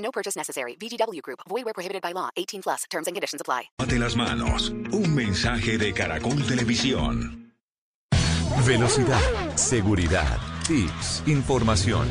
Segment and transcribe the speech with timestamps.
[0.00, 0.76] No purchase necessary.
[0.76, 1.40] VGW Group.
[1.48, 2.30] Void where prohibited by law.
[2.36, 2.84] 18 plus.
[2.90, 3.70] Terms and conditions apply.
[3.98, 4.70] Las manos.
[4.92, 7.52] Un mensaje de Caracol Televisión.
[8.66, 9.20] Velocidad,
[9.56, 12.08] seguridad, tips, información.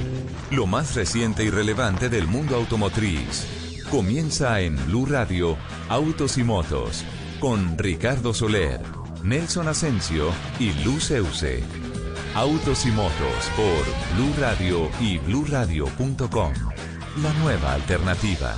[0.51, 3.45] Lo más reciente y relevante del mundo automotriz.
[3.91, 5.57] Comienza en Blue Radio,
[5.89, 7.03] Autos y Motos,
[7.39, 8.81] con Ricardo Soler,
[9.23, 11.63] Nelson Asensio y Luz Euse.
[12.35, 16.53] Autos y Motos por Blue Radio y bluradio.com.
[17.23, 18.55] La nueva alternativa.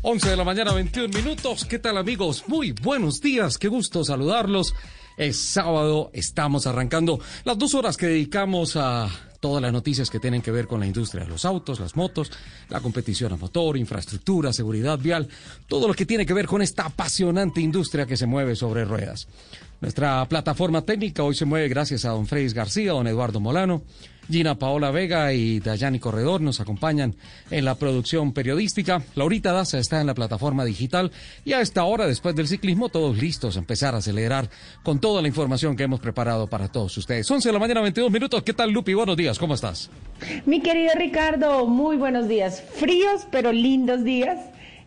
[0.00, 1.66] Once de la mañana, 21 minutos.
[1.66, 2.44] ¿Qué tal amigos?
[2.46, 3.58] Muy buenos días.
[3.58, 4.72] Qué gusto saludarlos.
[5.18, 10.42] Es sábado, estamos arrancando las dos horas que dedicamos a todas las noticias que tienen
[10.42, 12.30] que ver con la industria de los autos, las motos,
[12.68, 15.28] la competición a motor, infraestructura, seguridad vial,
[15.66, 19.28] todo lo que tiene que ver con esta apasionante industria que se mueve sobre ruedas.
[19.80, 23.82] Nuestra plataforma técnica hoy se mueve gracias a don Fredis García, don Eduardo Molano,
[24.30, 27.14] Gina Paola Vega y Dayani Corredor nos acompañan
[27.50, 29.02] en la producción periodística.
[29.14, 31.12] Laurita Daza está en la plataforma digital
[31.44, 34.48] y a esta hora, después del ciclismo, todos listos a empezar a acelerar
[34.82, 37.30] con toda la información que hemos preparado para todos ustedes.
[37.30, 38.42] 11 de la mañana, 22 minutos.
[38.42, 38.94] ¿Qué tal, Lupi?
[38.94, 39.90] Buenos días, ¿cómo estás?
[40.44, 42.62] Mi querido Ricardo, muy buenos días.
[42.74, 44.38] Fríos, pero lindos días.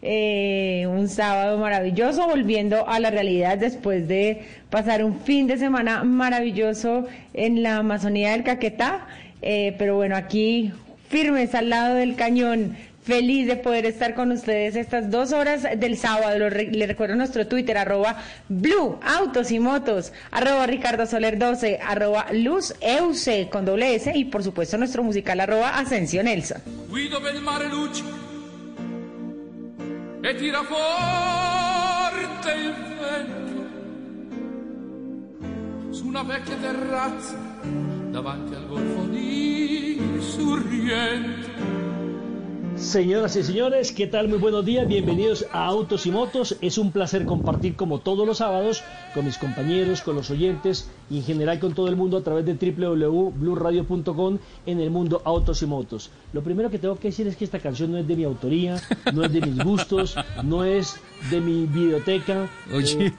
[0.02, 6.06] Eh, un sábado maravilloso, volviendo a la realidad después de pasar un fin de semana
[6.06, 9.08] maravilloso en la Amazonía del Caquetá.
[9.42, 10.72] Eh, pero bueno, aquí
[11.10, 12.78] firmes al lado del cañón.
[13.04, 16.38] Feliz de poder estar con ustedes estas dos horas del sábado.
[16.38, 22.76] Le recuerdo nuestro Twitter, arroba Blue Autos y Motos, arroba Ricardo Soler 12, arroba Luz
[22.82, 26.62] Euse con doble S y por supuesto nuestro musical arroba Ascensión Nelson.
[26.90, 28.04] Guido il mare luce
[30.22, 33.70] e tira forte il vento
[35.92, 39.40] su una vecchia terrazza davanti al golfo di.
[42.76, 44.30] Señoras y señores, ¿qué tal?
[44.30, 46.56] Muy buenos días, bienvenidos a Autos y Motos.
[46.62, 48.84] Es un placer compartir como todos los sábados
[49.14, 52.46] con mis compañeros, con los oyentes y en general con todo el mundo a través
[52.46, 56.10] de www.bluradio.com en el mundo Autos y Motos.
[56.32, 58.82] Lo primero que tengo que decir es que esta canción no es de mi autoría,
[59.14, 61.00] no es de mis gustos, no es
[61.30, 62.50] de mi biblioteca.
[62.74, 63.08] Oye.
[63.08, 63.14] Eh,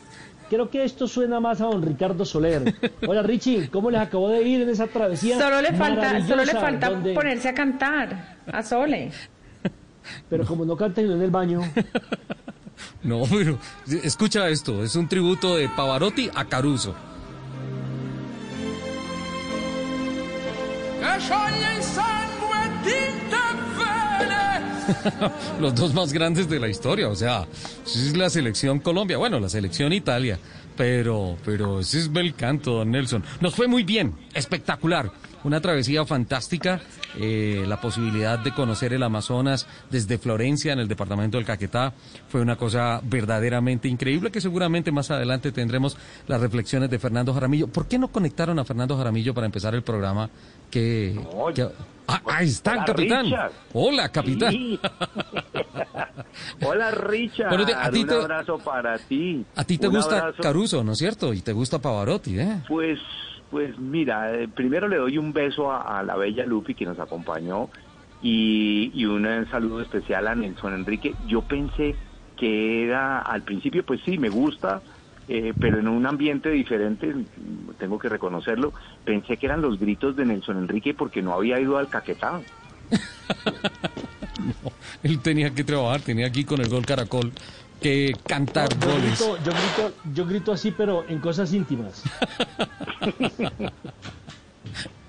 [0.51, 2.75] Creo que esto suena más a don Ricardo Soler.
[3.07, 5.39] Hola Richie, ¿cómo les acabó de ir en esa travesía?
[5.39, 9.13] Solo le falta, solo le falta donde- ponerse a cantar a Sole.
[10.29, 11.61] Pero como no canten en el baño.
[13.03, 13.59] No, pero
[14.03, 16.95] escucha esto, es un tributo de Pavarotti a Caruso.
[22.83, 23.30] Che
[25.61, 27.47] Los dos más grandes de la historia, o sea,
[27.85, 30.39] es la selección Colombia, bueno, la selección Italia,
[30.77, 33.23] pero, pero ese es bel canto, don Nelson.
[33.41, 35.11] Nos fue muy bien, espectacular,
[35.45, 36.81] una travesía fantástica,
[37.19, 41.93] eh, la posibilidad de conocer el Amazonas desde Florencia, en el departamento del Caquetá,
[42.29, 45.97] fue una cosa verdaderamente increíble que seguramente más adelante tendremos
[46.27, 47.69] las reflexiones de Fernando Jaramillo.
[47.69, 50.29] ¿Por qué no conectaron a Fernando Jaramillo para empezar el programa?
[50.71, 51.19] Que,
[51.55, 51.69] que-
[52.13, 53.25] Ah, ahí está, Hola, capitán.
[53.27, 53.53] Richard.
[53.73, 54.51] Hola, capitán.
[54.53, 54.81] Sí.
[56.67, 59.45] Hola Richard, Bueno, te- a ti un te- abrazo para ti.
[59.57, 60.43] A ti te Un gusta abrazo.
[60.43, 61.33] Caruso, ¿no es cierto?
[61.33, 62.63] Y te gusta Pavarotti, ¿eh?
[62.69, 62.99] Pues,
[63.51, 67.69] pues mira, eh, primero le doy un beso a, la bella Lupi que nos acompañó
[68.23, 71.15] y, y un eh, saludo especial a Nelson Enrique.
[71.27, 71.95] Yo pensé
[72.37, 74.83] que era, al principio, pues sí, me gusta,
[75.29, 77.15] eh, pero en un ambiente diferente,
[77.79, 78.73] tengo que reconocerlo,
[79.05, 82.41] pensé que eran los gritos de Nelson Enrique porque no había ido al Caquetá.
[85.03, 87.33] Él tenía que trabajar, tenía aquí con el gol Caracol
[87.81, 89.19] que cantar Yo goles.
[89.19, 92.03] grito, yo grito, yo grito así, pero en cosas íntimas.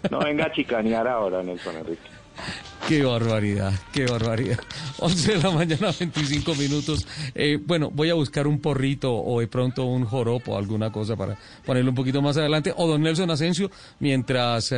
[0.10, 2.02] No venga a chicanear ahora, Nelson Enrique.
[2.88, 4.60] Qué barbaridad, qué barbaridad.
[5.00, 7.08] 11 de la mañana, 25 minutos.
[7.36, 11.38] Eh, bueno, voy a buscar un porrito o de pronto un joropo, alguna cosa para
[11.66, 12.74] ponerlo un poquito más adelante.
[12.76, 14.74] O don Nelson Asensio, mientras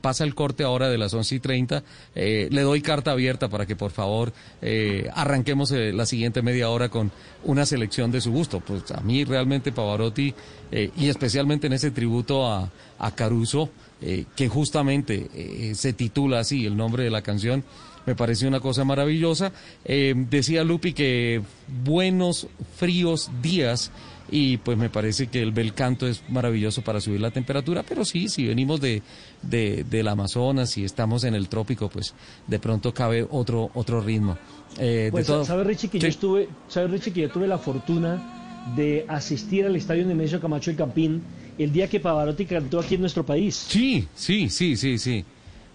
[0.00, 1.84] pasa el corte ahora de las 11 y 30,
[2.14, 6.88] eh, le doy carta abierta para que por favor eh, arranquemos la siguiente media hora
[6.88, 7.12] con
[7.44, 8.60] una selección de su gusto.
[8.60, 10.34] Pues a mí realmente Pavarotti,
[10.72, 12.70] y especialmente en ese tributo a
[13.14, 13.70] Caruso,
[14.02, 17.64] eh, que justamente eh, se titula así, el nombre de la canción,
[18.06, 19.52] me pareció una cosa maravillosa.
[19.84, 21.42] Eh, decía Lupi que
[21.84, 22.46] buenos,
[22.76, 23.90] fríos días.
[24.30, 28.04] Y pues me parece que el bel canto es maravilloso para subir la temperatura, pero
[28.04, 29.00] sí, si venimos de,
[29.40, 32.12] de, del Amazonas y estamos en el trópico, pues
[32.46, 34.36] de pronto cabe otro, otro ritmo.
[34.78, 37.56] Eh, Pues, de todo- ¿sabes, Richie, que yo estuve, ¿sabes, Richie, que yo tuve la
[37.56, 38.37] fortuna
[38.76, 41.22] de asistir al estadio Nemesio Camacho el Campín
[41.58, 43.54] el día que Pavarotti cantó aquí en nuestro país?
[43.54, 45.24] Sí, sí, sí, sí, sí.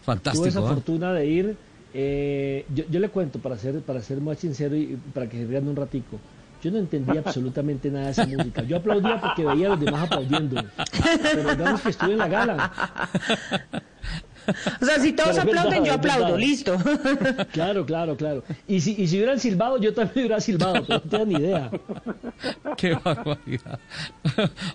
[0.04, 0.44] Fantástico.
[0.44, 0.68] Tuve esa ¿eh?
[0.68, 1.58] fortuna de ir.
[1.94, 5.46] eh, yo, yo le cuento, para ser, para ser más sincero y para que se
[5.46, 6.20] rían un ratico,
[6.64, 8.64] yo no entendía absolutamente nada de esa música.
[8.64, 10.64] Yo aplaudía porque veía a los demás aplaudiendo.
[11.22, 12.72] Pero digamos que estuve en la gala.
[14.82, 16.78] O sea, si todos Pero es verdad, aplauden, yo aplaudo, listo.
[17.52, 18.44] Claro, claro, claro.
[18.68, 21.72] Y si, y si hubieran silbado, yo también hubiera silbado, pero no tenía ni idea.
[22.78, 23.80] Qué barbaridad.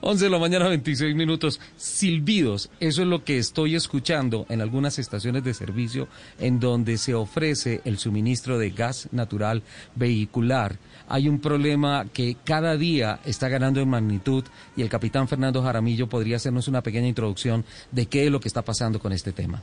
[0.01, 1.61] 11 de la mañana, 26 minutos.
[1.77, 7.15] Silbidos, eso es lo que estoy escuchando en algunas estaciones de servicio en donde se
[7.15, 9.63] ofrece el suministro de gas natural
[9.95, 10.77] vehicular.
[11.09, 14.45] Hay un problema que cada día está ganando en magnitud
[14.77, 18.49] y el capitán Fernando Jaramillo podría hacernos una pequeña introducción de qué es lo que
[18.49, 19.63] está pasando con este tema.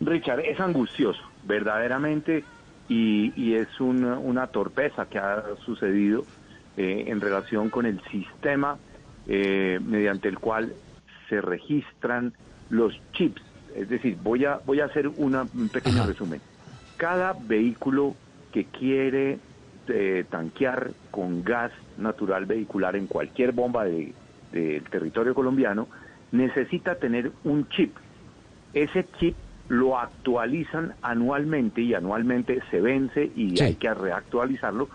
[0.00, 2.44] Richard, es angustioso, verdaderamente,
[2.88, 6.24] y, y es una, una torpeza que ha sucedido
[6.76, 8.78] eh, en relación con el sistema
[9.26, 10.72] eh, mediante el cual
[11.28, 12.32] se registran
[12.70, 13.42] los chips.
[13.74, 16.06] Es decir, voy a, voy a hacer una- un pequeño Ajá.
[16.06, 16.40] resumen.
[16.96, 18.14] Cada vehículo
[18.52, 19.38] que quiere
[19.88, 24.12] eh, tanquear con gas natural vehicular en cualquier bomba de-
[24.52, 25.88] del territorio colombiano
[26.32, 27.96] necesita tener un chip
[28.72, 29.34] ese chip
[29.68, 33.62] lo actualizan anualmente y anualmente se vence y Sí.
[33.64, 34.88] hay que reactualizarlo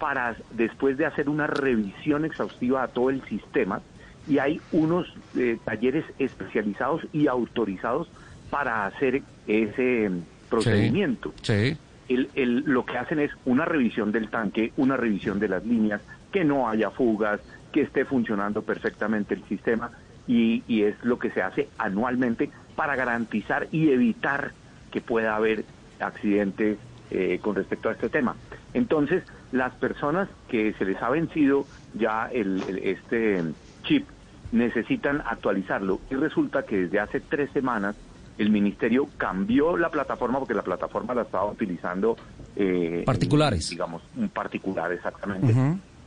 [0.00, 3.80] para después de hacer una revisión exhaustiva a todo el sistema
[4.28, 5.06] y hay unos
[5.36, 8.08] eh, talleres especializados y autorizados
[8.50, 11.76] para hacer ese mm, procedimiento Sí.
[12.08, 16.02] El- el- lo que hacen es una revisión del tanque, una revisión de las líneas,
[16.32, 17.40] que no haya fugas,
[17.72, 19.92] que esté funcionando perfectamente el sistema
[20.26, 24.54] y, es lo que se hace anualmente para garantizar y evitar
[24.90, 25.66] que pueda haber
[25.98, 26.80] accidentes
[27.10, 28.40] eh, con respecto a este tema.
[28.72, 33.44] Entonces, las personas que se les ha vencido ya el- este
[33.84, 34.10] chip
[34.50, 37.96] necesitan actualizarlo y resulta que desde hace tres semanas
[38.38, 42.16] el ministerio cambió la plataforma porque la plataforma la estaba utilizando
[42.54, 43.70] eh, Particulares.
[43.70, 45.54] digamos un particular exactamente.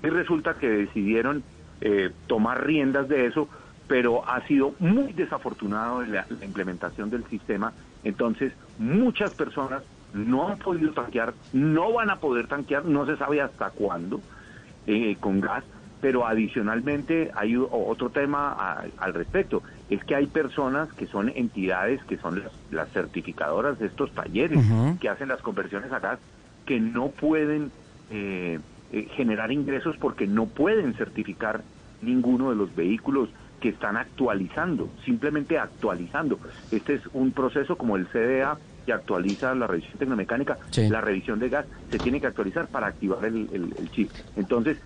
[0.03, 1.43] Y resulta que decidieron
[1.81, 3.47] eh, tomar riendas de eso
[3.87, 7.73] pero ha sido muy desafortunado la, la implementación del sistema.
[8.03, 9.81] Entonces muchas personas
[10.13, 14.21] no han podido tanquear no van a poder tanquear no se sabe hasta cuándo
[14.87, 15.63] eh, con gas,
[16.01, 22.03] pero adicionalmente hay otro tema a- al respecto, es que hay personas que son entidades,
[22.05, 24.59] que son las, las certificadoras de estos talleres,
[24.99, 26.19] que hacen las conversiones a gas,
[26.65, 27.71] que no pueden
[28.11, 28.59] eh,
[28.91, 31.63] eh, generar ingresos porque no pueden certificar
[32.01, 33.29] ninguno de los vehículos
[33.59, 36.39] que están actualizando, simplemente actualizando.
[36.71, 40.87] Este es un proceso como el CDA que actualiza la revisión tecnomecánica, Sí.
[40.89, 44.11] la revisión de gas se tiene que actualizar para activar el, el- el chip.
[44.35, 44.77] Entonces,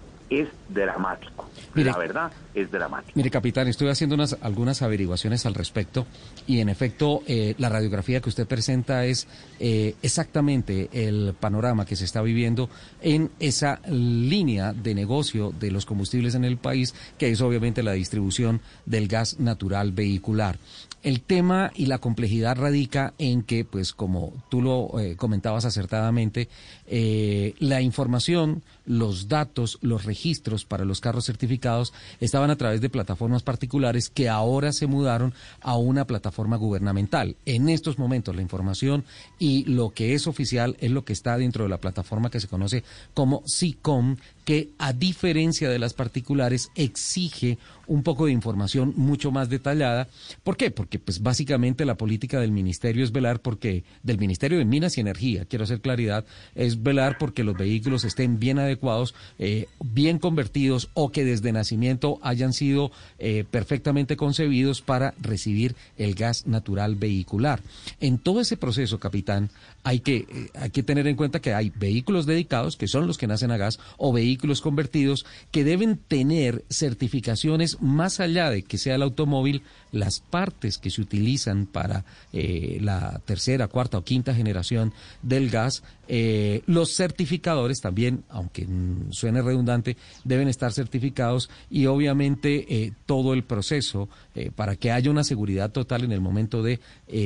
[0.41, 1.49] es dramático.
[1.75, 3.11] Mire- la verdad, es dramático.
[3.15, 6.05] Mire, capitán, estuve haciendo unas, algunas averiguaciones al respecto
[6.47, 9.27] y en efecto eh, la radiografía que usted presenta es
[9.59, 12.69] eh, exactamente el panorama que se está viviendo
[13.01, 17.93] en esa línea de negocio de los combustibles en el país, que es obviamente la
[17.93, 20.57] distribución del gas natural vehicular.
[21.01, 26.47] El tema y la complejidad radica en que, pues como tú lo eh, comentabas acertadamente,
[26.87, 32.89] eh, la información, los datos, los registros para los carros certificados estaban a través de
[32.89, 37.35] plataformas particulares que ahora se mudaron a una plataforma gubernamental.
[37.45, 39.05] En estos momentos la información
[39.39, 42.47] y lo que es oficial es lo que está dentro de la plataforma que se
[42.47, 49.31] conoce como SICOM, que a diferencia de las particulares exige un poco de información mucho
[49.31, 50.07] más detallada.
[50.43, 50.71] ¿Por qué?
[50.71, 55.01] Porque pues básicamente la política del ministerio es velar porque del Ministerio de Minas y
[55.01, 56.25] Energía, quiero hacer claridad,
[56.55, 62.19] es velar porque los vehículos estén bien adecuados, eh, bien convertidos o que desde nacimiento
[62.21, 67.61] hayan sido eh, perfectamente concebidos para recibir el gas natural vehicular.
[67.99, 69.49] En todo ese proceso, capitán,
[69.83, 73.17] hay que, eh, hay que tener en cuenta que hay vehículos dedicados, que son los
[73.17, 78.77] que nacen a gas, o vehículos convertidos, que deben tener certificaciones más allá de que
[78.77, 84.33] sea el automóvil, las partes que se utilizan para eh, la tercera, cuarta o quinta
[84.33, 88.67] generación del gas, eh, los certificadores también, aunque
[89.11, 94.09] suene redundante, deben estar certificados y obviamente todo el proceso
[94.55, 96.79] para que haya una seguridad total en el momento de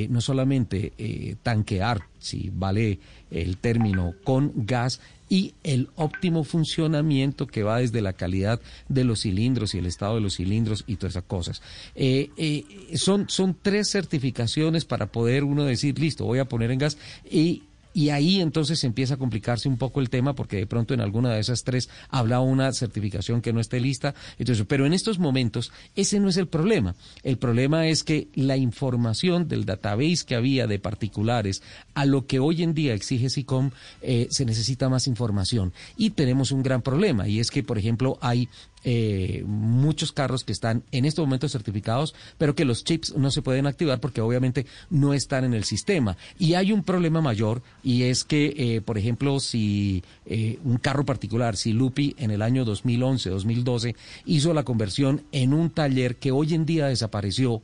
[0.09, 2.99] no solamente tanquear si vale
[3.31, 9.21] el término, con gas y el óptimo funcionamiento que va desde la calidad de los
[9.21, 11.61] cilindros y el estado de los cilindros y todas esas cosas.
[11.95, 12.63] Eh, eh,
[12.95, 16.97] son, son tres certificaciones para poder uno decir, listo, voy a poner en gas
[17.29, 17.63] y
[17.97, 21.33] y ahí entonces empieza a complicarse un poco el tema porque de pronto en alguna
[21.33, 24.13] de esas tres habla una certificación que no esté lista.
[24.37, 26.93] Entonces, pero en estos momentos ese no es el problema.
[27.23, 31.63] El problema es que la información del database que había de particulares
[31.95, 33.71] a lo que hoy en día exige SICOM
[34.03, 35.73] eh, se necesita más información.
[35.97, 38.47] Y tenemos un gran problema y es que, por ejemplo, hay
[38.89, 43.41] eh, muchos carros que están en estos momentos certificados, pero que los chips no se
[43.41, 46.15] pueden activar porque obviamente no están en el sistema.
[46.39, 51.03] Y hay un problema mayor y es que, eh, por ejemplo, si eh, un carro
[51.03, 56.31] particular, si Lupi en el año 2011, 2012 hizo la conversión en un taller que
[56.31, 57.61] hoy en día desapareció,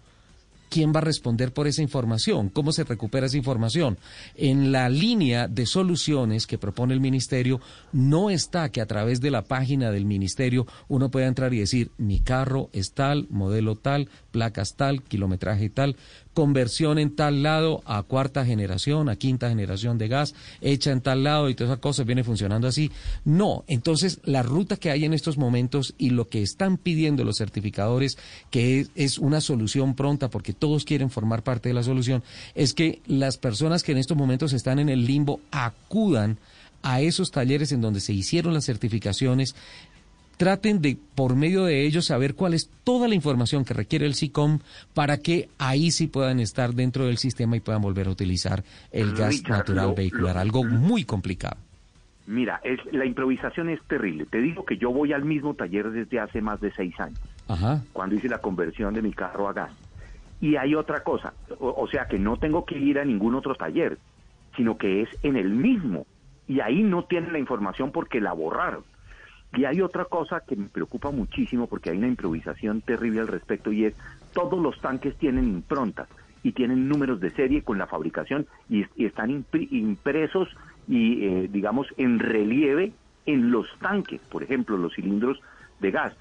[0.74, 2.50] ¿quién va a responder por esa información?
[2.50, 4.00] ¿Cómo se recupera esa información?
[4.34, 7.62] En la línea de soluciones que propone el Ministerio
[7.92, 11.92] no está que a través de la página del Ministerio uno pueda entrar y decir,
[12.00, 15.96] mi carro es tal, modelo tal, placas tal, kilometraje tal,
[16.33, 21.23] conversión en tal lado a cuarta generación, a quinta generación de gas, hecha en tal
[21.23, 22.91] lado y todas esas cosas viene funcionando así.
[23.23, 27.37] No, entonces la ruta que hay en estos momentos y lo que están pidiendo los
[27.37, 28.17] certificadores,
[28.49, 32.23] que es, una solución pronta porque todos quieren formar parte de la solución,
[32.55, 36.37] es que las personas que en estos momentos están en el limbo acudan
[36.81, 39.55] a esos talleres en donde se hicieron las certificaciones
[40.37, 44.15] traten de, por medio de ellos, saber cuál es toda la información que requiere el
[44.15, 44.59] SICOM
[44.93, 49.13] para que ahí sí puedan estar dentro del sistema y puedan volver a utilizar el
[49.13, 51.57] gas natural vehicular, algo muy complicado.
[52.25, 54.25] Mira, es, la improvisación es terrible.
[54.25, 57.19] Te digo que yo voy al mismo taller desde hace más de seis años,
[57.91, 59.71] cuando hice la conversión de mi carro a gas.
[60.39, 63.97] Y hay otra cosa, o sea que no tengo que ir a ningún otro taller,
[64.55, 66.05] sino que es en el mismo.
[66.47, 68.83] Y ahí no tienen la información porque la borraron.
[69.55, 73.72] Y hay otra cosa que me preocupa muchísimo porque hay una improvisación terrible al respecto
[73.72, 73.93] y es
[74.33, 76.07] todos los tanques tienen improntas
[76.41, 80.50] y tienen números de serie con la fabricación y, están impresos
[80.88, 82.93] y eh, digamos en relieve
[83.25, 85.39] en los tanques, por ejemplo, los cilindros
[85.79, 86.13] de gas.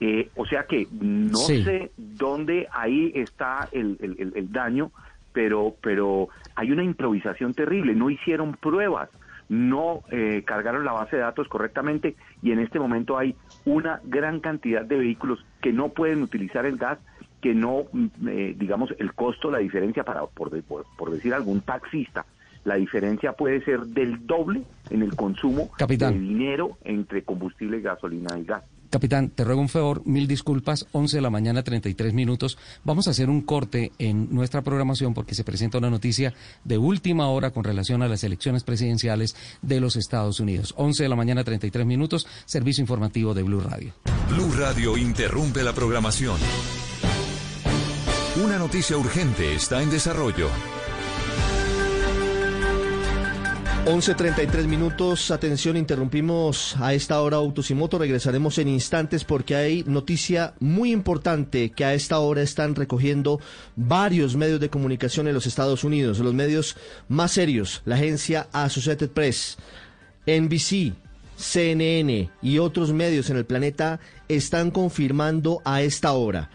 [0.00, 4.90] Eh, o sea que no sé dónde ahí está el, el daño,
[5.32, 9.10] pero, pero hay una improvisación terrible, no hicieron pruebas
[9.50, 14.38] no eh, cargaron la base de datos correctamente y en este momento hay una gran
[14.38, 17.00] cantidad de vehículos que no pueden utilizar el gas,
[17.42, 22.26] que no, mm, eh, digamos, el costo, la diferencia para, por, por, decir algún taxista,
[22.62, 28.44] la diferencia puede ser del doble en el consumo de dinero entre combustible, gasolina y
[28.44, 28.62] gas.
[28.90, 32.58] Capitán, te ruego un favor, mil disculpas, 11 de la mañana, 33 minutos.
[32.84, 37.28] Vamos a hacer un corte en nuestra programación porque se presenta una noticia de última
[37.28, 40.74] hora con relación a las elecciones presidenciales de los Estados Unidos.
[40.76, 43.94] 11 de la mañana, 33 minutos, servicio informativo de Blue Radio.
[44.28, 46.36] Blue Radio interrumpe la programación.
[48.44, 50.48] Una noticia urgente está en desarrollo.
[53.86, 59.84] 11.33 minutos, atención, interrumpimos a esta hora Autos y Moto, regresaremos en instantes porque hay
[59.84, 63.40] noticia muy importante que a esta hora están recogiendo
[63.76, 66.76] varios medios de comunicación en los Estados Unidos, los medios
[67.08, 69.56] más serios, la agencia Associated Press,
[70.26, 70.92] NBC,
[71.36, 76.50] CNN y otros medios en el planeta están confirmando a esta hora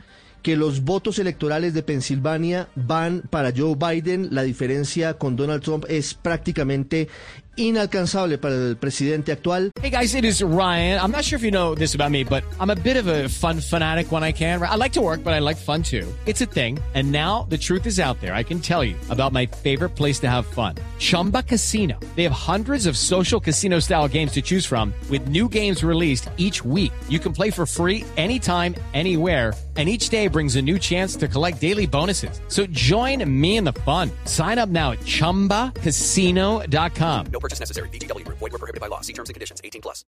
[0.46, 4.28] que los votos electorales de Pensilvania van para Joe Biden.
[4.30, 7.08] La diferencia con Donald Trump es prácticamente
[7.56, 9.72] inalcanzable para el presidente actual.
[9.82, 11.00] Hey guys, it is Ryan.
[11.02, 13.28] I'm not sure if you know this about me, but I'm a bit of a
[13.28, 14.62] fun fanatic when I can.
[14.62, 16.06] I like to work, but I like fun too.
[16.28, 16.78] It's a thing.
[16.94, 18.36] And now the truth is out there.
[18.36, 20.76] I can tell you about my favorite place to have fun.
[21.00, 21.98] Chumba Casino.
[22.16, 26.30] They have hundreds of social casino style games to choose from with new games released
[26.38, 26.92] each week.
[27.10, 31.28] You can play for free anytime, anywhere and each day brings a new chance to
[31.28, 32.40] collect daily bonuses.
[32.48, 34.10] So join me in the fun.
[34.24, 37.26] Sign up now at ChumbaCasino.com.
[37.34, 37.90] No purchase necessary.
[37.90, 38.26] BGW.
[38.28, 39.02] Void were prohibited by law.
[39.02, 39.60] See terms and conditions.
[39.62, 40.06] 18 plus.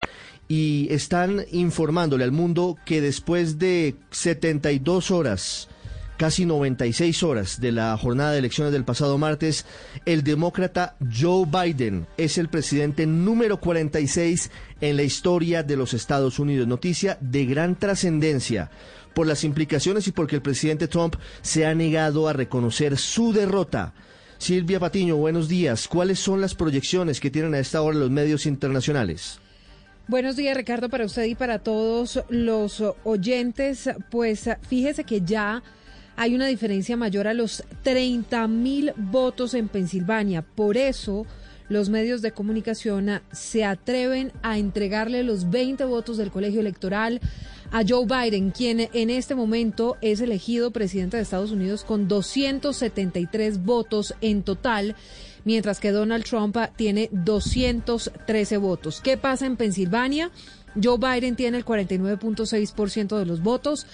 [0.49, 5.69] Y están informándole al mundo que después de 72 horas,
[6.17, 9.65] casi 96 horas de la jornada de elecciones del pasado martes,
[10.07, 14.51] el demócrata Joe Biden es el presidente número 46
[14.81, 16.67] en la historia de los Estados Unidos.
[16.67, 18.71] Noticia de gran trascendencia
[19.15, 23.95] por las implicaciones y porque el presidente Trump se ha negado a reconocer su derrota.
[24.39, 25.87] Silvia Patiño, buenos días.
[25.87, 29.39] ¿Cuáles son las proyecciones que tienen a esta hora los medios internacionales?
[30.09, 33.91] Buenos días, Ricardo, para usted y para todos los oyentes.
[34.11, 35.63] Pues fíjese que ya
[36.17, 40.43] hay una diferencia mayor a los 30 mil votos en Pensilvania.
[40.43, 41.27] Por eso
[41.69, 47.21] los medios de comunicación se atreven a entregarle los 20 votos del colegio electoral
[47.73, 53.65] a Joe Biden, quien en este momento es elegido presidente de Estados Unidos con 273
[53.65, 54.97] votos en total,
[55.45, 59.01] mientras que Donald Trump tiene 213 votos.
[59.01, 60.33] ¿Qué pasa en Pensilvania?
[60.83, 63.87] Joe Biden tiene el 49.6% de los votos,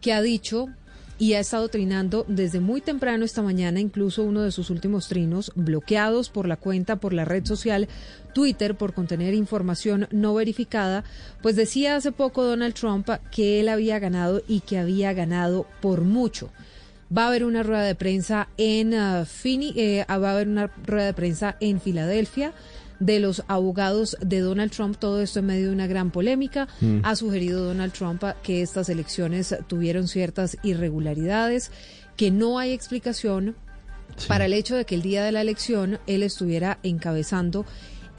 [0.00, 0.68] que ha dicho
[1.18, 5.52] y ha estado trinando desde muy temprano esta mañana, incluso uno de sus últimos trinos,
[5.54, 7.86] bloqueados por la cuenta, por la red social
[8.32, 11.04] Twitter, por contener información no verificada,
[11.42, 16.00] pues decía hace poco Donald Trump que él había ganado y que había ganado por
[16.00, 16.48] mucho.
[17.16, 20.68] Va a haber una rueda de prensa en uh, Fini, eh, va a haber una
[20.86, 22.52] rueda de prensa en Filadelfia
[23.00, 26.68] de los abogados de Donald Trump, todo esto en medio de una gran polémica.
[26.80, 27.00] Mm.
[27.02, 31.72] Ha sugerido Donald Trump que estas elecciones tuvieron ciertas irregularidades,
[32.16, 33.56] que no hay explicación
[34.16, 34.28] sí.
[34.28, 37.64] para el hecho de que el día de la elección él estuviera encabezando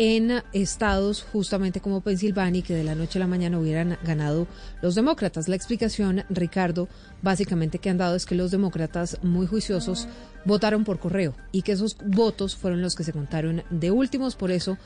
[0.04, 4.48] en estados justamente como Pensilvania que de la noche a la mañana hubieran ganado
[4.82, 5.48] los demócratas.
[5.48, 6.90] La explicación, Ricardo,
[7.22, 10.08] básicamente que han dado es que los demócratas muy juiciosos
[10.44, 14.36] votaron por correo y que esos votos fueron los que se contaron de últimos.
[14.36, 14.80] Por eso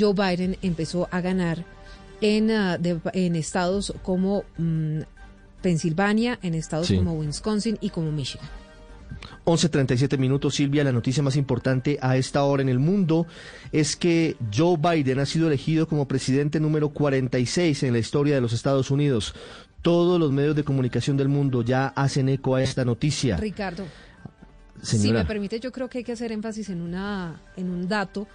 [0.00, 1.66] Joe Biden empezó a ganar
[2.22, 5.02] en, uh, de, en estados como um,
[5.60, 6.96] Pensilvania, en estados sí.
[6.96, 8.48] como Wisconsin y como Michigan.
[9.44, 10.84] 11.37 minutos, Silvia.
[10.84, 13.26] La noticia más importante a esta hora en el mundo
[13.72, 18.40] es que Joe Biden ha sido elegido como presidente número 46 en la historia de
[18.40, 19.34] los Estados Unidos.
[19.82, 23.36] Todos los medios de comunicación del mundo ya hacen eco a esta noticia.
[23.36, 23.84] Ricardo,
[24.80, 25.08] Señora.
[25.08, 28.28] si me permite, yo creo que hay que hacer énfasis en, una, en un dato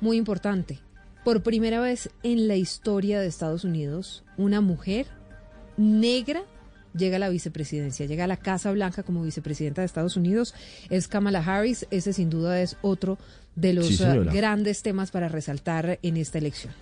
[0.00, 0.80] muy importante.
[1.24, 5.06] Por primera vez en la historia de Estados Unidos, una mujer
[5.76, 6.44] negra
[6.96, 10.54] llega a la vicepresidencia, llega a la Casa Blanca como vicepresidenta de Estados Unidos,
[10.90, 11.86] es Kamala Harris.
[11.90, 13.18] Ese sin duda es otro
[13.54, 16.72] de los sí, uh, grandes temas para resaltar en esta elección.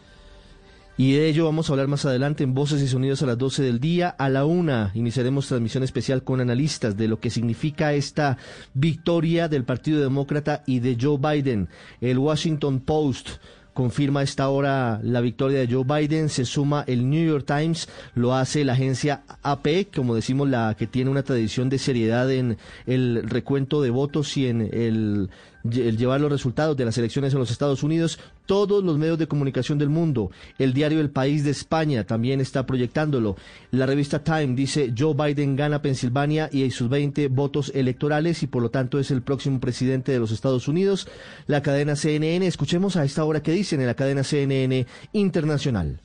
[0.98, 3.62] Y de ello vamos a hablar más adelante en Voces y Sonidos a las 12
[3.62, 4.11] del día.
[4.11, 8.37] A la una iniciaremos transmisión especial con analistas de lo que significa esta
[8.75, 11.68] victoria del Partido Demócrata y de Joe Biden.
[12.03, 13.31] El Washington Post
[13.72, 18.35] confirma esta hora la victoria de Joe Biden, se suma el New York Times, lo
[18.35, 23.22] hace la agencia AP, como decimos, la que tiene una tradición de seriedad en el
[23.28, 25.30] recuento de votos y en el,
[25.64, 28.18] el llevar los resultados de las elecciones en los Estados Unidos.
[28.46, 30.31] todos los medios de comunicación del mundo.
[30.59, 33.37] El diario El País de España también está proyectándolo.
[33.70, 38.62] La revista Time dice Joe Biden gana Pensilvania y sus 20 votos electorales y por
[38.62, 41.07] lo tanto es el próximo presidente de los Estados Unidos.
[41.46, 46.01] La cadena CNN, escuchemos a esta hora que dicen en la cadena CNN Internacional.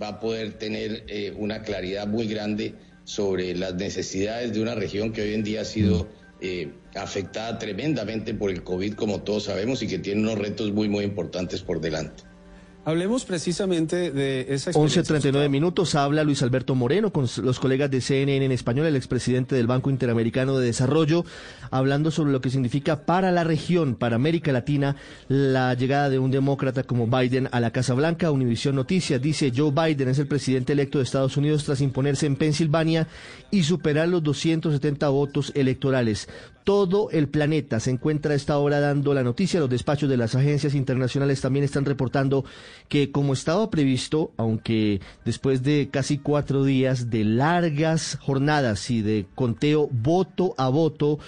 [0.00, 2.74] Va a poder tener eh, una claridad muy grande
[3.04, 6.08] sobre las necesidades de una región que hoy en día ha sido
[6.40, 10.88] eh, afectada tremendamente por el COVID, como todos sabemos, y que tiene unos retos muy,
[10.88, 12.24] muy importantes por delante.
[12.86, 18.44] Hablemos precisamente de esa 11.39 minutos, habla Luis Alberto Moreno con los colegas de CNN
[18.44, 21.24] en español, el expresidente del Banco Interamericano de Desarrollo,
[21.70, 24.96] hablando sobre lo que significa para la región, para América Latina,
[25.28, 28.30] la llegada de un demócrata como Biden a la Casa Blanca.
[28.30, 32.36] Univisión Noticias dice Joe Biden es el presidente electo de Estados Unidos tras imponerse en
[32.36, 33.08] Pensilvania
[33.50, 36.28] y superar los 270 votos electorales.
[36.64, 39.60] Todo el planeta se encuentra a esta hora dando la noticia.
[39.60, 42.44] Los despachos de las agencias internacionales también están reportando
[42.88, 49.26] que como estaba previsto, aunque después de casi cuatro días de largas jornadas y de
[49.34, 51.18] conteo voto a voto,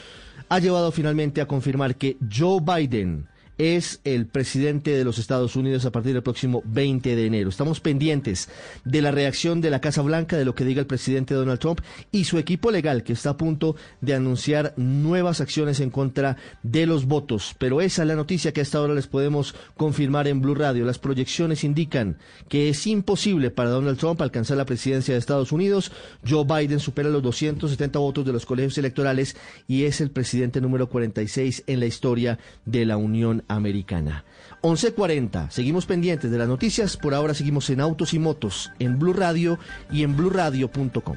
[0.48, 5.84] ha llevado finalmente a confirmar que Joe Biden es el presidente de los Estados Unidos
[5.84, 7.48] a partir del próximo 20 de enero.
[7.48, 8.48] Estamos pendientes
[8.84, 11.80] de la reacción de la Casa Blanca, de lo que diga el presidente Donald Trump
[12.12, 16.86] y su equipo legal, que está a punto de anunciar nuevas acciones en contra de
[16.86, 17.54] los votos.
[17.58, 20.84] Pero esa es la noticia que hasta ahora les podemos confirmar en Blue Radio.
[20.84, 25.92] Las proyecciones indican que es imposible para Donald Trump alcanzar la presidencia de Estados Unidos.
[26.28, 30.88] Joe Biden supera los 270 votos de los colegios electorales y es el presidente número
[30.88, 34.24] 46 en la historia de la Unión Americana.
[34.62, 35.50] 11:40.
[35.50, 36.96] Seguimos pendientes de las noticias.
[36.96, 39.58] Por ahora seguimos en Autos y Motos, en Blue Radio
[39.90, 41.16] y en bluradio.com.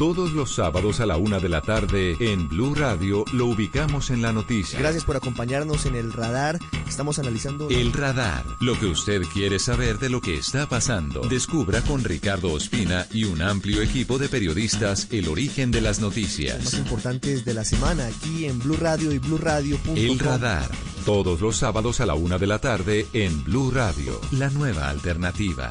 [0.00, 4.22] Todos los sábados a la una de la tarde en Blue Radio lo ubicamos en
[4.22, 4.78] la noticia.
[4.78, 6.58] Gracias por acompañarnos en el radar.
[6.88, 7.68] Estamos analizando.
[7.68, 8.46] El radar.
[8.60, 11.20] Lo que usted quiere saber de lo que está pasando.
[11.20, 16.64] Descubra con Ricardo Ospina y un amplio equipo de periodistas el origen de las noticias.
[16.64, 19.98] Los más importantes de la semana aquí en Blue Radio y BlueRadio.com.
[19.98, 20.70] El radar.
[21.04, 24.18] Todos los sábados a la una de la tarde en Blue Radio.
[24.32, 25.70] La nueva alternativa.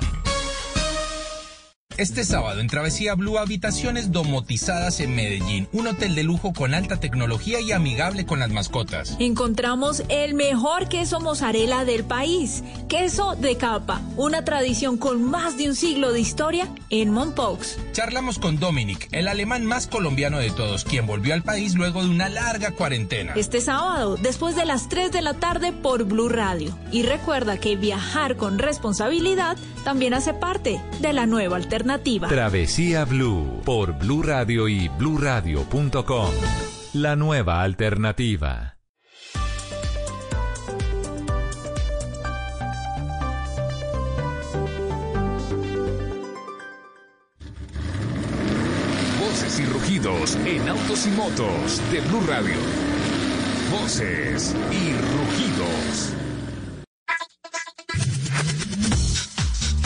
[2.00, 7.02] Este sábado en Travesía Blue Habitaciones domotizadas en Medellín, un hotel de lujo con alta
[7.02, 9.18] tecnología y amigable con las mascotas.
[9.20, 15.68] Encontramos el mejor queso mozzarella del país, queso de capa, una tradición con más de
[15.68, 17.78] un siglo de historia en Monpaux.
[17.92, 22.12] Charlamos con Dominic, el alemán más colombiano de todos, quien volvió al país luego de
[22.12, 23.34] una larga cuarentena.
[23.36, 26.80] Este sábado, después de las 3 de la tarde por Blue Radio.
[26.94, 31.88] Y recuerda que viajar con responsabilidad también hace parte de la nueva alternativa.
[31.97, 36.30] Travesía Blue por Blue Radio y bluradio.com.
[36.93, 38.78] La nueva alternativa.
[49.19, 52.58] Voces y rugidos en autos y motos de Blue Radio.
[53.71, 56.29] Voces y rugidos.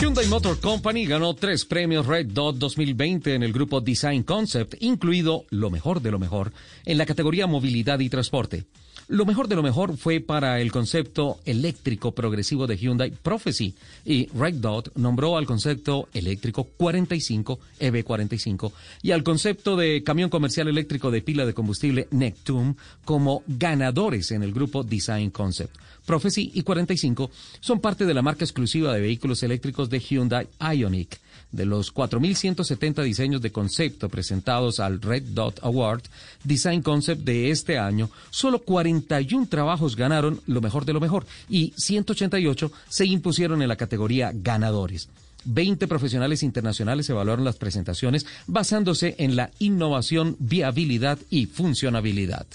[0.04, 5.46] Hyundai Motor Company ganó tres premios Red Dot 2020 en el grupo Design Concept, incluido
[5.48, 6.52] lo mejor de lo mejor
[6.84, 8.66] en la categoría movilidad y transporte.
[9.08, 14.28] Lo mejor de lo mejor fue para el concepto eléctrico progresivo de Hyundai Prophecy y
[14.28, 21.10] Red Dot nombró al concepto eléctrico 45 EV45 y al concepto de camión comercial eléctrico
[21.10, 22.74] de pila de combustible Nectum
[23.06, 25.74] como ganadores en el grupo Design Concept.
[26.04, 31.18] Prophecy y 45 son parte de la marca exclusiva de vehículos eléctricos de Hyundai Ioniq.
[31.52, 36.02] De los 4.170 diseños de concepto presentados al Red Dot Award
[36.42, 41.72] Design Concept de este año, solo 41 trabajos ganaron lo mejor de lo mejor y
[41.76, 45.08] 188 se impusieron en la categoría ganadores.
[45.44, 52.46] 20 profesionales internacionales evaluaron las presentaciones basándose en la innovación, viabilidad y funcionabilidad.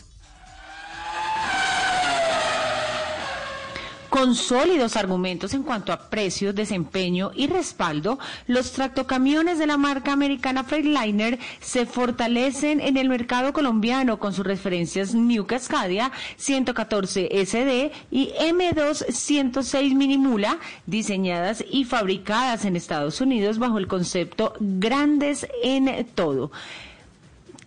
[4.10, 8.18] Con sólidos argumentos en cuanto a precios, desempeño y respaldo,
[8.48, 14.48] los tractocamiones de la marca americana Freightliner se fortalecen en el mercado colombiano con sus
[14.48, 23.60] referencias New Cascadia 114 SD y M2 106 Minimula, diseñadas y fabricadas en Estados Unidos
[23.60, 26.52] bajo el concepto grandes en todo.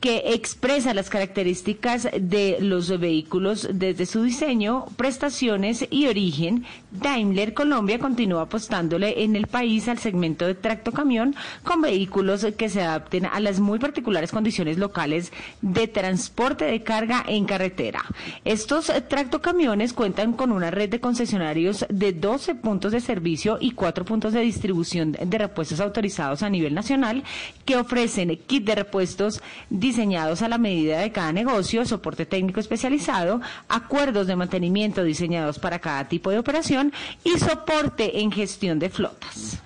[0.02, 6.66] Que expresa las características de los vehículos desde su diseño, prestaciones y origen.
[6.92, 12.82] Daimler Colombia continúa apostándole en el país al segmento de tractocamión con vehículos que se
[12.82, 18.04] adapten a las muy particulares condiciones locales de transporte de carga en carretera.
[18.44, 24.04] Estos tractocamiones cuentan con una red de concesionarios de 12 puntos de servicio y 4
[24.04, 27.24] puntos de distribución de repuestos autorizados a nivel nacional
[27.64, 33.40] que ofrecen kit de repuestos diseñados a la medida de cada negocio, soporte técnico especializado,
[33.68, 36.81] acuerdos de mantenimiento diseñados para cada tipo de operación
[37.22, 39.62] y soporte en gestión de flotas.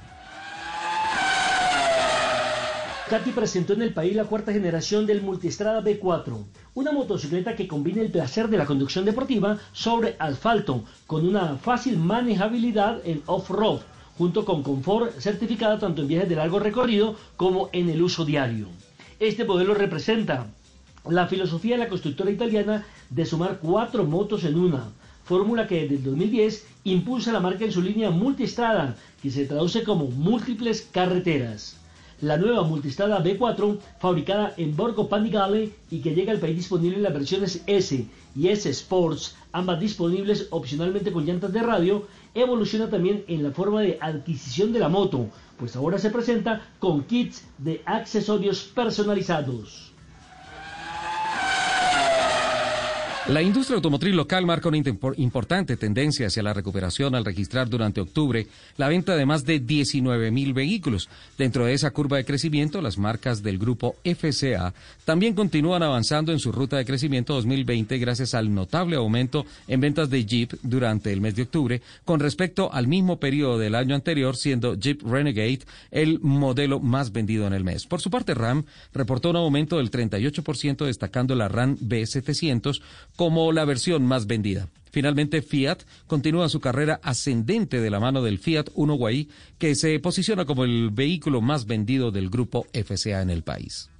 [3.08, 8.02] Katy presentó en el país la cuarta generación del Multistrada B4, una motocicleta que combina
[8.02, 13.82] el placer de la conducción deportiva sobre asfalto con una fácil manejabilidad en off-road,
[14.18, 18.66] junto con confort certificado tanto en viajes de largo recorrido como en el uso diario.
[19.20, 20.48] Este modelo representa
[21.08, 24.90] la filosofía de la constructora italiana de sumar cuatro motos en una,
[25.26, 29.82] fórmula que desde el 2010 impulsa la marca en su línea Multistrada, que se traduce
[29.82, 31.76] como múltiples carreteras
[32.20, 37.02] la nueva Multistrada B4 fabricada en Borgo Panigale y que llega al país disponible en
[37.02, 43.24] las versiones S y S Sports, ambas disponibles opcionalmente con llantas de radio, evoluciona también
[43.28, 47.82] en la forma de adquisición de la moto, pues ahora se presenta con kits de
[47.84, 49.85] accesorios personalizados.
[53.28, 54.76] La industria automotriz local marca una
[55.16, 60.30] importante tendencia hacia la recuperación al registrar durante octubre la venta de más de 19
[60.30, 61.08] mil vehículos.
[61.36, 64.72] Dentro de esa curva de crecimiento, las marcas del grupo FCA
[65.04, 70.08] también continúan avanzando en su ruta de crecimiento 2020 gracias al notable aumento en ventas
[70.08, 74.36] de Jeep durante el mes de octubre con respecto al mismo periodo del año anterior,
[74.36, 77.86] siendo Jeep Renegade el modelo más vendido en el mes.
[77.86, 78.62] Por su parte, Ram
[78.94, 82.80] reportó un aumento del 38% destacando la Ram B700
[83.16, 84.68] como la versión más vendida.
[84.90, 89.98] Finalmente, Fiat continúa su carrera ascendente de la mano del Fiat Uno Y, que se
[89.98, 93.90] posiciona como el vehículo más vendido del grupo FCA en el país.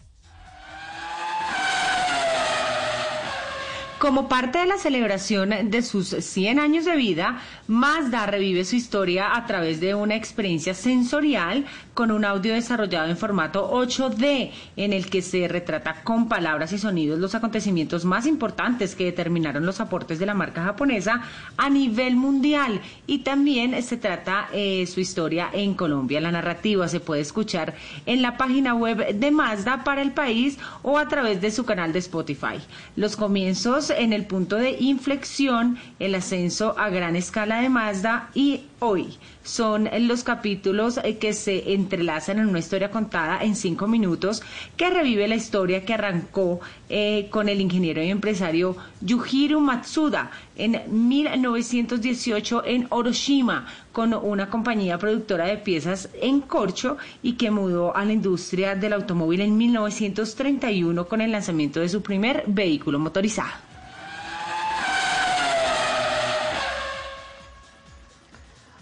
[4.06, 9.34] Como parte de la celebración de sus 100 años de vida, Mazda revive su historia
[9.34, 15.10] a través de una experiencia sensorial con un audio desarrollado en formato 8D, en el
[15.10, 20.20] que se retrata con palabras y sonidos los acontecimientos más importantes que determinaron los aportes
[20.20, 21.22] de la marca japonesa
[21.56, 22.80] a nivel mundial.
[23.08, 26.20] Y también se trata eh, su historia en Colombia.
[26.20, 30.96] La narrativa se puede escuchar en la página web de Mazda para el país o
[30.96, 32.60] a través de su canal de Spotify.
[32.94, 38.62] Los comienzos en el punto de inflexión, el ascenso a gran escala de Mazda y
[38.78, 44.42] hoy son los capítulos eh, que se entrelazan en una historia contada en cinco minutos
[44.76, 50.82] que revive la historia que arrancó eh, con el ingeniero y empresario Yujiro Matsuda en
[51.08, 58.04] 1918 en Oroshima con una compañía productora de piezas en corcho y que mudó a
[58.04, 63.66] la industria del automóvil en 1931 con el lanzamiento de su primer vehículo motorizado.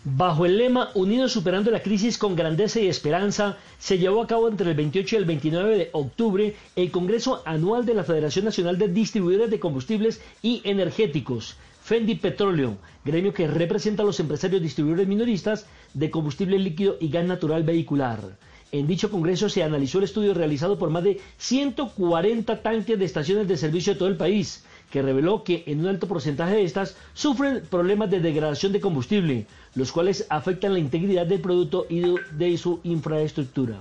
[0.07, 4.49] Bajo el lema Unidos superando la crisis con grandeza y esperanza, se llevó a cabo
[4.49, 8.77] entre el 28 y el 29 de octubre el Congreso Anual de la Federación Nacional
[8.77, 15.09] de Distribuidores de Combustibles y Energéticos, Fendi Petróleo, gremio que representa a los empresarios distribuidores
[15.09, 18.37] minoristas de combustible líquido y gas natural vehicular.
[18.73, 23.49] En dicho congreso se analizó el estudio realizado por más de 140 tanques de estaciones
[23.49, 26.97] de servicio de todo el país, que reveló que en un alto porcentaje de estas
[27.15, 32.59] sufren problemas de degradación de combustible, los cuales afectan la integridad del producto y de
[32.59, 33.81] su infraestructura.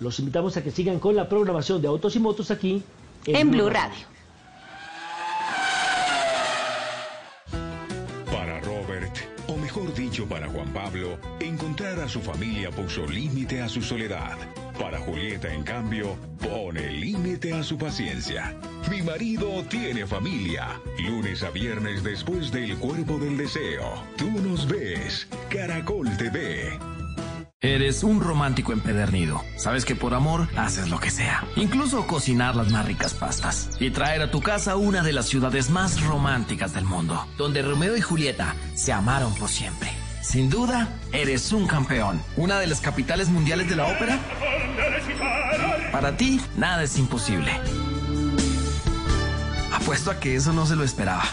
[0.00, 2.82] Los invitamos a que sigan con la programación de Autos y Motos aquí
[3.26, 4.06] en, Blue Radio.
[10.30, 14.38] Para Juan Pablo, encontrar a su familia puso límite a su soledad.
[14.78, 18.56] Para Julieta, en cambio, pone límite a su paciencia.
[18.88, 20.80] Mi marido tiene familia.
[21.00, 24.04] Lunes a viernes después del cuerpo del deseo.
[24.16, 25.26] Tú nos ves.
[25.50, 26.78] Caracol TV.
[27.62, 29.42] Eres un romántico empedernido.
[29.56, 31.44] Sabes que por amor haces lo que sea.
[31.56, 33.68] Incluso cocinar las más ricas pastas.
[33.80, 37.26] Y traer a tu casa una de las ciudades más románticas del mundo.
[37.36, 39.99] Donde Romeo y Julieta se amaron por siempre.
[40.22, 42.22] Sin duda, eres un campeón.
[42.36, 44.18] Una de las capitales mundiales de la ópera.
[45.92, 47.50] Para ti, nada es imposible.
[49.72, 51.24] Apuesto a que eso no se lo esperaba.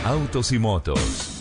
[0.05, 1.32] Autos y Motos.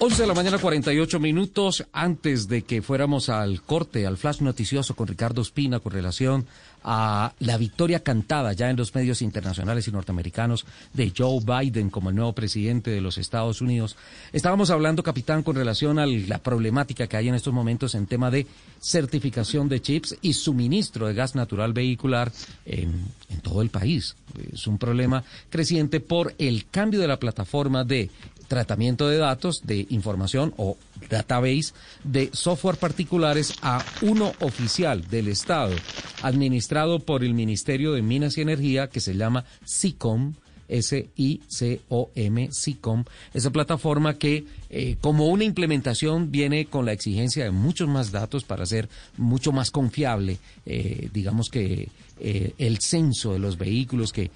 [0.00, 4.94] 11 de la mañana, 48 minutos antes de que fuéramos al corte, al flash noticioso
[4.94, 6.46] con Ricardo Espina con relación
[6.84, 12.10] a la victoria cantada ya en los medios internacionales y norteamericanos de Joe Biden como
[12.10, 13.96] el nuevo presidente de los Estados Unidos.
[14.32, 18.30] Estábamos hablando, capitán, con relación a la problemática que hay en estos momentos en tema
[18.30, 18.46] de
[18.80, 22.30] certificación de chips y suministro de gas natural vehicular
[22.64, 24.14] en, en todo el país.
[24.52, 28.10] Es un problema creciente por el cambio de la plataforma de
[28.48, 30.76] tratamiento de datos, de información o
[31.08, 35.74] database de software particulares a uno oficial del Estado,
[36.22, 40.34] administrado por el Ministerio de Minas y Energía, que se llama SICOM.
[40.68, 47.88] S-I-C-O-M, SICOM, esa plataforma que eh, como una implementación viene con la exigencia de muchos
[47.88, 51.88] más datos para ser mucho más confiable, eh, digamos que
[52.20, 54.30] eh, el censo de los vehículos que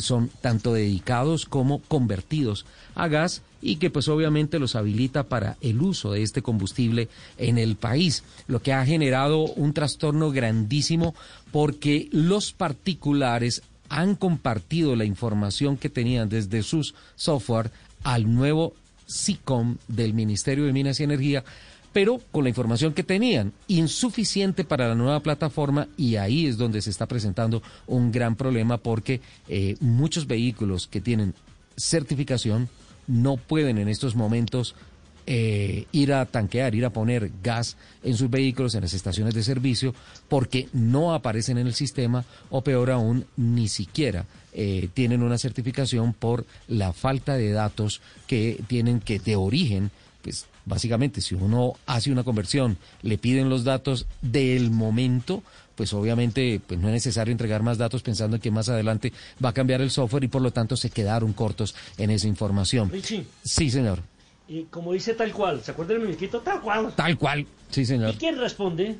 [0.00, 5.80] son tanto dedicados como convertidos a gas y que pues obviamente los habilita para el
[5.82, 11.14] uso de este combustible en el país, lo que ha generado un trastorno grandísimo
[11.50, 17.70] porque los particulares han compartido la información que tenían desde sus software
[18.04, 18.74] al nuevo
[19.06, 21.44] SICOM del Ministerio de Minas y Energía,
[21.92, 26.82] pero con la información que tenían, insuficiente para la nueva plataforma y ahí es donde
[26.82, 31.34] se está presentando un gran problema porque eh, muchos vehículos que tienen
[31.76, 32.68] certificación
[33.06, 34.74] no pueden en estos momentos
[35.28, 39.42] eh, ir a tanquear, ir a poner gas en sus vehículos en las estaciones de
[39.42, 39.92] servicio
[40.28, 46.14] porque no aparecen en el sistema o peor aún, ni siquiera eh, tienen una certificación
[46.14, 49.90] por la falta de datos que tienen que de origen,
[50.22, 55.42] pues básicamente si uno hace una conversión, le piden los datos del momento,
[55.76, 59.12] pues obviamente pues no es necesario entregar más datos pensando en que más adelante
[59.44, 62.90] va a cambiar el software y por lo tanto se quedaron cortos en esa información.
[63.44, 64.00] Sí, señor.
[64.48, 66.40] Y como dice tal cual, ¿se acuerda del muñequito?
[66.40, 66.92] Tal cual.
[66.94, 68.14] Tal cual, sí, señor.
[68.14, 68.96] ¿Y quién responde?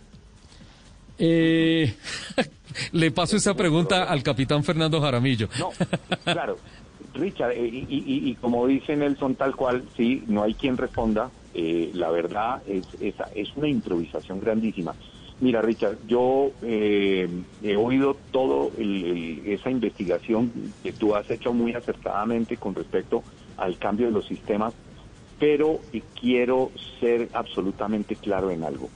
[1.18, 1.94] Eh,
[2.92, 5.48] le paso esa pregunta al capitán Fernando Jaramillo.
[5.58, 5.70] No,
[6.24, 6.58] claro.
[7.14, 11.30] Richard, eh, y, como dice Nelson, tal cual, sí, no hay quien responda.
[11.54, 14.94] Eh, la verdad es, es, es, una improvisación grandísima.
[15.38, 22.74] Mira, Richard, yo he oído todo esa investigación que tú has hecho muy acertadamente con
[22.74, 23.24] respecto
[23.58, 24.72] al cambio de los sistemas
[25.38, 25.80] pero
[26.18, 28.90] quiero ser absolutamente claro en algo.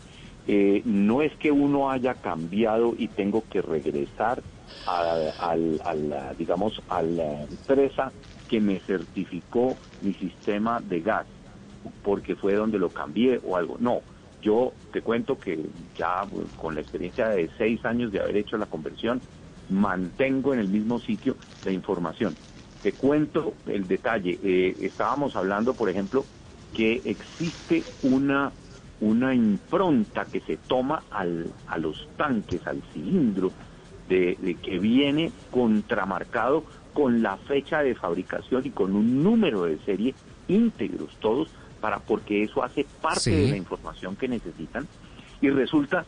[0.47, 4.43] Eh, no es que uno haya cambiado y tengo que regresar
[4.87, 8.13] a, la, digamos, a la empresa
[8.49, 11.27] que me certificó mi sistema de gas,
[12.03, 13.77] porque fue donde lo cambié o algo.
[13.79, 14.03] No,
[14.43, 15.59] yo te cuento que
[15.97, 16.27] ya
[16.57, 19.21] con la experiencia de seis años de haber hecho la conversión,
[19.69, 22.37] mantengo en el mismo sitio la información.
[22.83, 24.39] Te cuento el detalle.
[24.43, 26.25] Eh, estábamos hablando, por ejemplo,
[26.75, 28.53] que existe una,
[29.01, 33.53] una impronta que se toma al, a los tanques, al cilindro,
[34.09, 40.15] de, que viene contramarcado con la fecha de fabricación y con un número de serie
[40.49, 41.49] íntegros todos
[41.81, 44.87] para porque eso hace parte de la información que necesitan.
[45.41, 46.05] Y resulta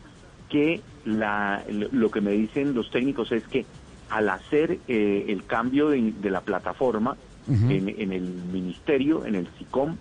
[0.49, 3.65] que la, lo que me dicen los técnicos es que
[4.09, 9.97] al hacer eh, el cambio de, la plataforma en, en, el ministerio, en el SICOM,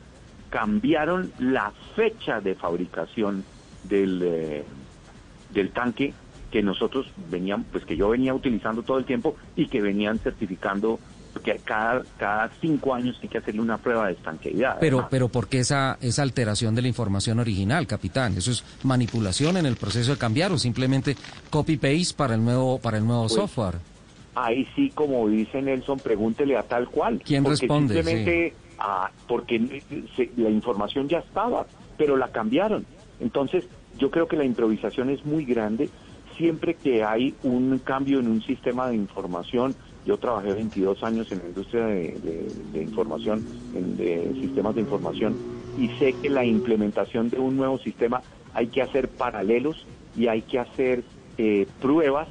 [0.50, 3.42] cambiaron la fecha de fabricación
[3.84, 4.64] del, eh,
[5.52, 6.12] del tanque
[6.50, 11.00] que nosotros veníamos, pues que yo venía utilizando todo el tiempo y que venían certificando
[11.32, 14.78] porque cada, cada cinco años hay que hacerle una prueba de estanqueidad.
[14.80, 18.36] Pero, pero ¿por qué esa, esa alteración de la información original, capitán?
[18.36, 21.16] ¿Eso es manipulación en el proceso de cambiar o simplemente
[21.50, 23.76] copy-paste para el nuevo, para el nuevo pues, software?
[24.34, 27.20] Ahí sí, como dice Nelson, pregúntele a tal cual.
[27.24, 27.94] ¿Quién responde?
[27.94, 29.82] Simplemente, ah, porque
[30.36, 31.66] la información ya estaba,
[31.98, 32.86] pero la cambiaron.
[33.20, 33.64] Entonces,
[33.98, 35.90] yo creo que la improvisación es muy grande.
[36.38, 41.38] Siempre que hay un cambio en un sistema de información, yo trabajé 22 años en
[41.38, 45.36] la industria de, información, en, de sistemas de información,
[45.78, 48.20] y sé que la implementación de un nuevo sistema
[48.54, 49.86] hay que hacer paralelos
[50.16, 51.04] y hay que hacer
[51.38, 52.28] eh, pruebas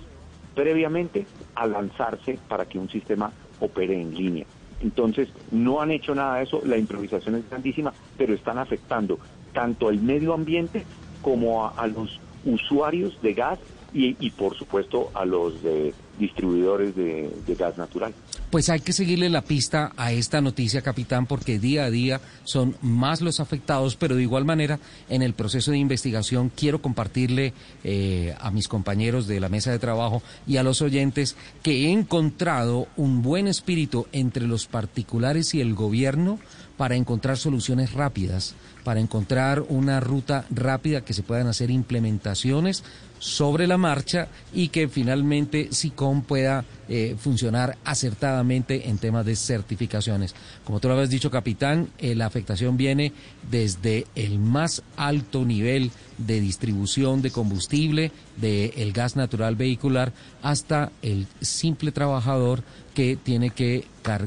[0.54, 4.46] previamente a lanzarse para que un sistema opere en línea.
[4.82, 9.20] Entonces, no han hecho nada de eso, la improvisación es grandísima, pero están afectando
[9.54, 10.86] tanto al medio ambiente
[11.22, 13.60] como a, los usuarios de gas
[13.94, 18.14] y, por supuesto, a los de distribuidores de, gas natural.
[18.50, 22.76] Pues hay que seguirle la pista a esta noticia, capitán, porque día a día son
[22.82, 24.80] más los afectados, pero de igual manera,
[25.10, 27.54] en el proceso de investigación quiero compartirle
[27.84, 31.92] eh, a mis compañeros de la mesa de trabajo y a los oyentes que he
[31.92, 36.40] encontrado un buen espíritu entre los particulares y el gobierno
[36.78, 42.84] para encontrar soluciones rápidas, para encontrar una ruta rápida que se puedan hacer implementaciones
[43.22, 50.34] sobre la marcha y que finalmente SICOM pueda eh, funcionar acertadamente en temas de certificaciones.
[50.66, 53.14] Como tú lo habías dicho, capitán, eh, la afectación viene
[53.50, 61.28] desde el más alto nivel de distribución de combustible, del gas natural vehicular, hasta el
[61.42, 63.86] simple trabajador que tiene que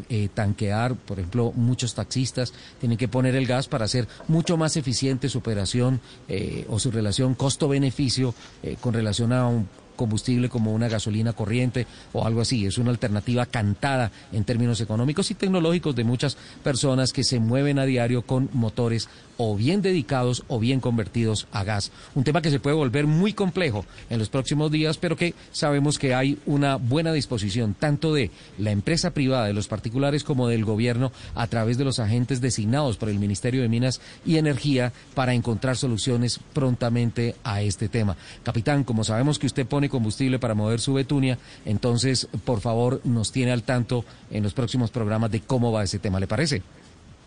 [0.08, 4.76] eh, tanquear, por ejemplo, muchos taxistas tienen que poner el gas para hacer mucho más
[4.76, 10.72] eficiente su operación eh, o su relación costo-beneficio eh, con relación a un combustible como
[10.72, 12.66] una gasolina corriente o algo así.
[12.66, 17.78] Es una alternativa cantada en términos económicos y tecnológicos de muchas personas que se mueven
[17.78, 21.90] a diario con motores o bien dedicados o bien convertidos a gas.
[22.14, 25.98] Un tema que se puede volver muy complejo en los próximos días, pero que sabemos
[25.98, 30.64] que hay una buena disposición tanto de la empresa privada, de los particulares, como del
[30.64, 35.34] gobierno a través de los agentes designados por el Ministerio de Minas y Energía para
[35.34, 38.16] encontrar soluciones prontamente a este tema.
[38.42, 43.32] Capitán, como sabemos que usted pone combustible para mover su Betunia, entonces, por favor, nos
[43.32, 46.62] tiene al tanto en los próximos programas de cómo va ese tema, ¿le parece?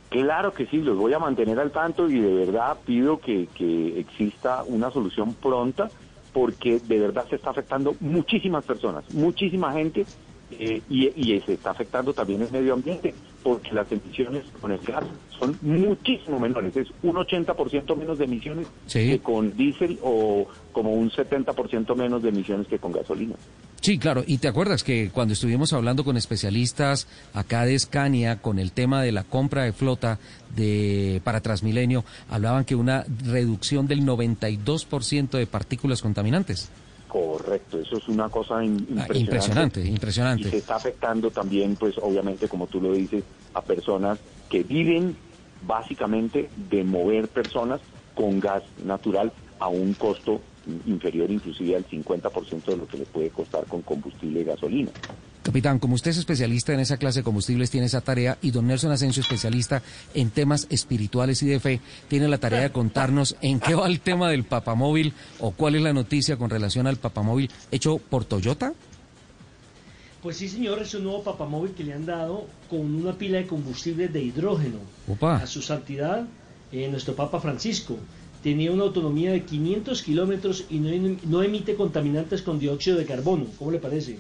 [0.09, 3.99] Claro que sí, los voy a mantener al tanto y de verdad pido que, que
[3.99, 5.91] exista una solución pronta
[6.33, 10.05] porque de verdad se está afectando muchísimas personas, muchísima gente
[10.51, 14.79] eh, y, y, se está afectando también el medio ambiente porque las emisiones con el
[14.79, 15.03] gas
[15.37, 19.07] son muchísimo menores, es un 80% menos de emisiones sí.
[19.07, 23.35] que con diésel o como un 70% menos de emisiones que con gasolina.
[23.81, 28.59] Sí, claro, y te acuerdas que cuando estuvimos hablando con especialistas acá de Scania con
[28.59, 30.19] el tema de la compra de flota
[30.55, 36.69] de para Transmilenio, hablaban que una reducción del 92% de partículas contaminantes.
[37.07, 39.13] Correcto, eso es una cosa impresionante.
[39.13, 40.47] Ah, impresionante, impresionante.
[40.47, 45.15] Y se está afectando también, pues obviamente, como tú lo dices, a personas que viven
[45.61, 47.81] básicamente de mover personas
[48.13, 50.41] con gas natural a un costo
[50.85, 54.91] inferior inclusive al 50% de lo que le puede costar con combustible y gasolina.
[55.47, 58.67] Capitán, como usted es especialista en esa clase de combustibles, tiene esa tarea, y don
[58.67, 59.81] Nelson Asensio, especialista
[60.13, 61.79] en temas espirituales y de fe,
[62.09, 65.81] tiene la tarea de contarnos en qué va el tema del papamóvil o cuál es
[65.83, 68.73] la noticia con relación al papamóvil hecho por Toyota.
[70.21, 73.47] Pues sí, señor, es un nuevo papamóvil que le han dado con una pila de
[73.47, 75.37] combustible de hidrógeno Opa.
[75.37, 76.27] a su santidad,
[76.73, 77.97] eh, nuestro Papa Francisco.
[78.43, 83.45] Tenía una autonomía de 500 kilómetros y no, no emite contaminantes con dióxido de carbono.
[83.57, 84.19] ¿Cómo le parece?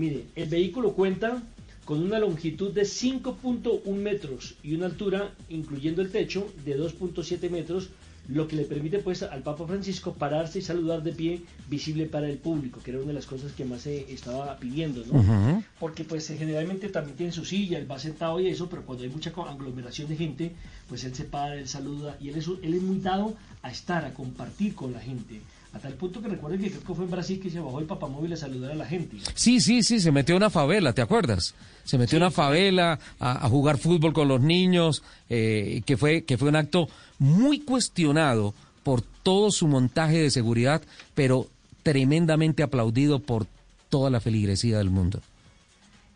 [0.00, 1.42] Mire, el vehículo cuenta
[1.84, 7.90] con una longitud de 5.1 metros y una altura, incluyendo el techo, de 2.7 metros,
[8.28, 12.30] lo que le permite pues al Papa Francisco pararse y saludar de pie visible para
[12.30, 15.62] el público, que era una de las cosas que más se estaba pidiendo, ¿no?
[15.78, 19.10] Porque pues generalmente también tiene su silla, él va sentado y eso, pero cuando hay
[19.10, 20.52] mucha aglomeración de gente,
[20.88, 24.06] pues él se para, él saluda y él es, él es muy dado a estar,
[24.06, 25.42] a compartir con la gente.
[25.72, 27.86] A tal punto que recuerden que creo que fue en Brasil que se bajó el
[27.86, 29.18] papamóvil a saludar a la gente.
[29.34, 31.54] Sí, sí, sí, se metió a una favela, ¿te acuerdas?
[31.84, 36.24] Se metió a una favela a, a jugar fútbol con los niños, eh, que, fue,
[36.24, 38.52] que fue un acto muy cuestionado
[38.82, 40.82] por todo su montaje de seguridad,
[41.14, 41.46] pero
[41.82, 43.46] tremendamente aplaudido por
[43.88, 45.20] toda la feligresía del mundo.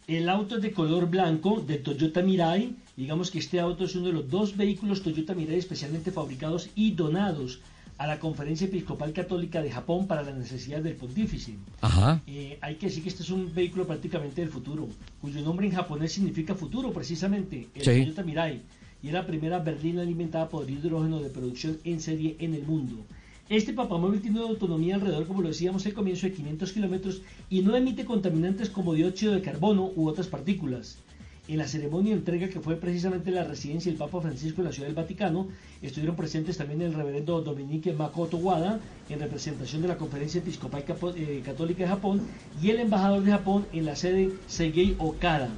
[0.07, 2.75] El auto es de color blanco de Toyota Mirai.
[2.97, 6.91] Digamos que este auto es uno de los dos vehículos Toyota Mirai especialmente fabricados y
[6.93, 7.61] donados
[7.97, 11.55] a la Conferencia Episcopal Católica de Japón para las necesidades del pontífice.
[11.81, 12.21] Ajá.
[12.27, 14.89] Eh, hay que decir que este es un vehículo prácticamente del futuro,
[15.21, 18.03] cuyo nombre en japonés significa futuro precisamente, el Sí.
[18.03, 18.63] Toyota Mirai,
[19.03, 22.97] y es la primera berlina alimentada por hidrógeno de producción en serie en el mundo.
[23.51, 27.21] Este papamóvil tiene una autonomía alrededor, como lo decíamos al comienzo, de 500 kilómetros
[27.51, 30.97] y no emite contaminantes como dióxido de carbono u otras partículas.
[31.47, 34.67] En la ceremonia de entrega que fue precisamente en la residencia del Papa Francisco en
[34.67, 35.49] la Ciudad del Vaticano,
[35.83, 38.81] estuvieron presentes también el reverendo Dominique Makoto Wada,
[39.11, 40.85] en representación de la Conferencia Episcopal
[41.17, 42.23] eh, Católica de Japón,
[42.63, 45.51] y el embajador de Japón en la sede Seigei Okada.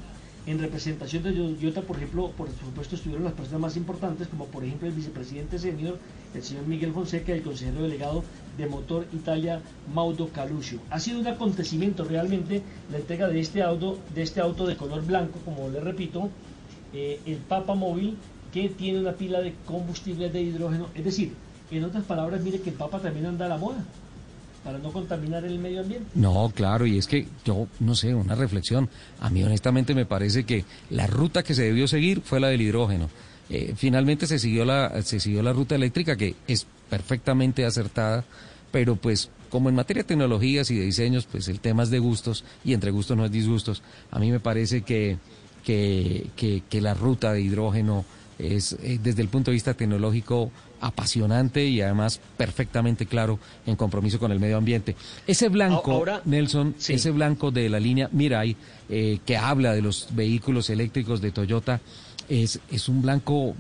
[0.46, 4.64] En representación de Toyota, por ejemplo, por supuesto estuvieron las personas más importantes, como por
[4.64, 5.98] ejemplo el vicepresidente senior,
[6.34, 8.24] el señor Miguel Fonseca, el consejero delegado
[8.56, 9.60] de Motor Italia,
[9.92, 10.80] Maudo Caluccio.
[10.90, 15.04] Ha sido un acontecimiento realmente la entrega de este auto, de este auto de color
[15.04, 16.30] blanco, como le repito,
[16.92, 18.16] eh, el Papa Móvil,
[18.52, 20.88] que tiene una pila de combustible de hidrógeno.
[20.94, 21.32] Es decir,
[21.70, 23.84] en otras palabras, mire que el Papa también anda a la moda
[24.64, 26.08] para no contaminar el medio ambiente.
[26.14, 28.88] No, claro, y es que yo, no sé, una reflexión.
[29.20, 32.62] A mí honestamente me parece que la ruta que se debió seguir fue la del
[32.62, 33.08] hidrógeno.
[33.48, 38.24] Eh, finalmente se siguió, la, se siguió la ruta eléctrica, que es perfectamente acertada,
[38.70, 41.98] pero pues como en materia de tecnologías y de diseños, pues el tema es de
[41.98, 43.82] gustos y entre gustos no es disgustos.
[44.10, 45.18] A mí me parece que,
[45.64, 48.04] que, que, la ruta de hidrógeno
[48.38, 54.18] es, eh, desde el punto de vista tecnológico, apasionante y además perfectamente claro en compromiso
[54.18, 54.94] con el medio ambiente.
[55.26, 58.56] Ese blanco, Nelson, ese blanco de la línea Mirai,
[58.88, 61.80] eh, que habla de los vehículos eléctricos de Toyota,
[62.28, 63.54] es, es un blanco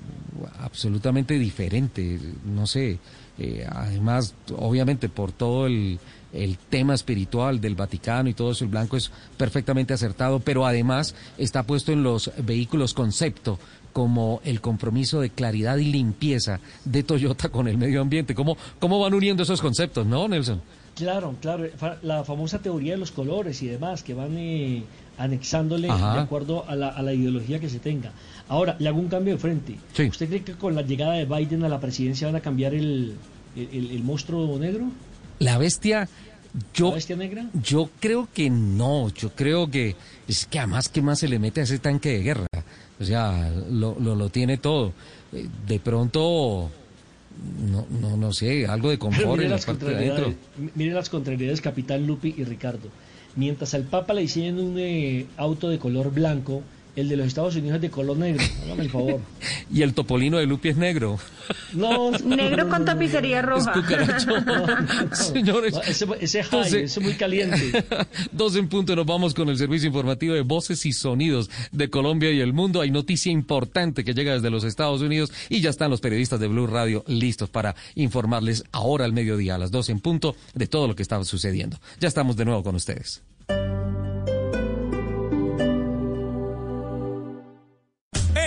[0.60, 2.98] absolutamente diferente, no sé,
[3.38, 5.98] eh, además, obviamente por todo el,
[6.32, 11.14] el tema espiritual del Vaticano y todo eso, el blanco es perfectamente acertado, pero además
[11.38, 13.58] está puesto en los vehículos concepto
[13.92, 18.34] como el compromiso de claridad y limpieza de Toyota con el medio ambiente.
[18.34, 20.60] ¿Cómo, cómo van uniendo esos conceptos, no, Nelson?
[20.94, 21.66] Claro, claro.
[22.02, 24.82] La famosa teoría de los colores y demás que van eh,
[25.18, 28.12] anexándole de acuerdo a la, a la, ideología que se tenga.
[28.48, 29.76] Ahora, le hago un cambio de frente.
[30.08, 33.14] ¿Usted cree que con la llegada de Biden a la presidencia van a cambiar el,
[33.56, 34.90] el, monstruo negro?
[35.38, 36.08] La bestia.
[36.72, 37.46] Yo, ¿La bestia negra?
[37.62, 39.08] Yo creo que no.
[39.10, 39.96] Yo creo que
[40.26, 42.46] es que además, ¿qué más se le mete a ese tanque de guerra?
[42.98, 44.92] O sea, lo, lo, lo tiene todo.
[45.32, 46.70] Eh, de pronto,
[47.60, 50.34] no, no, no sé, algo de confort en la parte de adentro.
[50.74, 52.88] Mire las contrariedades, Capitán Lupi y Ricardo.
[53.36, 56.62] Mientras al Papa le diseñan un eh, auto de color blanco,
[56.96, 58.42] el de los Estados Unidos es de color negro.
[58.64, 59.20] Hágame el favor.
[59.72, 61.18] y el topolino de Lupi es negro.
[61.74, 63.74] No, negro con tapicería roja.
[65.12, 67.84] Señores, ese, ese, high, ese muy caliente.
[68.32, 72.32] Dos en punto, nos vamos con el servicio informativo de voces y sonidos de Colombia
[72.32, 72.80] y el mundo.
[72.80, 76.48] Hay noticia importante que llega desde los Estados Unidos y ya están los periodistas de
[76.48, 80.88] Blue Radio listos para informarles ahora al mediodía, a las dos en punto, de todo
[80.88, 81.78] lo que está sucediendo.
[82.00, 83.22] Ya estamos de nuevo con ustedes.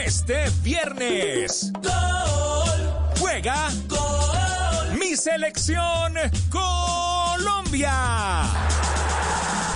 [0.10, 1.72] Este viernes.
[1.84, 3.14] Gol.
[3.20, 3.70] Juega.
[3.88, 4.97] Gol.
[4.97, 6.16] Mi selección
[6.49, 7.91] Colombia.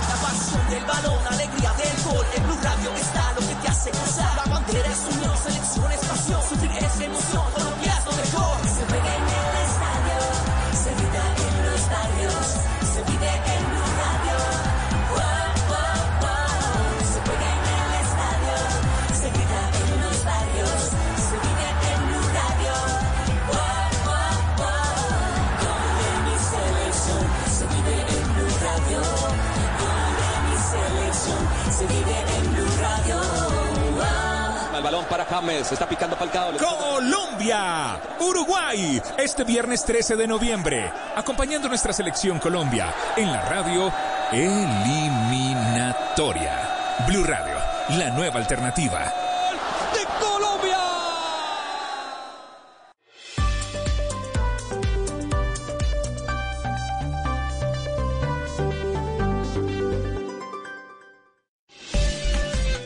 [0.08, 2.26] La pasión del balón, alegría del gol.
[2.34, 4.36] En Blue Radio está lo que te hace gozar.
[4.44, 5.92] La bandera es unión, selección
[35.34, 36.16] Está picando.
[36.58, 43.92] Colombia, Uruguay, este viernes 13 de noviembre, acompañando nuestra selección Colombia en la radio
[44.30, 44.94] eliminatoria.
[47.08, 47.56] Blue Radio,
[47.98, 49.12] la nueva alternativa.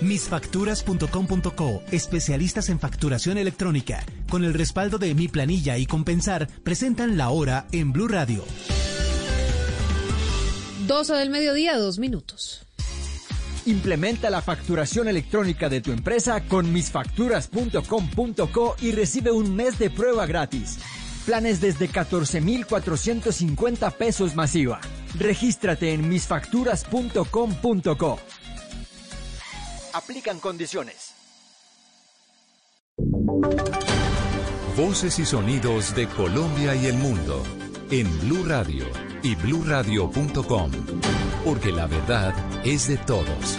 [0.09, 7.29] Misfacturas.com.co, especialistas en facturación electrónica, con el respaldo de Mi Planilla y Compensar, presentan la
[7.29, 8.43] hora en Blue Radio.
[10.87, 12.63] 12 del mediodía, dos minutos.
[13.67, 20.25] Implementa la facturación electrónica de tu empresa con misfacturas.com.co y recibe un mes de prueba
[20.25, 20.79] gratis.
[21.27, 24.81] Planes desde 14,450 pesos masiva.
[25.19, 28.19] Regístrate en misfacturas.com.co.
[29.99, 31.13] Aplican condiciones.
[34.77, 37.43] Voces y sonidos de Colombia y el mundo
[37.91, 38.85] en Blue Radio
[39.25, 40.71] y bluradio.com,
[41.45, 42.33] porque la verdad
[42.65, 43.59] es de todos.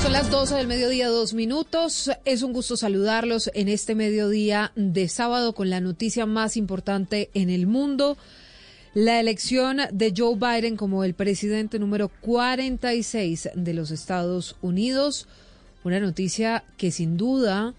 [0.00, 2.12] Son las 12 del mediodía, dos minutos.
[2.24, 7.50] Es un gusto saludarlos en este mediodía de sábado con la noticia más importante en
[7.50, 8.16] el mundo.
[8.94, 15.26] La elección de Joe Biden como el presidente número 46 de los Estados Unidos.
[15.82, 17.74] Una noticia que sin duda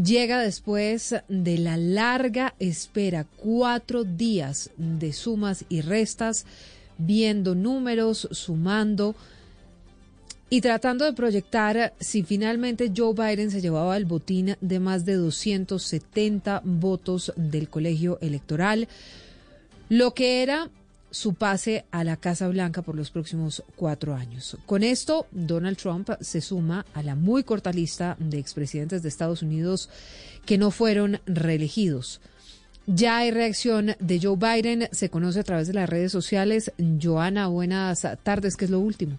[0.00, 6.46] llega después de la larga espera, cuatro días de sumas y restas,
[6.96, 9.16] viendo números, sumando
[10.50, 15.14] y tratando de proyectar si finalmente Joe Biden se llevaba el botín de más de
[15.14, 18.86] 270 votos del colegio electoral,
[19.88, 20.70] lo que era
[21.10, 24.56] su pase a la Casa Blanca por los próximos cuatro años.
[24.66, 29.42] Con esto, Donald Trump se suma a la muy corta lista de expresidentes de Estados
[29.42, 29.88] Unidos
[30.44, 32.20] que no fueron reelegidos.
[32.86, 36.72] Ya hay reacción de Joe Biden, se conoce a través de las redes sociales.
[37.00, 39.18] Joana, buenas tardes, ¿qué es lo último?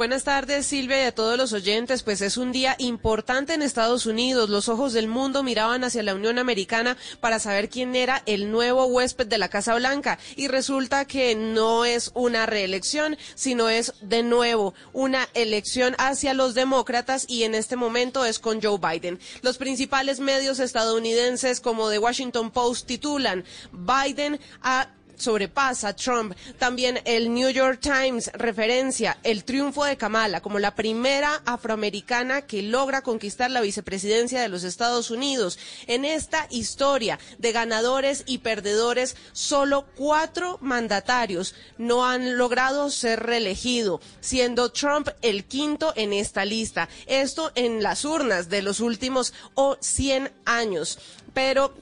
[0.00, 2.02] Buenas tardes, Silvia, y a todos los oyentes.
[2.02, 4.48] Pues es un día importante en Estados Unidos.
[4.48, 8.86] Los ojos del mundo miraban hacia la Unión Americana para saber quién era el nuevo
[8.86, 10.18] huésped de la Casa Blanca.
[10.36, 16.54] Y resulta que no es una reelección, sino es de nuevo una elección hacia los
[16.54, 19.20] demócratas y en este momento es con Joe Biden.
[19.42, 24.88] Los principales medios estadounidenses como The Washington Post titulan Biden a
[25.20, 26.34] sobrepasa a Trump.
[26.58, 32.62] También el New York Times referencia el triunfo de Kamala como la primera afroamericana que
[32.62, 35.58] logra conquistar la vicepresidencia de los Estados Unidos.
[35.86, 44.00] En esta historia de ganadores y perdedores, solo cuatro mandatarios no han logrado ser reelegidos,
[44.20, 46.88] siendo Trump el quinto en esta lista.
[47.06, 49.32] Esto en las urnas de los últimos
[49.80, 50.98] 100 años.
[51.34, 51.74] Pero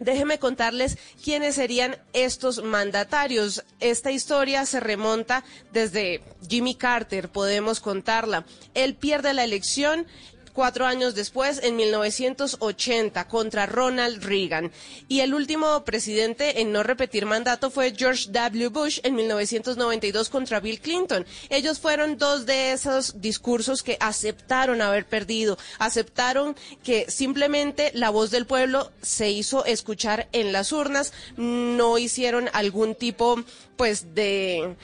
[0.00, 3.64] Déjenme contarles quiénes serían estos mandatarios.
[3.80, 8.44] Esta historia se remonta desde Jimmy Carter, podemos contarla.
[8.74, 10.06] Él pierde la elección
[10.54, 14.72] cuatro años después, en 1980, contra Ronald Reagan.
[15.08, 18.68] Y el último presidente en no repetir mandato fue George W.
[18.68, 21.26] Bush en 1992 contra Bill Clinton.
[21.50, 28.30] Ellos fueron dos de esos discursos que aceptaron haber perdido, aceptaron que simplemente la voz
[28.30, 33.42] del pueblo se hizo escuchar en las urnas, no hicieron algún tipo
[33.76, 34.76] pues de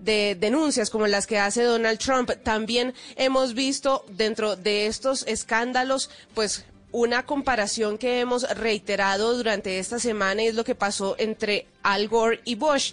[0.00, 2.30] de denuncias como las que hace Donald Trump.
[2.42, 9.98] También hemos visto dentro de estos escándalos, pues una comparación que hemos reiterado durante esta
[9.98, 12.92] semana es lo que pasó entre Al Gore y Bush,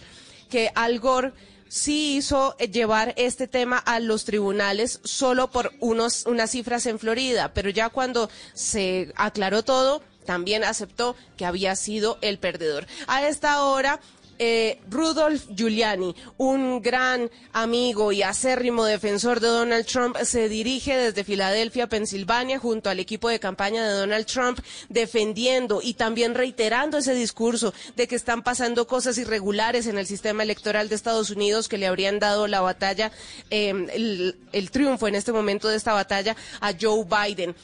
[0.50, 1.34] que Al Gore
[1.68, 7.54] sí hizo llevar este tema a los tribunales solo por unos, unas cifras en Florida,
[7.54, 12.86] pero ya cuando se aclaró todo, también aceptó que había sido el perdedor.
[13.08, 14.00] A esta hora
[14.40, 21.24] eh, Rudolf Giuliani, un gran amigo y acérrimo defensor de Donald Trump, se dirige desde
[21.24, 24.60] Filadelfia, Pensilvania, junto al equipo de campaña de Donald Trump,
[24.90, 30.44] defendiendo y también reiterando ese discurso de que están pasando cosas irregulares en el sistema
[30.44, 33.12] electoral de Estados Unidos que le habrían dado la batalla,
[33.50, 37.56] eh, el, el triunfo en este momento de esta batalla a Joe Biden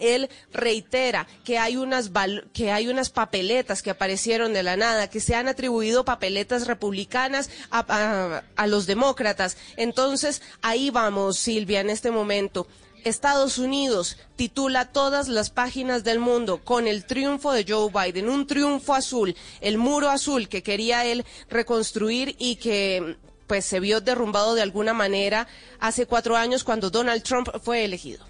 [0.00, 2.10] él reitera que hay unas
[2.52, 7.50] que hay unas papeletas que aparecieron de la nada, que se han atribuido papeletas republicanas
[7.70, 9.56] a, a los demócratas.
[9.76, 12.66] Entonces, ahí vamos, Silvia, en este momento.
[13.04, 18.46] Estados Unidos titula todas las páginas del mundo con el triunfo de Joe Biden, un
[18.46, 24.54] triunfo azul, el muro azul que quería él reconstruir y que pues se vio derrumbado
[24.54, 25.48] de alguna manera
[25.80, 28.24] hace cuatro años cuando Donald Trump fue elegido.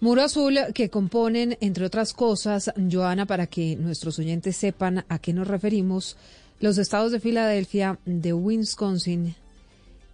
[0.00, 5.32] Muro Azul que componen, entre otras cosas, Joana, para que nuestros oyentes sepan a qué
[5.32, 6.16] nos referimos,
[6.60, 9.34] los estados de Filadelfia, de Wisconsin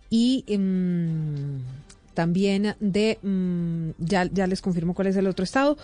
[0.08, 5.76] y mm, también de, mm, ya, ya les confirmo cuál es el otro estado,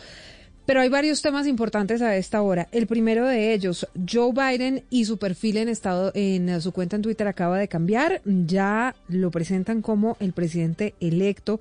[0.64, 2.68] pero hay varios temas importantes a esta hora.
[2.72, 7.02] El primero de ellos, Joe Biden y su perfil en estado en su cuenta en
[7.02, 8.20] Twitter acaba de cambiar.
[8.24, 11.58] Ya lo presentan como el presidente electo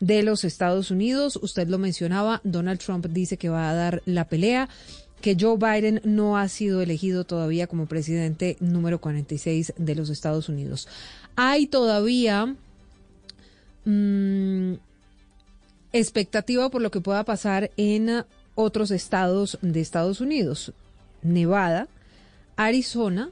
[0.00, 1.38] de los Estados Unidos.
[1.40, 4.68] Usted lo mencionaba, Donald Trump dice que va a dar la pelea
[5.20, 10.48] que Joe Biden no ha sido elegido todavía como presidente número 46 de los Estados
[10.48, 10.88] Unidos.
[11.36, 12.54] Hay todavía
[13.84, 14.74] mmm,
[15.92, 18.24] expectativa por lo que pueda pasar en
[18.54, 20.72] otros estados de Estados Unidos,
[21.22, 21.88] Nevada,
[22.56, 23.30] Arizona,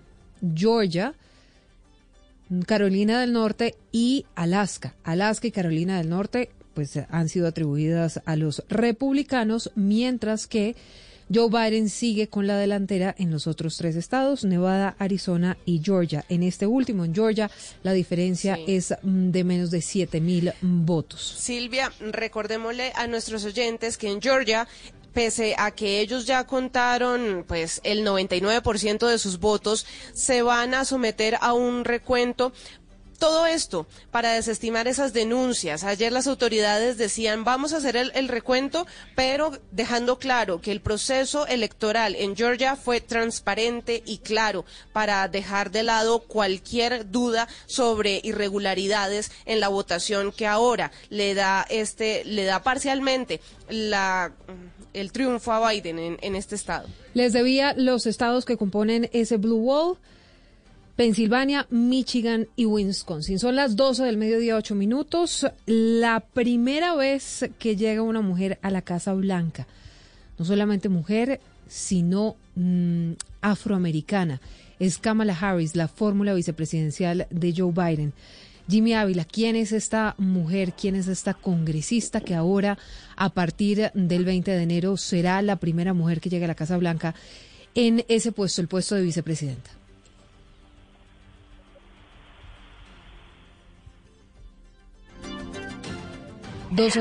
[0.55, 1.15] Georgia,
[2.67, 4.95] Carolina del Norte y Alaska.
[5.05, 10.75] Alaska y Carolina del Norte pues han sido atribuidas a los republicanos, mientras que
[11.33, 16.25] Joe Biden sigue con la delantera en los otros tres estados, Nevada, Arizona y Georgia.
[16.29, 17.51] En este último, en Georgia,
[17.83, 21.37] la diferencia es mm, de menos de 7 mil votos.
[21.39, 24.69] Silvia, recordémosle a nuestros oyentes que en Georgia
[25.15, 30.85] pese a que ellos ya contaron pues el 99% de sus votos, se van a
[30.85, 32.53] someter a un recuento
[33.19, 35.85] Todo esto para desestimar esas denuncias.
[35.85, 40.81] Ayer las autoridades decían vamos a hacer el, el, recuento, pero dejando claro que el
[40.81, 48.21] proceso electoral en Georgia fue transparente y claro para dejar de lado cualquier duda sobre
[48.25, 54.33] irregularidades en la votación que ahora le da este le da parcialmente la
[54.95, 56.89] el triunfo a Biden en, en este estado.
[57.13, 59.99] Les debía los estados que componen ese Blue Wall.
[60.97, 63.41] Pensilvania, Michigan y Wisconsin.
[63.41, 65.45] Son las 12 del mediodía, 8 minutos.
[65.67, 69.67] La primera vez que llega una mujer a la Casa Blanca,
[70.39, 74.41] no solamente mujer, sino mmm, afroamericana,
[74.79, 78.13] es Kamala Harris, la fórmula vicepresidencial de Joe Biden.
[78.69, 82.79] Jimmy Ávila, ¿quién es esta mujer, quién es esta congresista que ahora,
[83.17, 86.79] a partir del 20 de enero, será la primera mujer que llegue a la Casa
[86.79, 87.15] Blanca
[87.75, 89.71] en ese puesto, el puesto de vicepresidenta?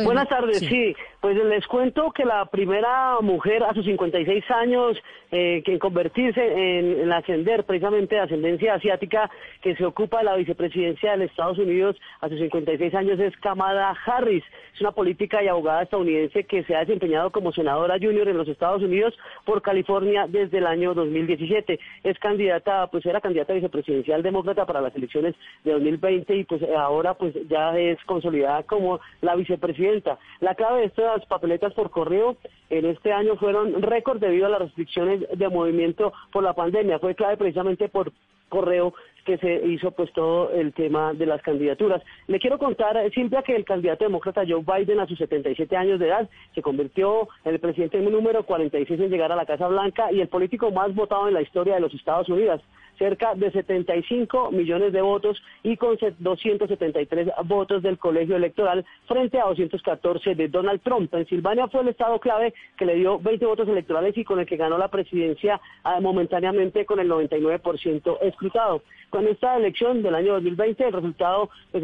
[0.03, 0.67] Buenas tardes, sí.
[0.67, 0.95] sí.
[1.23, 4.97] Pues les cuento que la primera mujer a sus 56 años
[5.31, 10.25] eh, que en convertirse en, en, ascender precisamente de ascendencia asiática que se ocupa de
[10.25, 14.43] la vicepresidencia de los Estados Unidos a sus 56 años es Kamala Harris.
[14.73, 18.47] Es una política y abogada estadounidense que se ha desempeñado como senadora junior en los
[18.47, 19.15] Estados Unidos
[19.45, 21.79] por California desde el año 2017.
[22.03, 27.13] Es candidata, pues era candidata vicepresidencial demócrata para las elecciones de 2020 y pues ahora
[27.13, 30.17] pues ya es consolidada como la vicepresidenta.
[30.39, 32.37] La clave de esto las papeletas por correo
[32.71, 36.97] en este año fueron récord debido a las restricciones de movimiento por la pandemia.
[36.97, 38.11] Fue clave precisamente por
[38.49, 38.93] correo
[39.25, 42.01] que se hizo pues todo el tema de las candidaturas.
[42.27, 46.07] Le quiero contar, simple que el candidato demócrata Joe Biden a sus 77 años de
[46.07, 50.21] edad se convirtió en el presidente número 46 en llegar a la Casa Blanca y
[50.21, 52.61] el político más votado en la historia de los Estados Unidos
[52.97, 59.45] cerca de 75 millones de votos y con 273 votos del colegio electoral frente a
[59.45, 61.09] 214 de Donald Trump.
[61.09, 64.57] Pensilvania fue el estado clave que le dio 20 votos electorales y con el que
[64.57, 65.59] ganó la presidencia
[66.01, 68.81] momentáneamente con el 99% escrutado.
[69.09, 71.83] Con esta elección del año 2020 el resultado pues,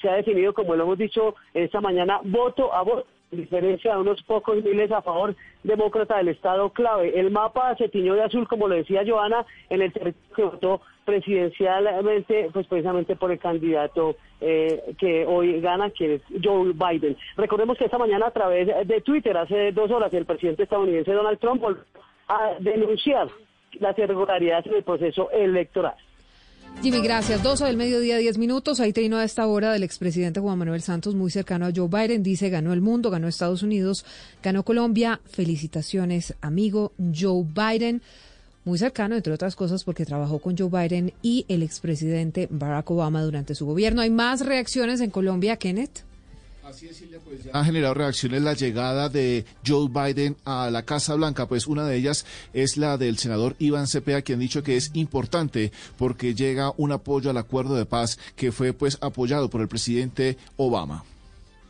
[0.00, 4.22] se ha definido, como lo hemos dicho esta mañana, voto a voto diferencia de unos
[4.22, 7.18] pocos miles a favor demócrata del Estado clave.
[7.18, 10.80] El mapa se tiñó de azul, como lo decía Joana, en el territorio que votó
[11.04, 17.16] presidencialmente, pues precisamente por el candidato eh, que hoy gana, que es Joe Biden.
[17.36, 21.38] Recordemos que esta mañana a través de Twitter, hace dos horas, el presidente estadounidense Donald
[21.38, 21.82] Trump volvió
[22.28, 23.28] a denunciar
[23.78, 25.94] las irregularidades en el proceso electoral.
[26.82, 27.42] Jimmy, gracias.
[27.42, 28.80] 12 del mediodía, 10 minutos.
[28.80, 31.88] Ahí te vino a esta hora del expresidente Juan Manuel Santos, muy cercano a Joe
[31.88, 32.22] Biden.
[32.22, 34.06] Dice, ganó el mundo, ganó Estados Unidos,
[34.42, 35.20] ganó Colombia.
[35.26, 38.00] Felicitaciones, amigo Joe Biden.
[38.64, 43.22] Muy cercano, entre otras cosas, porque trabajó con Joe Biden y el expresidente Barack Obama
[43.22, 44.00] durante su gobierno.
[44.00, 46.09] ¿Hay más reacciones en Colombia, Kenneth?
[46.70, 50.84] Así es, Silvia, pues ya ha generado reacciones la llegada de Joe Biden a la
[50.84, 51.48] Casa Blanca.
[51.48, 54.92] Pues una de ellas es la del senador Iván Cepeda, quien ha dicho que es
[54.94, 59.66] importante porque llega un apoyo al acuerdo de paz que fue pues apoyado por el
[59.66, 61.02] presidente Obama.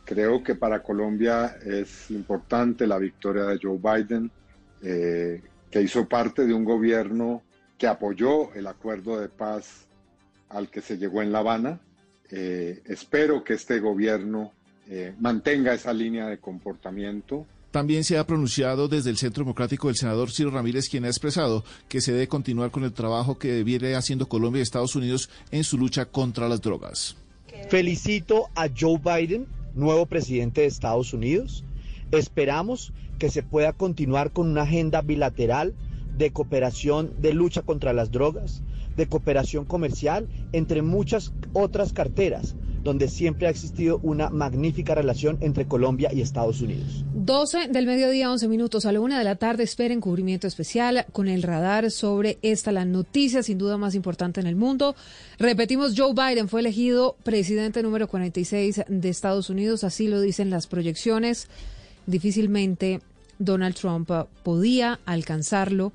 [0.05, 4.29] Creo que para Colombia es importante la victoria de Joe Biden,
[4.83, 5.41] eh,
[5.71, 7.41] que hizo parte de un gobierno
[7.79, 9.87] que apoyó el acuerdo de paz
[10.49, 11.79] al que se llegó en La Habana.
[12.29, 14.53] Eh, espero que este gobierno
[14.89, 17.45] eh, mantenga esa línea de comportamiento.
[17.71, 21.63] También se ha pronunciado desde el Centro Democrático el senador Ciro Ramírez, quien ha expresado
[21.87, 25.63] que se debe continuar con el trabajo que viene haciendo Colombia y Estados Unidos en
[25.63, 27.15] su lucha contra las drogas.
[27.69, 31.63] Felicito a Joe Biden, nuevo presidente de Estados Unidos.
[32.11, 35.73] Esperamos que se pueda continuar con una agenda bilateral
[36.17, 38.63] de cooperación de lucha contra las drogas,
[38.97, 45.67] de cooperación comercial, entre muchas otras carteras donde siempre ha existido una magnífica relación entre
[45.67, 47.03] Colombia y Estados Unidos.
[47.13, 49.63] 12 del mediodía, 11 minutos a la una de la tarde.
[49.63, 54.47] Esperen cubrimiento especial con el radar sobre esta, la noticia sin duda más importante en
[54.47, 54.95] el mundo.
[55.37, 60.67] Repetimos, Joe Biden fue elegido presidente número 46 de Estados Unidos, así lo dicen las
[60.67, 61.47] proyecciones.
[62.07, 63.01] Difícilmente
[63.37, 64.09] Donald Trump
[64.43, 65.91] podía alcanzarlo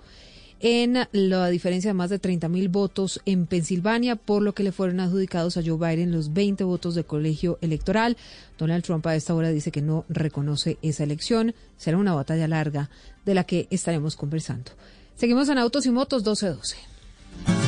[0.68, 4.72] en la diferencia de más de 30 mil votos en Pensilvania, por lo que le
[4.72, 8.16] fueron adjudicados a Joe Biden los 20 votos de colegio electoral.
[8.58, 11.54] Donald Trump a esta hora dice que no reconoce esa elección.
[11.76, 12.90] Será una batalla larga
[13.24, 14.72] de la que estaremos conversando.
[15.14, 16.76] Seguimos en Autos y Motos 1212.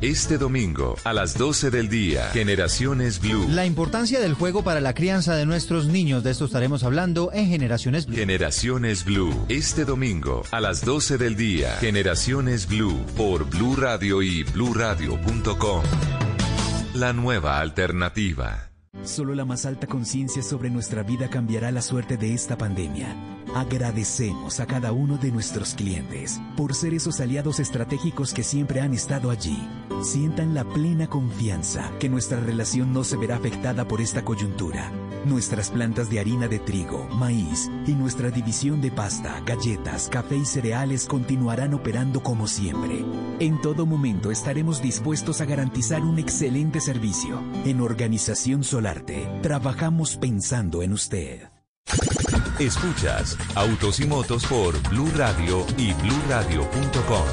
[0.00, 3.48] Este domingo, a las 12 del día, Generaciones Blue.
[3.48, 7.48] La importancia del juego para la crianza de nuestros niños, de esto estaremos hablando en
[7.48, 8.14] Generaciones Blue.
[8.14, 9.34] Generaciones Blue.
[9.48, 15.82] Este domingo, a las 12 del día, Generaciones Blue, por Blue Radio y bluradio.com.
[16.94, 18.70] La nueva alternativa.
[19.02, 23.16] Solo la más alta conciencia sobre nuestra vida cambiará la suerte de esta pandemia.
[23.54, 28.94] Agradecemos a cada uno de nuestros clientes por ser esos aliados estratégicos que siempre han
[28.94, 29.58] estado allí.
[30.02, 34.92] Sientan la plena confianza que nuestra relación no se verá afectada por esta coyuntura.
[35.24, 40.44] Nuestras plantas de harina de trigo, maíz y nuestra división de pasta, galletas, café y
[40.44, 43.04] cereales continuarán operando como siempre.
[43.40, 47.40] En todo momento estaremos dispuestos a garantizar un excelente servicio.
[47.64, 51.48] En Organización Solarte, trabajamos pensando en usted.
[52.58, 57.24] Escuchas Autos y Motos por Blue Radio y bluradio.com.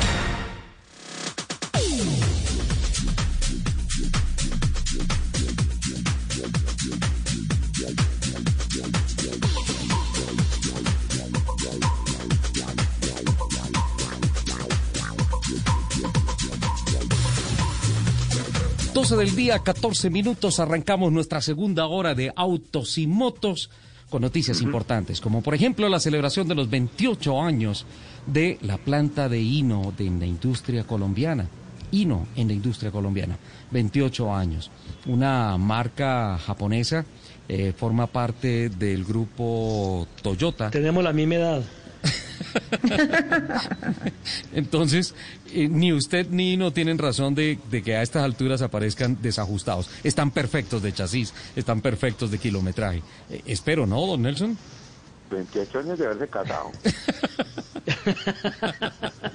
[19.17, 23.69] del día, 14 minutos, arrancamos nuestra segunda hora de autos y motos
[24.16, 27.86] con noticias importantes, como por ejemplo la celebración de los 28 años
[28.26, 31.49] de la planta de Hino de la industria colombiana.
[31.91, 33.38] Hino en la industria colombiana,
[33.72, 34.72] 28 años.
[35.05, 37.03] Una marca japonesa,
[37.49, 40.72] eh, forma parte del grupo Toyota.
[40.72, 41.63] Tenemos la misma edad.
[44.53, 45.14] Entonces,
[45.53, 49.89] eh, ni usted ni no tienen razón de, que a estas alturas aparezcan desajustados.
[50.03, 53.01] Están perfectos de chasis, están perfectos de kilometraje.
[53.30, 54.58] Eh, espero, ¿no, don Nelson?
[55.32, 56.72] 28 años de haberse casado.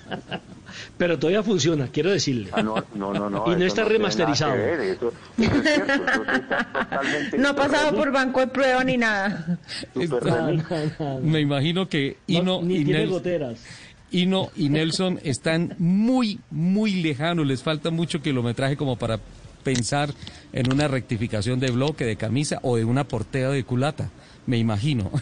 [0.96, 2.50] Pero todavía funciona, quiero decirle.
[2.52, 4.54] Ah, no, no, no, Y no está remasterizado.
[7.38, 9.58] no, ha pasado por banco de prueba ni nada.
[11.22, 13.60] me imagino que Ino ni y tiene goteras.
[14.12, 17.46] Ino y Nelson están muy, muy lejanos.
[17.46, 19.20] Les falta mucho kilometraje como para
[19.62, 20.10] pensar
[20.52, 24.10] en una rectificación de bloque, de camisa o de una portea de culata.
[24.46, 25.10] Me imagino.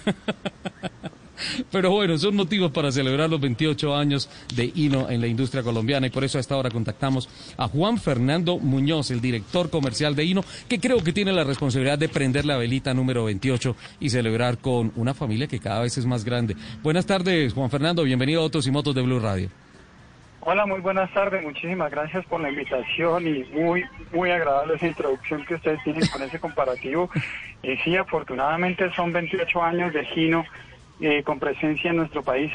[1.72, 6.06] Pero bueno, son motivos para celebrar los 28 años de Hino en la industria colombiana
[6.06, 10.24] y por eso a esta hora contactamos a Juan Fernando Muñoz, el director comercial de
[10.24, 14.58] Hino, que creo que tiene la responsabilidad de prender la velita número 28 y celebrar
[14.58, 16.56] con una familia que cada vez es más grande.
[16.82, 19.48] Buenas tardes, Juan Fernando, bienvenido a Autos y Motos de Blue Radio.
[20.40, 21.42] Hola, muy buenas tardes.
[21.42, 26.22] Muchísimas gracias por la invitación y muy, muy agradable esa introducción que ustedes tienen con
[26.22, 27.10] ese comparativo.
[27.62, 30.46] Y sí, afortunadamente son 28 años de Gino
[31.00, 32.50] eh, con presencia en nuestro país.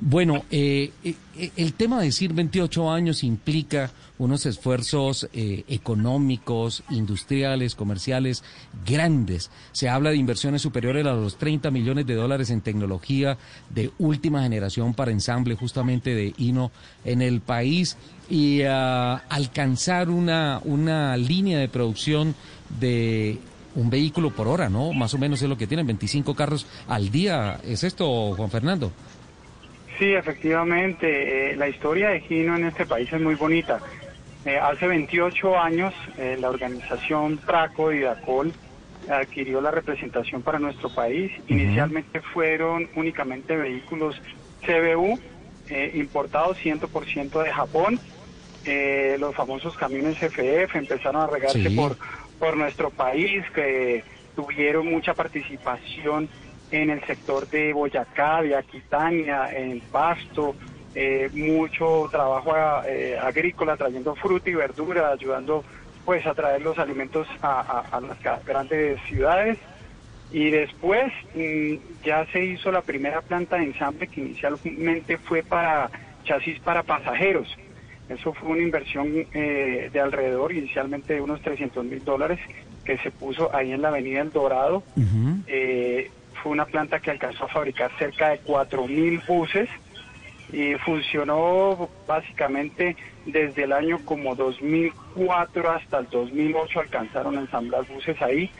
[0.00, 1.14] Bueno, eh, eh,
[1.56, 8.42] el tema de decir 28 años implica unos esfuerzos económicos, industriales, comerciales
[8.84, 9.50] grandes.
[9.70, 13.38] Se habla de inversiones superiores a los 30 millones de dólares en tecnología
[13.70, 16.72] de última generación para ensamble justamente de Hino
[17.04, 17.96] en el país
[18.28, 22.34] y ah, alcanzar una, una línea de producción
[22.80, 23.38] de
[23.78, 24.92] un vehículo por hora, ¿no?
[24.92, 27.60] Más o menos es lo que tienen, 25 carros al día.
[27.64, 28.90] ¿Es esto, Juan Fernando?
[29.98, 31.52] Sí, efectivamente.
[31.52, 33.78] Eh, la historia de Gino en este país es muy bonita.
[34.44, 38.52] Eh, hace 28 años, eh, la organización Praco y Dacol
[39.08, 41.30] adquirió la representación para nuestro país.
[41.46, 44.20] Inicialmente fueron únicamente vehículos
[44.66, 45.18] CBU
[45.94, 48.00] importados 100% de Japón.
[49.18, 51.96] los famosos camiones FF empezaron a regarse por
[52.38, 56.28] por nuestro país, que tuvieron mucha participación
[56.70, 60.54] en el sector de Boyacá, de Aquitania, en Pasto,
[60.94, 62.54] eh, mucho trabajo
[62.86, 65.64] eh, agrícola trayendo fruta y verdura, ayudando
[66.04, 69.58] pues a traer los alimentos a, las grandes ciudades.
[70.30, 75.90] Y después mm, ya se hizo la primera planta de ensamble que inicialmente fue para
[76.24, 77.48] chasis para pasajeros.
[78.08, 82.38] Eso fue una inversión eh, de alrededor inicialmente de unos 300 mil dólares
[82.84, 84.82] que se puso ahí en la avenida El Dorado.
[85.46, 86.10] Eh,
[86.42, 89.68] fue una planta que alcanzó a fabricar cerca de 4 mil buses
[90.52, 92.96] y funcionó básicamente
[93.26, 98.50] desde el año como 2004 hasta el 2008 alcanzaron a ensamblar buses ahí.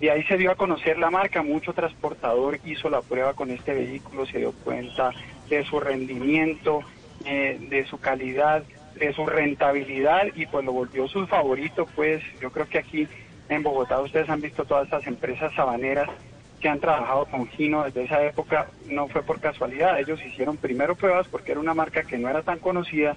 [0.00, 3.72] Y ahí se dio a conocer la marca, mucho transportador hizo la prueba con este
[3.72, 5.10] vehículo, se dio cuenta
[5.48, 6.80] de su rendimiento,
[7.24, 8.62] eh, de su calidad,
[8.98, 13.08] de su rentabilidad y pues lo volvió su favorito, pues yo creo que aquí
[13.48, 16.08] en Bogotá ustedes han visto todas estas empresas sabaneras
[16.60, 20.94] que han trabajado con Gino desde esa época, no fue por casualidad, ellos hicieron primero
[20.94, 23.14] pruebas porque era una marca que no era tan conocida,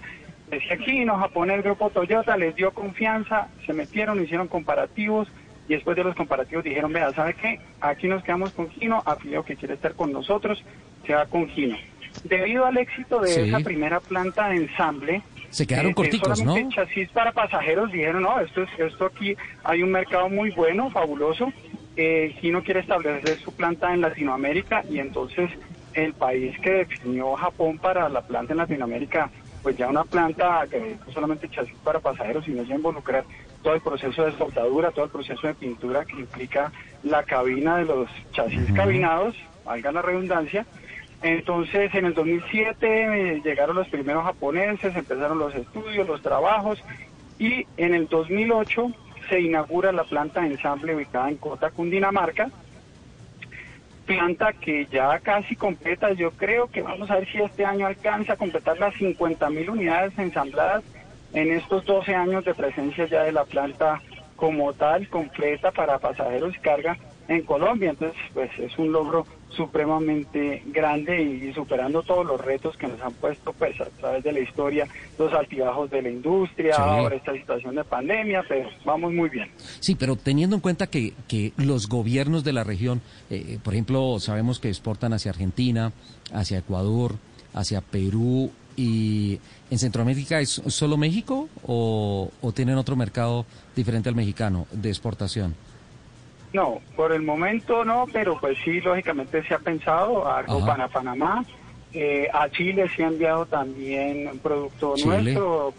[0.50, 5.30] decía Gino, Japón, el grupo Toyota les dio confianza, se metieron, hicieron comparativos
[5.70, 7.60] y después de los comparativos dijeron, vea, ¿sabe qué?
[7.80, 10.64] Aquí nos quedamos con Gino, afiliado que quiere estar con nosotros,
[11.06, 11.78] se va con Gino.
[12.24, 16.56] Debido al éxito de esa primera planta de ensamble, se quedaron eh, corticos, ¿no?
[16.70, 21.52] chasis para pasajeros dijeron, no, esto, es, esto aquí hay un mercado muy bueno, fabuloso,
[21.96, 25.50] eh, Gino quiere establecer su planta en Latinoamérica y entonces
[25.94, 29.30] el país que definió Japón para la planta en Latinoamérica,
[29.62, 33.26] pues ya una planta que no solamente chasis para pasajeros, sino ya involucrar
[33.64, 36.72] todo el proceso de soldadura, todo el proceso de pintura que implica
[37.04, 39.36] la cabina de los chasis cabinados,
[39.66, 40.66] valga la redundancia.
[41.22, 46.82] Entonces, en el 2007 eh, llegaron los primeros japoneses, empezaron los estudios, los trabajos,
[47.38, 48.92] y en el 2008
[49.28, 52.50] se inaugura la planta de ensamble ubicada en Cota, Cundinamarca.
[54.06, 58.34] Planta que ya casi completa, yo creo que vamos a ver si este año alcanza
[58.34, 60.84] a completar las 50 mil unidades ensambladas
[61.34, 64.02] en estos 12 años de presencia ya de la planta
[64.36, 66.98] como tal, completa para pasajeros y carga
[67.28, 67.92] en Colombia.
[67.92, 73.14] Entonces, pues es un logro supremamente grande y, superando todos los retos que nos han
[73.14, 74.88] puesto pues a través de la historia,
[75.18, 79.50] los altibajos de la industria, ahora esta situación de pandemia, pero vamos muy bien.
[79.80, 84.20] Sí, pero teniendo en cuenta que, que los gobiernos de la región, eh, por ejemplo,
[84.20, 85.92] sabemos que exportan hacia Argentina,
[86.34, 87.16] hacia Ecuador,
[87.54, 89.40] hacia Perú y
[89.70, 93.46] en Centroamérica es solo México o, o tienen otro mercado
[93.76, 95.56] diferente al mexicano de exportación?
[96.52, 101.46] No, por el momento no, pero pues sí, lógicamente se ha pensado algo para Panamá.
[101.92, 105.74] Eh, a Chile se ha enviado también un producto nuestro,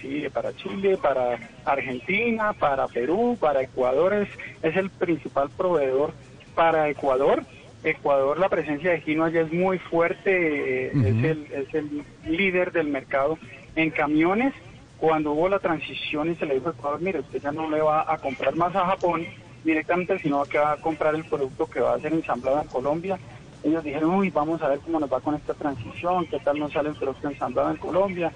[0.00, 4.28] sí, para Chile, para Argentina, para Perú, para Ecuador, es,
[4.60, 6.12] es el principal proveedor
[6.56, 7.44] para Ecuador.
[7.84, 12.72] Ecuador, la presencia de Gino allá es muy fuerte, eh, es, el, es el líder
[12.72, 13.38] del mercado
[13.76, 14.54] en camiones.
[14.98, 17.80] Cuando hubo la transición y se le dijo a Ecuador, mire, usted ya no le
[17.80, 19.26] va a comprar más a Japón,
[19.64, 23.18] directamente, sino que va a comprar el producto que va a ser ensamblado en Colombia.
[23.62, 26.72] Ellos dijeron, uy, vamos a ver cómo nos va con esta transición, qué tal nos
[26.72, 28.32] sale el producto ensamblado en Colombia.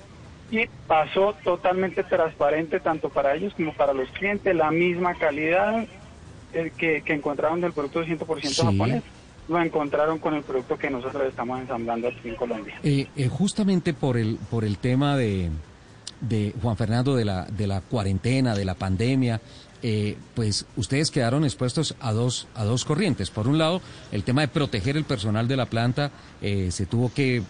[0.51, 5.87] Y pasó totalmente transparente tanto para ellos como para los clientes, la misma calidad
[6.53, 9.03] eh, que, que encontraron del producto 100% japonés
[9.49, 12.75] lo encontraron con el producto que nosotros estamos ensamblando aquí en Colombia.
[12.83, 15.51] Eh, eh, justamente por el por el tema de,
[16.21, 19.41] de Juan Fernando de la de la cuarentena, de la pandemia,
[19.83, 23.31] eh, pues ustedes quedaron expuestos a dos, a dos corrientes.
[23.31, 23.81] Por un lado,
[24.13, 26.11] el tema de proteger el personal de la planta,
[26.43, 27.43] eh, se tuvo que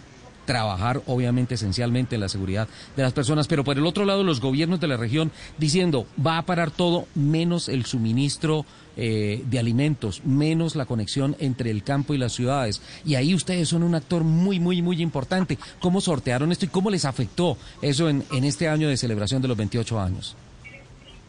[0.47, 4.39] trabajar obviamente esencialmente en la seguridad de las personas, pero por el otro lado los
[4.39, 8.65] gobiernos de la región diciendo va a parar todo menos el suministro
[8.95, 12.81] eh, de alimentos, menos la conexión entre el campo y las ciudades.
[13.05, 15.59] Y ahí ustedes son un actor muy, muy, muy importante.
[15.79, 19.49] ¿Cómo sortearon esto y cómo les afectó eso en, en este año de celebración de
[19.49, 20.35] los 28 años?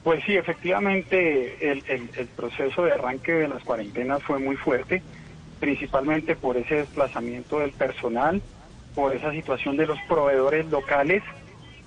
[0.09, 5.03] Pues sí, efectivamente el, proceso de arranque de las cuarentenas fue muy fuerte,
[5.61, 8.41] principalmente por ese desplazamiento del personal,
[8.95, 11.23] por esa situación de los proveedores locales,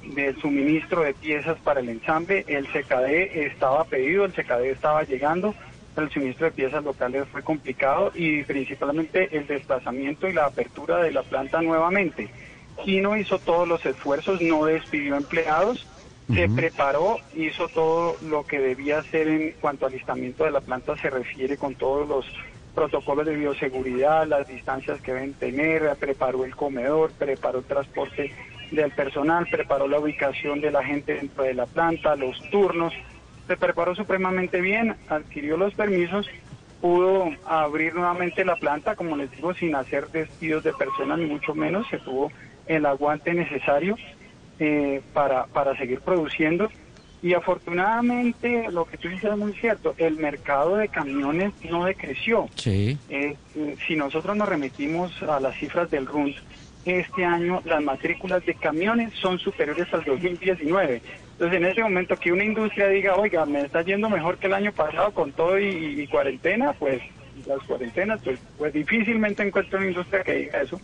[0.04, 2.46] del suministro de piezas para el ensamble.
[2.48, 5.56] El CKD estaba pedido, el CKD estaba llegando,
[5.96, 11.00] pero el suministro de piezas locales fue complicado y principalmente el desplazamiento y la apertura
[11.00, 12.30] de la planta nuevamente.
[12.86, 15.88] Kino hizo todos los esfuerzos, no despidió empleados
[16.34, 20.96] se preparó, hizo todo lo que debía hacer en cuanto al listamiento de la planta,
[20.98, 22.26] se refiere con todos los
[22.74, 28.32] protocolos de bioseguridad, las distancias que deben tener, preparó el comedor, preparó el transporte
[28.72, 32.94] del personal, preparó la ubicación de la gente dentro de la planta, los turnos,
[33.48, 36.30] se preparó supremamente bien, adquirió los permisos,
[36.80, 41.54] pudo abrir nuevamente la planta, como les digo, sin hacer despidos de personas, ni mucho
[41.54, 42.32] menos, se tuvo
[42.68, 43.98] el aguante necesario
[44.60, 46.70] eh, para, para seguir produciendo.
[47.24, 52.50] Y afortunadamente, lo que tú dices es muy cierto, el mercado de camiones no decreció.
[52.56, 52.98] Sí.
[53.10, 53.36] Eh,
[53.88, 56.34] si nosotros nos remitimos a las cifras del RUND,
[56.84, 61.02] este año las matrículas de camiones son superiores al 2019.
[61.34, 64.54] Entonces, en ese momento que una industria diga, oiga, me está yendo mejor que el
[64.56, 67.02] año pasado con todo y, cuarentena, pues
[67.46, 70.80] las cuarentenas, pues, pues difícilmente encuentro una industria que diga eso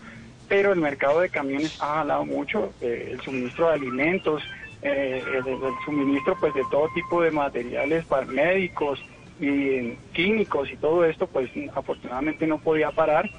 [0.48, 4.44] pero el mercado de camiones ha jalado mucho, eh, el suministro de alimentos,
[4.82, 5.44] eh, el,
[5.86, 9.04] suministro pues de todo tipo de materiales para médicos
[9.40, 13.30] y químicos y todo esto pues afortunadamente no podía parar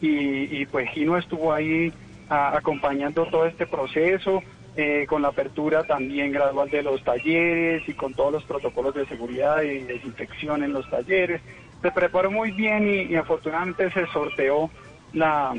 [0.00, 1.92] y, y pues Gino estuvo ahí
[2.28, 4.42] acompañando todo este proceso
[4.74, 9.06] eh, con la apertura también gradual de los talleres y con todos los protocolos de
[9.06, 11.42] seguridad y desinfección en los talleres.
[11.82, 14.70] Se preparó muy bien y afortunadamente se sorteó
[15.12, 15.54] la,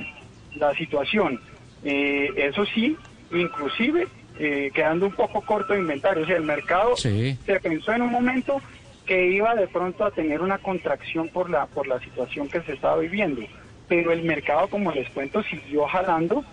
[0.55, 1.39] la situación.
[1.83, 2.95] Eh, eso sí,
[3.31, 4.07] inclusive
[4.39, 6.23] eh, quedando un poco corto de inventario.
[6.23, 7.37] O sea, el mercado Sí.
[7.45, 8.61] se pensó en un momento
[9.05, 12.73] que iba de pronto a tener una contracción por la, por la situación que se
[12.73, 13.41] estaba viviendo.
[13.89, 16.43] Pero el mercado, como les cuento, siguió jalando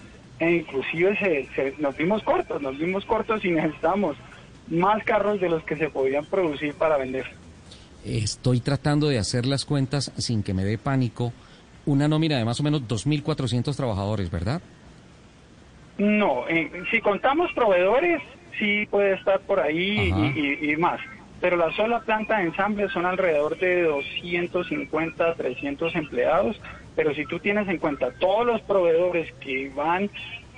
[0.41, 4.17] e inclusive se, se- nos vimos cortos, nos vimos cortos y necesitamos
[4.69, 7.27] más carros de los que se podían producir para vender.
[8.05, 11.33] Estoy tratando de hacer las cuentas sin que me dé pánico.
[11.87, 14.61] Una nómina de más o menos 2.400 trabajadores, ¿verdad?
[15.99, 18.23] No, eh, si contamos proveedores,
[18.59, 21.01] sí puede estar por ahí y, y- y más.
[21.41, 26.61] Pero la sola planta de ensamble son alrededor de 250, 300 empleados.
[26.97, 30.11] Pero si tú tienes en cuenta todos los proveedores que van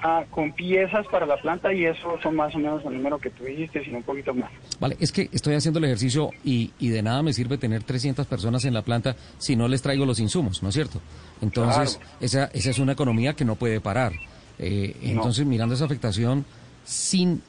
[0.02, 3.30] a- con piezas para la planta, y eso son más o menos el número que
[3.30, 4.50] tú dijiste, sino un poquito más.
[4.80, 8.26] Vale, es que estoy haciendo el ejercicio y, y de nada me sirve tener 300
[8.26, 11.00] personas en la planta si no les traigo los insumos, ¿no es cierto?
[11.40, 14.12] Entonces, esa, esa es una economía que no puede parar.
[14.58, 16.44] Eh, entonces, mirando esa afectación,
[16.84, 17.42] sin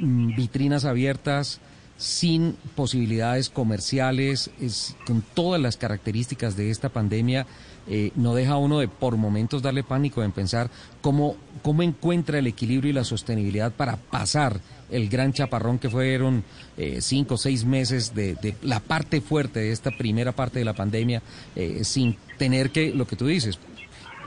[0.00, 1.60] mm, vitrinas abiertas,
[1.96, 7.46] sin posibilidades comerciales, es- con todas las características de esta pandemia,
[7.88, 10.70] eh, no deja a uno de por momentos darle pánico en pensar
[11.00, 14.60] cómo, cómo encuentra el equilibrio y la sostenibilidad para pasar
[14.90, 16.44] el gran chaparrón que fueron
[16.76, 20.64] eh, cinco o seis meses de, de la parte fuerte de esta primera parte de
[20.64, 21.22] la pandemia,
[21.56, 23.58] eh, sin tener que, lo que tú dices,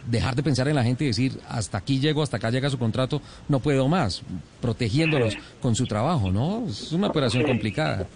[0.07, 2.77] dejar de pensar en la gente y decir, hasta aquí llego, hasta acá llega su
[2.79, 4.23] contrato, no puedo más,
[4.59, 6.65] protegiéndolos con su trabajo, ¿no?
[6.67, 7.49] Es una operación Sí.
[7.49, 8.07] complicada.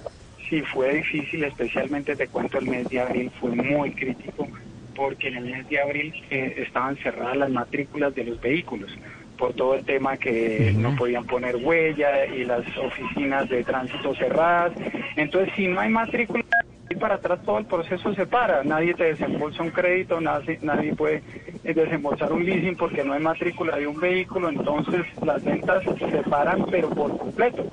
[0.49, 4.47] Sí, fue difícil, especialmente te cuento el mes de abril, fue muy crítico
[4.95, 8.91] porque en el mes de abril eh, estaban cerradas las matrículas de los vehículos
[9.37, 14.73] por todo el tema que no podían poner huella y las oficinas de tránsito cerradas.
[15.15, 16.43] Entonces, si no hay matrícula,
[16.89, 18.63] y para atrás todo el proceso se para.
[18.63, 21.23] Nadie te desembolsa un crédito, nadie, nadie puede
[21.63, 24.49] eh, desembolsar un leasing porque no hay matrícula de un vehículo.
[24.49, 27.65] Entonces, las ventas se paran, pero por completo.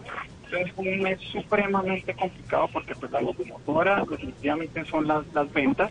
[0.45, 5.91] Entonces fue un mes supremamente complicado porque pues la locomotora definitivamente son las, las ventas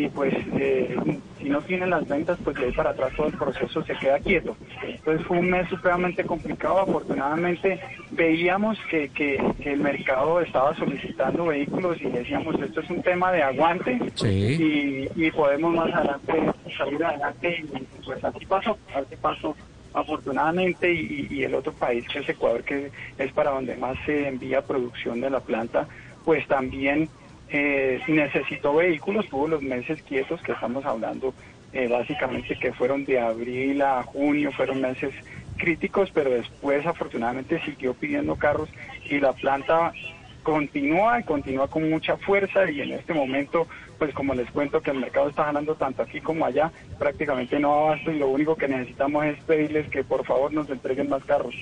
[0.00, 0.96] y pues eh,
[1.38, 4.18] si no tienen las ventas pues de ahí para atrás todo el proceso se queda
[4.18, 4.56] quieto.
[4.82, 6.80] Entonces fue un mes supremamente complicado.
[6.80, 7.78] Afortunadamente
[8.10, 13.30] veíamos que, que, que el mercado estaba solicitando vehículos y decíamos esto es un tema
[13.32, 19.54] de aguante y, y podemos más adelante salir adelante y pues así pasó, así pasó
[19.92, 24.28] afortunadamente y, y el otro país que es Ecuador que es para donde más se
[24.28, 25.86] envía producción de la planta
[26.24, 27.08] pues también
[27.50, 31.34] eh, necesitó vehículos tuvo los meses quietos que estamos hablando
[31.72, 35.12] eh, básicamente que fueron de abril a junio fueron meses
[35.56, 38.68] críticos pero después afortunadamente siguió pidiendo carros
[39.08, 39.92] y la planta
[40.42, 43.66] continúa y continúa con mucha fuerza y en este momento,
[43.98, 47.72] pues como les cuento que el mercado está ganando tanto aquí como allá, prácticamente no
[47.72, 51.54] abasto y lo único que necesitamos es pedirles que por favor nos entreguen más carros.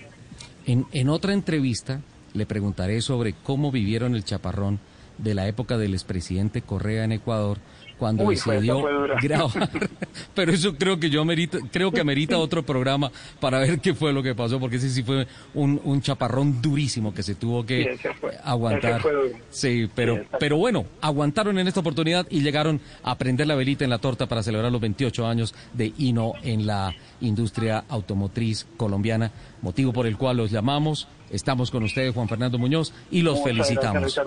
[0.66, 2.00] En, en otra entrevista
[2.34, 4.78] le preguntaré sobre cómo vivieron el chaparrón
[5.18, 7.58] de la época del expresidente Correa en Ecuador
[7.98, 8.80] cuando Uy, decidió
[9.20, 9.68] grabar.
[10.36, 11.24] Pero eso creo que yo
[11.72, 13.10] creo que amerita otro programa
[13.40, 17.12] para ver qué fue lo que pasó, porque ese sí fue un, un chaparrón durísimo
[17.12, 19.02] que se tuvo que Sí, ese fue- aguantar.
[19.50, 23.82] Sí, pero, Sí, pero bueno, aguantaron en esta oportunidad y llegaron a prender la velita
[23.82, 29.32] en la torta para celebrar los 28 años de Hino en la industria automotriz colombiana,
[29.60, 31.08] motivo por el cual los llamamos.
[31.30, 34.14] Estamos con ustedes, Juan Fernando Muñoz, y los Muchas felicitamos.
[34.14, 34.26] gracias.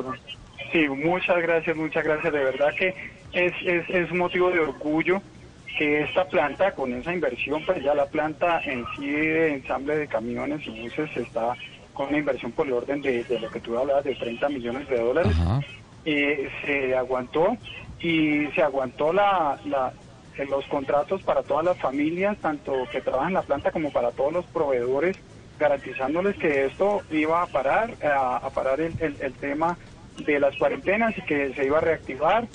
[0.72, 2.34] Sí, muchas gracias, muchas gracias.
[2.34, 2.96] De verdad que
[3.34, 5.22] es, es, motivo de orgullo
[5.78, 10.08] que esta planta, con esa inversión, pues ya la planta en sí de ensamble de
[10.08, 11.58] camiones y buses está
[11.94, 14.88] con una inversión por el orden de, de lo que tú hablabas, de 30 millones
[14.90, 15.38] de dólares.
[16.04, 17.58] Eh, se aguantó
[18.00, 19.94] y se aguantó la, la,
[20.50, 24.34] los contratos para todas las familias, tanto que trabajan en la planta como para todos
[24.34, 25.18] los proveedores,
[25.60, 29.78] garantizándoles que esto iba a parar, a, a parar el, el- el tema
[30.26, 32.48] de las cuarentenas y que se iba a reactivar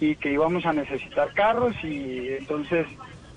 [0.00, 2.86] y que íbamos a necesitar carros y entonces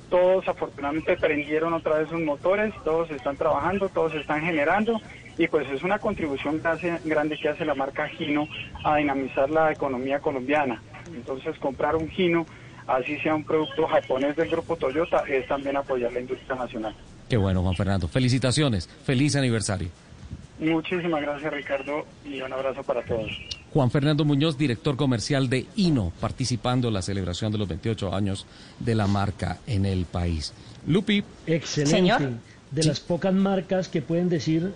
[0.09, 4.99] todos afortunadamente prendieron otra vez sus motores, todos están trabajando, todos están generando
[5.37, 6.61] y pues es una contribución
[7.03, 8.47] grande que hace la marca Gino
[8.83, 10.81] a dinamizar la economía colombiana.
[11.13, 12.45] Entonces comprar un Gino
[12.87, 16.95] así sea un producto japonés del grupo Toyota, es también apoyar la industria nacional.
[17.29, 18.07] Qué bueno, Juan Fernando.
[18.07, 18.87] Felicitaciones.
[18.87, 19.89] Feliz aniversario.
[20.59, 23.29] Muchísimas gracias, Ricardo, y un abrazo para todos.
[23.75, 28.45] Juan Fernando Muñoz, director comercial de INO, participando en la celebración de los 28 años
[28.79, 30.53] de la marca en el país.
[30.87, 31.21] Lupi.
[31.45, 32.37] Excelente.
[32.71, 34.73] De las pocas marcas que pueden decir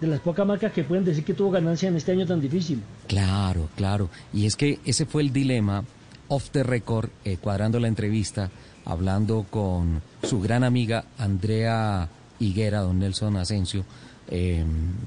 [0.00, 2.80] de las pocas marcas que pueden decir que tuvo ganancia en este año tan difícil.
[3.08, 4.08] Claro, claro.
[4.32, 5.82] Y es que ese fue el dilema
[6.28, 8.52] off the record, eh, cuadrando la entrevista,
[8.84, 13.84] hablando con su gran amiga Andrea Higuera, don Nelson Asensio,
[14.30, 14.64] eh,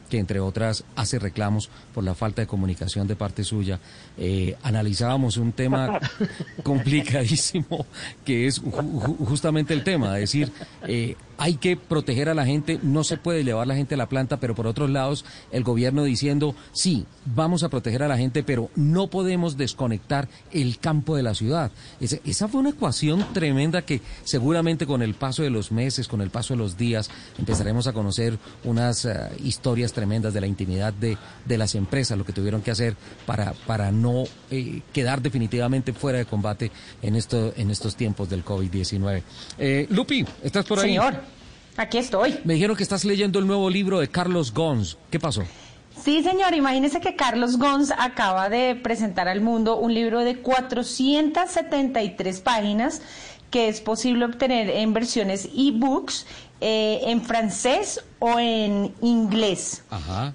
[0.10, 3.80] que entre otras hace reclamos por la falta de comunicación de parte suya.
[4.24, 6.00] Eh, analizábamos un tema
[6.64, 7.88] complicadísimo,
[8.24, 8.62] que es
[9.26, 10.52] justamente el tema, es decir,
[10.88, 14.08] eh, hay que proteger a la gente, no se puede llevar la gente a la
[14.08, 18.44] planta, pero por otros lados el gobierno diciendo, sí, vamos a proteger a la gente,
[18.44, 21.72] pero no podemos desconectar el campo de la ciudad.
[22.00, 26.30] esa fue una ecuación tremenda que seguramente con el paso de los meses, con el
[26.30, 31.18] paso de los días, empezaremos a conocer unas eh, historias tremendas de la intimidad de,
[31.46, 32.96] de, las empresas, lo que tuvieron que hacer
[33.26, 34.11] para, para no
[34.50, 36.72] eh, quedar definitivamente fuera de combate
[37.02, 39.24] en, esto, en estos tiempos del COVID-19.
[39.58, 40.86] Eh, Lupi, ¿estás por ahí?
[40.86, 41.16] Señor.
[41.78, 42.40] Aquí estoy.
[42.44, 44.98] Me dijeron que estás leyendo el nuevo libro de Carlos Gons.
[45.10, 45.44] ¿Qué pasó?
[46.04, 52.42] Sí, señor, imagínese que Carlos Gons acaba de presentar al mundo un libro de 473
[52.42, 53.02] páginas
[53.52, 56.26] que es posible obtener en versiones e-books
[56.62, 59.84] eh, en francés o en inglés.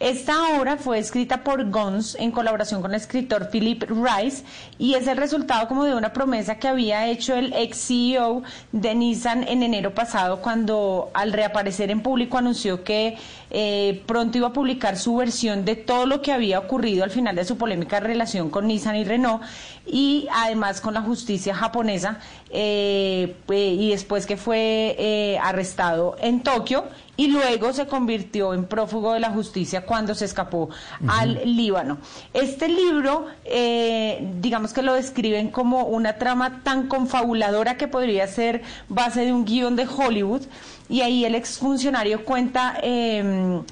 [0.01, 4.43] Esta obra fue escrita por Gons en colaboración con el escritor Philip Rice
[4.77, 8.43] y es el resultado como de una promesa que había hecho el ex CEO
[8.73, 13.19] de Nissan en enero pasado cuando al reaparecer en público anunció que
[13.51, 17.37] eh, pronto iba a publicar su versión de todo lo que había ocurrido al final
[17.37, 19.45] de su polémica relación con Nissan y Renault
[19.87, 22.19] y además con la justicia japonesa
[22.51, 26.87] eh, y después que fue arrestado en Tokio
[27.17, 30.69] y luego se convirtió en prófugo de la justicia cuando se escapó
[31.09, 31.99] al Líbano.
[32.33, 38.63] Este libro, eh, digamos que lo describen como una trama tan confabuladora que podría ser
[38.89, 40.43] base de un guion de Hollywood
[40.89, 42.79] y ahí el exfuncionario cuenta...
[42.83, 43.63] Eh,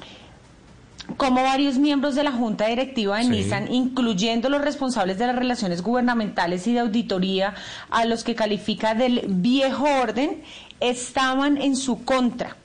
[1.18, 5.82] como varios miembros de la junta directiva de Nissan, incluyendo los responsables de las relaciones
[5.82, 7.54] gubernamentales y de auditoría,
[7.90, 10.42] a los que califica del viejo orden,
[10.80, 12.56] estaban en su contra.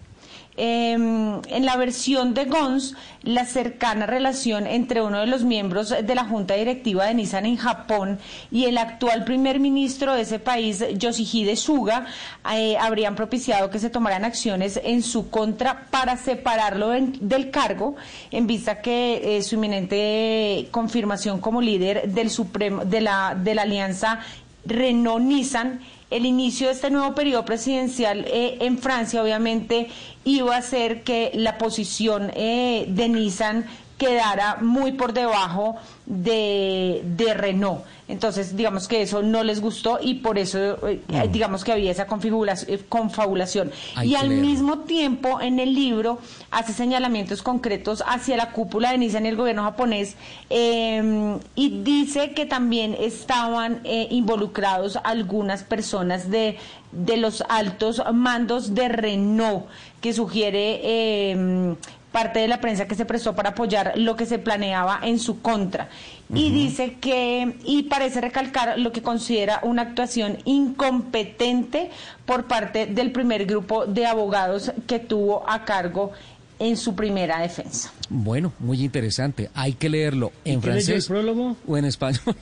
[0.61, 6.15] Em, en la versión de Gons, la cercana relación entre uno de los miembros de
[6.15, 8.19] la junta directiva de Nissan en Japón
[8.52, 12.07] y el actual primer ministro de ese país, Yoshihide Suga,
[12.53, 17.95] eh, habrían propiciado que se tomaran acciones en su contra para separarlo del cargo,
[18.30, 23.61] en vista que eh, su inminente confirmación como líder del Supremo, de la, de la
[23.61, 24.19] alianza
[24.65, 25.80] Renault-Nissan
[26.10, 29.90] el inicio de este nuevo periodo presidencial eh, en Francia obviamente
[30.23, 33.65] iba a hacer que la posición eh, de Nissan
[33.99, 35.76] quedara muy por debajo
[36.07, 37.84] de, de Renault.
[38.07, 41.31] Entonces, digamos que eso no les gustó y por eso, eh, mm.
[41.31, 43.71] digamos que había esa configuración, confabulación.
[44.03, 46.17] y al mismo tiempo, en el libro,
[46.49, 50.15] hace señalamientos concretos hacia la cúpula de Nissan y el gobierno japonés
[50.49, 56.57] em, y dice que también estaban eh, involucrados algunas personas de,
[56.91, 59.65] de los altos mandos de Renault,
[60.01, 61.76] que sugiere em,
[62.11, 65.41] parte de la prensa que se prestó para apoyar lo que se planeaba en su
[65.41, 65.90] contra.
[66.34, 71.90] Y dice que, y parece recalcar lo que considera una actuación incompetente
[72.26, 76.11] por parte del primer grupo de abogados que tuvo a cargo
[76.60, 77.91] en su primera defensa.
[78.10, 79.49] Bueno, muy interesante.
[79.53, 81.56] Hay que leerlo en francés el prólogo?
[81.65, 82.36] o en español.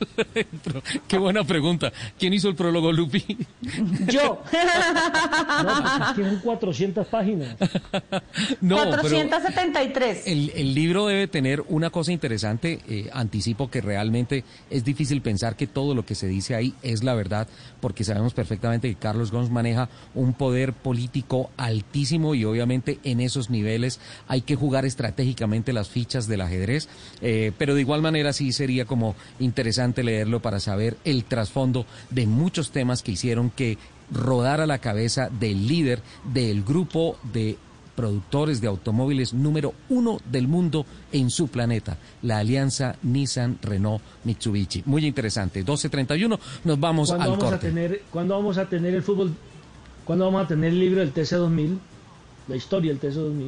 [1.07, 1.91] Qué buena pregunta.
[2.18, 3.23] ¿Quién hizo el prólogo, Lupi?
[4.07, 4.41] Yo.
[5.64, 7.56] no, tiene 400 páginas.
[8.61, 10.23] no, 473.
[10.26, 12.80] El, el, libro debe tener una cosa interesante.
[12.88, 17.03] Eh, anticipo que realmente es difícil pensar que todo lo que se dice ahí es
[17.03, 17.48] la verdad,
[17.81, 23.49] porque sabemos perfectamente que Carlos Gons maneja un poder político altísimo y obviamente en esos
[23.49, 26.88] niveles hay que jugar estratégicamente las fichas del ajedrez,
[27.21, 32.27] eh, pero de igual manera sí sería como interesante leerlo para saber el trasfondo de
[32.27, 33.77] muchos temas que hicieron que
[34.11, 36.01] rodara la cabeza del líder
[36.34, 37.57] del grupo de
[37.97, 44.84] productores de automóviles número uno del mundo en su planeta, la alianza Nissan Renault Mitsubishi.
[44.85, 45.65] Muy interesante.
[45.65, 47.55] 12.31, nos vamos al vamos corte.
[47.55, 49.34] A tener, ¿Cuándo vamos a tener el fútbol?
[50.05, 51.77] ¿Cuándo vamos a tener el libro del TC2000?
[52.47, 53.47] La historia del TC2000.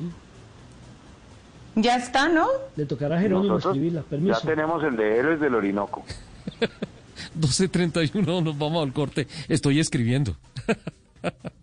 [1.81, 2.47] Ya está, ¿no?
[2.76, 4.39] Le tocará a Jerónimo escribirla, permiso.
[4.41, 6.03] Ya tenemos el de Héroes del Orinoco.
[7.39, 9.27] 12.31, nos vamos al corte.
[9.47, 10.35] Estoy escribiendo.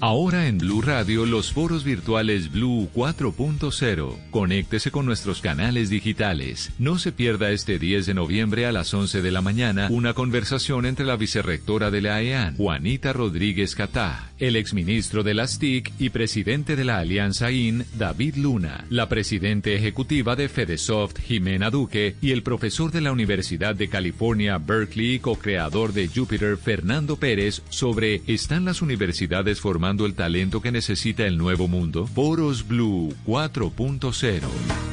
[0.00, 4.30] Ahora en Blue Radio los foros virtuales Blue 4.0.
[4.30, 6.70] Conéctese con nuestros canales digitales.
[6.78, 10.84] No se pierda este 10 de noviembre a las 11 de la mañana una conversación
[10.84, 16.10] entre la vicerrectora de la AEAN, Juanita Rodríguez Catá, el exministro de las TIC y
[16.10, 22.32] presidente de la Alianza IN, David Luna, la presidente ejecutiva de Fedesoft, Jimena Duque, y
[22.32, 28.64] el profesor de la Universidad de California, Berkeley co-creador de Jupiter, Fernando Pérez, sobre ¿están
[28.64, 32.06] las universidades formando el talento que necesita el nuevo mundo?
[32.06, 34.40] Foros Blue 4.0.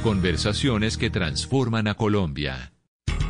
[0.04, 2.73] Conversaciones que transforman a Colombia.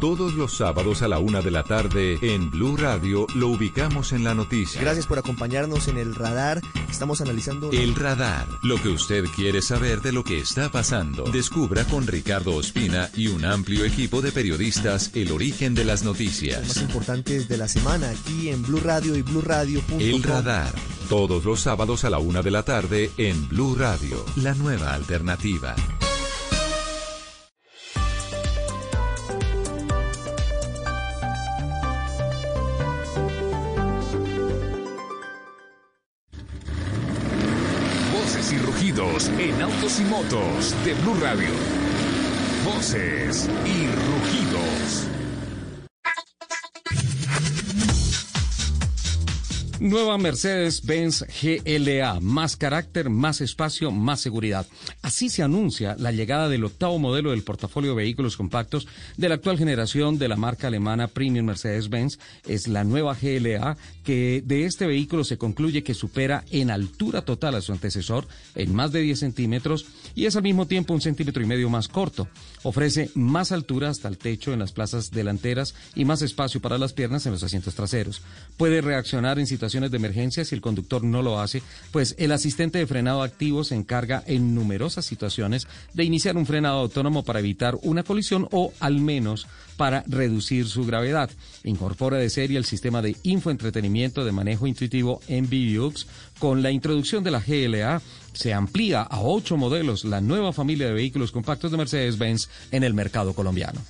[0.04, 4.26] Todos los sábados a la una de la tarde en Blue Radio lo ubicamos en
[4.26, 4.82] la noticia.
[4.82, 6.60] Gracias por acompañarnos en el radar.
[6.92, 7.72] Estamos analizando.
[7.72, 8.46] El radar.
[8.64, 11.24] Lo que usted quiere saber de lo que está pasando.
[11.24, 16.60] Descubra con Ricardo Ospina y un amplio equipo de periodistas el origen de las noticias.
[16.60, 19.82] Los más importantes de la semana aquí en Blue Radio y Blue Radio.
[20.00, 20.74] El radar.
[21.08, 24.26] Todos los sábados a la una de la tarde en Blue Radio.
[24.36, 25.78] La nueva alternativa.
[40.34, 41.52] De Blue Radio.
[42.66, 45.08] Voces y rugidos.
[49.80, 54.66] Nueva Mercedes-Benz GLA, más carácter, más espacio, más seguridad.
[55.02, 58.88] Así se anuncia la llegada del octavo modelo del portafolio de vehículos compactos
[59.18, 62.18] de la actual generación de la marca alemana Premium Mercedes-Benz.
[62.48, 67.56] Es la nueva GLA que de este vehículo se concluye que supera en altura total
[67.56, 71.44] a su antecesor en más de 10 centímetros y es al mismo tiempo un centímetro
[71.44, 72.27] y medio más corto.
[72.64, 76.94] Ofrece más altura hasta el techo en las plazas delanteras y más espacio para las
[76.94, 78.22] piernas en los asientos traseros.
[78.57, 81.61] Puede reaccionar en situaciones de emergencia si el conductor no lo hace,
[81.91, 86.80] pues el asistente de frenado activo se encarga en numerosas situaciones de iniciar un frenado
[86.80, 91.30] autónomo para evitar una colisión o al menos para reducir su gravedad.
[91.64, 96.07] Incorpora de serie el sistema de infoentretenimiento de manejo intuitivo MBUX.
[96.40, 98.02] Con la introducción de la GLA
[98.34, 102.94] se amplía a ocho modelos la nueva familia de vehículos compactos de Mercedes-Benz en el
[102.94, 103.82] mercado colombiano.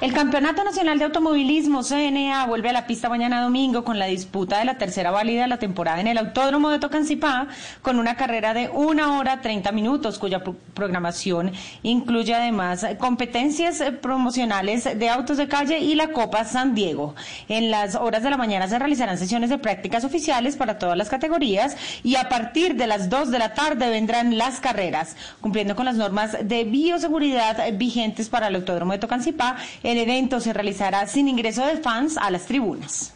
[0.00, 4.58] El Campeonato Nacional de Automovilismo CNA vuelve a la pista mañana domingo con la disputa
[4.58, 7.48] de la tercera válida de la temporada en el Autódromo de Tocancipá
[7.82, 11.52] con una carrera de una hora 30 minutos cuya pro programación
[11.82, 17.14] incluye además competencias promocionales de autos de calle y la Copa San Diego.
[17.50, 21.10] En las horas de la mañana se realizarán sesiones de prácticas oficiales para todas las
[21.10, 25.84] categorías y a partir de las 2 de la tarde vendrán las carreras, cumpliendo con
[25.84, 29.58] las normas de bioseguridad vigentes para el Autódromo de Tocancipá.
[29.98, 33.14] Evento se realizará sin ingreso de fans a las tribunas.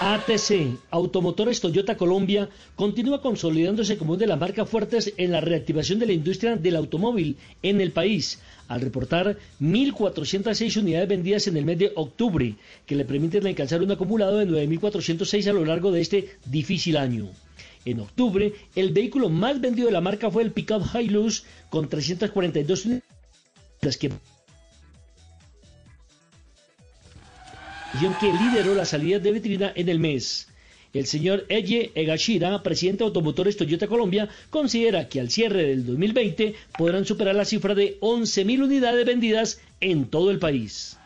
[0.00, 5.98] ATC, Automotores Toyota Colombia, continúa consolidándose como una de las marcas fuertes en la reactivación
[5.98, 11.64] de la industria del automóvil en el país, al reportar 1.406 unidades vendidas en el
[11.64, 12.54] mes de octubre,
[12.86, 17.28] que le permiten alcanzar un acumulado de 9.406 a lo largo de este difícil año.
[17.84, 22.84] En octubre, el vehículo más vendido de la marca fue el Pickup Hilux con 342
[22.84, 23.08] unidades
[28.20, 30.48] que lideró las salidas de vitrina en el mes.
[30.92, 36.54] El señor Eje Egashira, presidente de Automotores Toyota Colombia, considera que al cierre del 2020
[36.76, 40.97] podrán superar la cifra de 11.000 unidades vendidas en todo el país.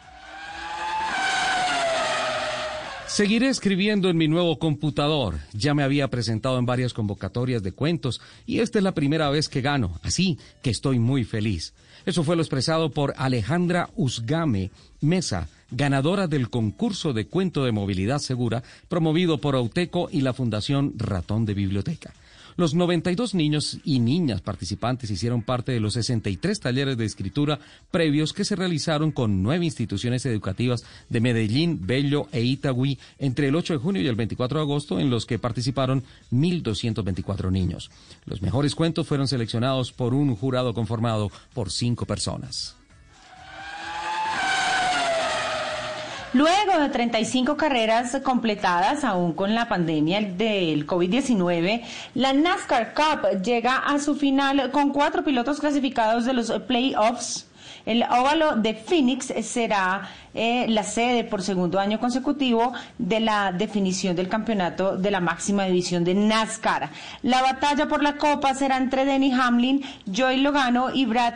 [3.13, 5.39] Seguiré escribiendo en mi nuevo computador.
[5.53, 9.51] Ya me había presentado en varias convocatorias de cuentos y esta es la primera vez
[9.51, 11.75] que gano, así que estoy muy feliz.
[12.07, 14.71] Eso fue lo expresado por Alejandra Usgame
[15.03, 20.95] Mesa, ganadora del concurso de cuento de movilidad segura promovido por Auteco y la Fundación
[20.97, 22.15] Ratón de Biblioteca.
[22.57, 27.59] Los 92 niños y niñas participantes hicieron parte de los 63 talleres de escritura
[27.91, 33.57] previos que se realizaron con nueve instituciones educativas de Medellín, Bello e Itagüí entre el
[33.57, 37.91] 8 de junio y el 24 de agosto, en los que participaron 1.224 niños.
[38.27, 42.77] Los mejores cuentos fueron seleccionados por un jurado conformado por cinco personas.
[46.35, 51.83] Luego de 35 carreras completadas, aún con la pandemia del COVID-19,
[52.15, 57.49] la NASCAR Cup llega a su final con cuatro pilotos clasificados de los playoffs.
[57.85, 64.17] El óvalo de Phoenix será eh, la sede por segundo año consecutivo de la definición
[64.17, 66.89] del campeonato de la máxima división de NASCAR.
[67.23, 69.83] La batalla por la copa será entre Denny Hamlin,
[70.17, 71.35] Joey Logano y Brad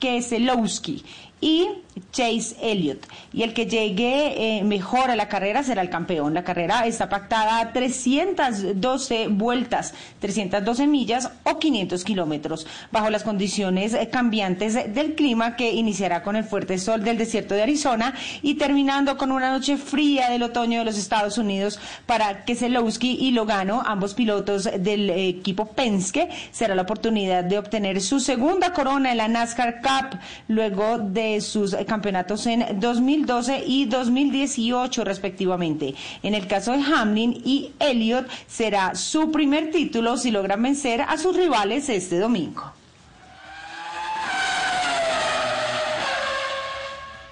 [0.00, 1.04] Keselowski
[1.40, 1.68] y
[2.12, 3.06] Chase Elliott.
[3.32, 6.34] Y el que llegue eh, mejor a la carrera será el campeón.
[6.34, 13.94] La carrera está pactada a 312 vueltas, 312 millas o 500 kilómetros, bajo las condiciones
[13.94, 18.54] eh, cambiantes del clima que iniciará con el fuerte sol del desierto de Arizona y
[18.54, 23.82] terminando con una noche fría del otoño de los Estados Unidos para Keselowski y Logano,
[23.84, 29.28] ambos pilotos del equipo Penske, será la oportunidad de obtener su segunda corona en la
[29.28, 30.18] NASCAR Cup
[30.48, 35.94] luego de sus campeonatos en 2012 y 2018 respectivamente.
[36.22, 41.18] En el caso de Hamlin y Elliott será su primer título si logran vencer a
[41.18, 42.72] sus rivales este domingo.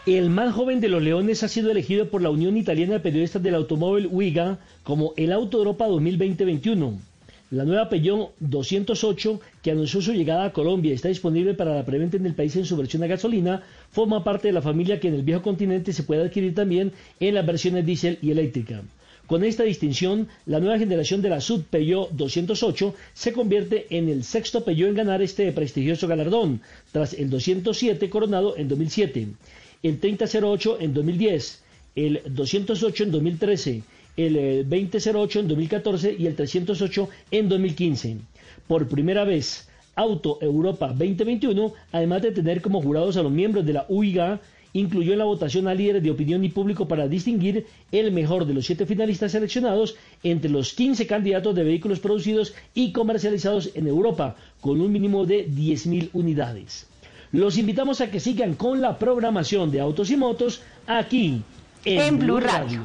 [0.07, 3.43] El más joven de los Leones ha sido elegido por la Unión Italiana de Periodistas
[3.43, 6.97] del Automóvil UIGA como el Auto Europa 2020-21.
[7.53, 11.85] La nueva Peugeot 208, que anunció su llegada a Colombia y está disponible para la
[11.85, 13.63] preventa en el país en su versión a gasolina,
[13.93, 16.91] forma parte de la familia que en el viejo continente se puede adquirir también
[17.21, 18.83] en las versiones diésel y eléctrica.
[19.29, 24.25] Con esta distinción, la nueva generación de la Sub Peugeot 208 se convierte en el
[24.25, 26.61] sexto Peugeot en ganar este prestigioso galardón,
[26.91, 29.29] tras el 207 coronado en 2007,
[29.85, 31.63] el 3008 en 2010,
[31.95, 33.83] el 208 en 2013,
[34.17, 38.17] el 2008 eh, en 2014 y el 308 en 2015.
[38.67, 43.73] Por primera vez, Auto Europa 2021, además de tener como jurados a los miembros de
[43.73, 44.41] la UIGA,
[44.73, 48.53] incluyó en la votación a líderes de opinión y público para distinguir el mejor de
[48.53, 54.37] los siete finalistas seleccionados entre los 15 candidatos de vehículos producidos y comercializados en Europa,
[54.61, 56.87] con un mínimo de 10.000 unidades.
[57.33, 61.43] Los invitamos a que sigan con la programación de Autos y Motos aquí
[61.85, 62.85] en, Blue Radio.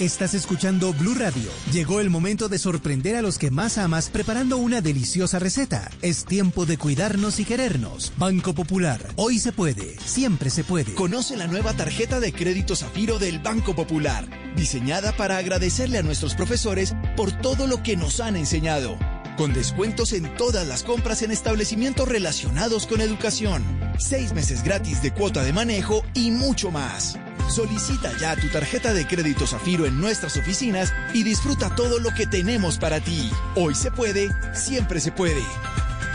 [0.00, 1.48] Estás escuchando Blue Radio.
[1.72, 5.88] Llegó el momento de sorprender a los que más amas preparando una deliciosa receta.
[6.02, 8.12] Es tiempo de cuidarnos y querernos.
[8.16, 9.00] Banco Popular.
[9.14, 9.96] Hoy se puede.
[10.00, 10.94] Siempre se puede.
[10.94, 14.26] Conoce la nueva tarjeta de crédito Zafiro del Banco Popular.
[14.56, 18.98] Diseñada para agradecerle a nuestros profesores por todo lo que nos han enseñado.
[19.36, 23.64] Con descuentos en todas las compras en establecimientos relacionados con educación.
[23.98, 27.18] Seis meses gratis de cuota de manejo y mucho más.
[27.48, 32.28] Solicita ya tu tarjeta de crédito Zafiro en nuestras oficinas y disfruta todo lo que
[32.28, 33.28] tenemos para ti.
[33.56, 35.42] Hoy se puede, siempre se puede.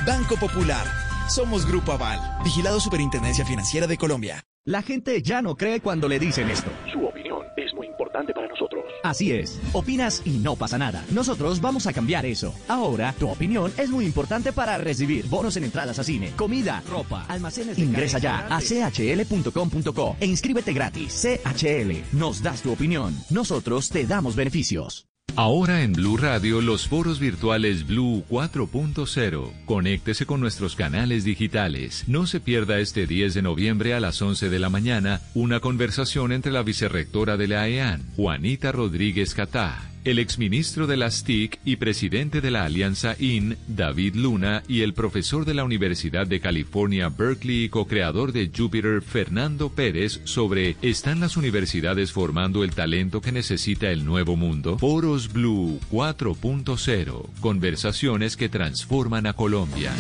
[0.08, 0.88] Banco Popular.
[1.28, 2.20] Somos Grupo Aval.
[2.46, 4.44] Vigilado Superintendencia Financiera de Colombia.
[4.66, 6.72] La gente ya no cree cuando le dicen esto.
[6.92, 8.79] Su opinión es muy importante para nosotros.
[9.04, 9.60] Así es.
[9.74, 11.04] Opinas y no pasa nada.
[11.12, 12.54] Nosotros vamos a cambiar eso.
[12.68, 17.26] Ahora, tu opinión es muy importante para recibir bonos en entradas a cine, comida, ropa,
[17.28, 17.78] almacenes.
[17.78, 21.26] Ingresa ya a chl.com.co e inscríbete gratis.
[21.26, 22.18] CHL.
[22.18, 23.16] Nos das tu opinión.
[23.30, 25.09] Nosotros te damos beneficios.
[25.40, 29.54] Ahora en Blue Radio los foros virtuales Blue 4.0.
[29.64, 32.04] Conéctese con nuestros canales digitales.
[32.08, 36.34] No se pierda este 10 de noviembre a las 11 de la mañana una conversación
[36.34, 41.76] entre la vicerrectora de la EAN, Juanita Rodríguez Catá, el exministro de las TIC y
[41.76, 47.10] presidente de la Alianza IN, David Luna, y el profesor de la Universidad de California,
[47.10, 53.32] Berkeley y co-creador de Jupiter, Fernando Pérez, sobre ¿Están las universidades formando el talento que
[53.32, 54.78] necesita el nuevo mundo?
[54.80, 57.30] Foros Blue 4.0.
[57.40, 59.92] Conversaciones que transforman a Colombia.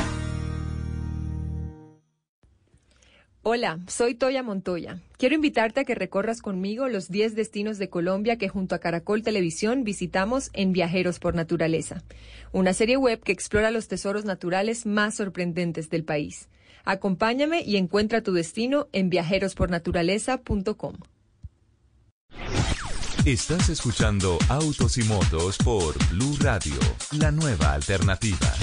[3.41, 4.99] Hola, soy Toya Montoya.
[5.17, 9.23] Quiero invitarte a que recorras conmigo los 10 destinos de Colombia que junto a Caracol
[9.23, 12.03] Televisión visitamos en Viajeros por Naturaleza,
[12.51, 16.49] una serie web que explora los tesoros naturales más sorprendentes del país.
[16.83, 20.95] Acompáñame y encuentra tu destino en viajerospornaturaleza.com.
[23.25, 26.75] Estás escuchando Autos y Motos por Blue Radio,
[27.17, 28.53] la nueva alternativa.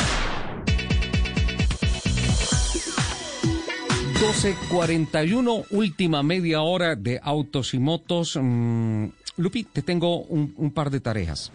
[4.16, 8.38] 12.41, última media hora de autos y motos.
[8.40, 11.52] Mm, Lupi, te tengo un, par de tareas.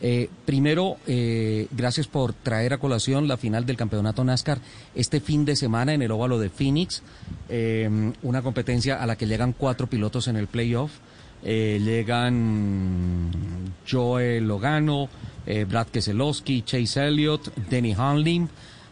[0.00, 4.58] Eh, primero, eh, gracias por traer a colación la final del campeonato NASCAR
[4.94, 7.02] este fin de semana en el óvalo de Phoenix,
[7.50, 7.90] eh,
[8.22, 10.92] una competencia a la que llegan cuatro pilotos en el playoff.
[11.42, 13.30] llegan
[13.88, 15.10] Joe Logano,
[15.68, 18.48] Brad Keselowski, Chase Elliott, Denny Hamlin.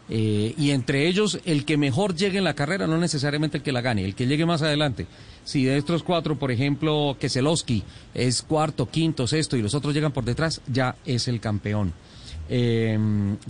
[0.09, 3.71] Eh, y entre ellos, el que mejor llegue en la carrera, no necesariamente el que
[3.73, 5.05] la gane, el que llegue más adelante.
[5.43, 10.11] Si de estos cuatro, por ejemplo, Keselowski es cuarto, quinto, sexto y los otros llegan
[10.13, 11.93] por detrás, ya es el campeón.
[12.49, 12.97] Eh,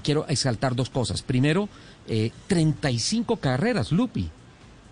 [0.04, 1.22] quiero exaltar dos cosas.
[1.22, 1.70] Primero,
[2.08, 4.30] eh, 35 carreras, Lupi.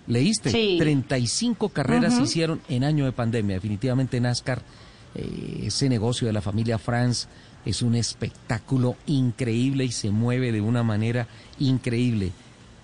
[0.07, 0.51] ¿Leíste?
[0.51, 0.75] Sí.
[0.77, 2.25] 35 carreras se Ujú.
[2.27, 3.55] hicieron en año de pandemia.
[3.55, 4.61] Definitivamente NASCAR,
[5.15, 7.27] eh, ese negocio de la familia France,
[7.65, 11.27] es un espectáculo increíble y se mueve de una manera
[11.59, 12.31] increíble.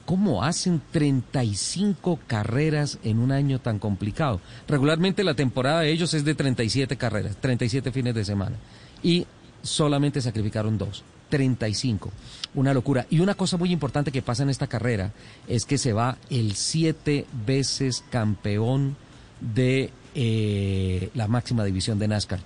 [0.06, 4.42] ¿Cómo hacen 35 carreras en un año tan complicado?
[4.68, 8.58] Regularmente la temporada de ellos es de 37 carreras, 37 fines de semana.
[9.04, 9.26] Y
[9.62, 12.12] solamente sacrificaron dos, 35.
[12.56, 13.06] Una locura.
[13.10, 15.14] Y una cosa muy importante que pasa en esta carrera
[15.48, 18.98] es que se va el siete veces campeón
[19.40, 22.42] de eh, la máxima división de NASCAR.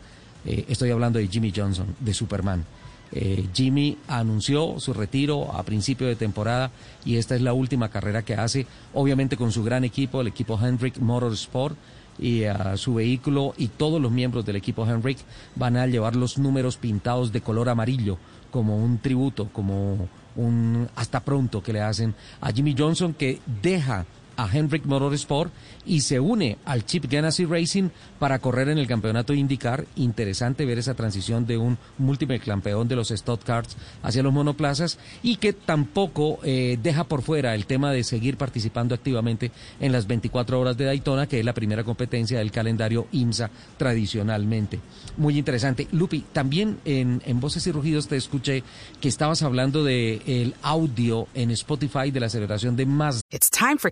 [0.45, 2.63] Eh, estoy hablando de Jimmy Johnson, de Superman.
[3.11, 6.71] Eh, Jimmy anunció su retiro a principio de temporada
[7.05, 10.59] y esta es la última carrera que hace, obviamente con su gran equipo, el equipo
[10.61, 11.77] Hendrick Motorsport
[12.17, 15.19] y a su vehículo y todos los miembros del equipo Hendrick
[15.55, 18.17] van a llevar los números pintados de color amarillo
[18.51, 24.05] como un tributo, como un hasta pronto que le hacen a Jimmy Johnson que deja
[24.37, 25.51] a Hendrick Motorsport
[25.85, 27.89] y se une al Chip Ganassi Racing
[28.19, 29.85] para correr en el campeonato IndyCar.
[29.95, 34.97] Interesante ver esa transición de un múltiple campeón de los Stock Cars hacia los monoplazas
[35.23, 40.07] y que tampoco eh, deja por fuera el tema de seguir participando activamente en las
[40.07, 44.79] 24 horas de Daytona, que es la primera competencia del calendario IMSA tradicionalmente.
[45.17, 45.87] Muy interesante.
[45.91, 48.63] Lupi, también en, Voces y Rugidos te escuché
[48.99, 53.77] que estabas hablando de el audio en Spotify de la celebración de más It's time
[53.77, 53.91] for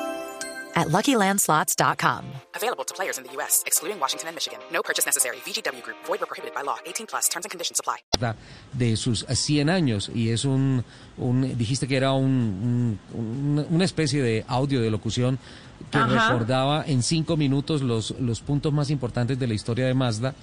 [0.75, 2.25] at LuckyLandSlots.com.
[2.55, 4.59] Available to players in the U.S., excluding Washington and Michigan.
[4.71, 5.37] No purchase necessary.
[5.45, 6.77] VGW Group, void where prohibited by law.
[6.85, 7.97] 18 plus terms and conditions apply.
[8.73, 10.83] de sus 100 años y es un,
[11.17, 15.39] un- dijiste que era un, un- una- una especie de audio de locución
[15.89, 16.29] que Ajá.
[16.29, 20.35] recordaba en cinco minutos los, los puntos más importantes de la historia de Mazda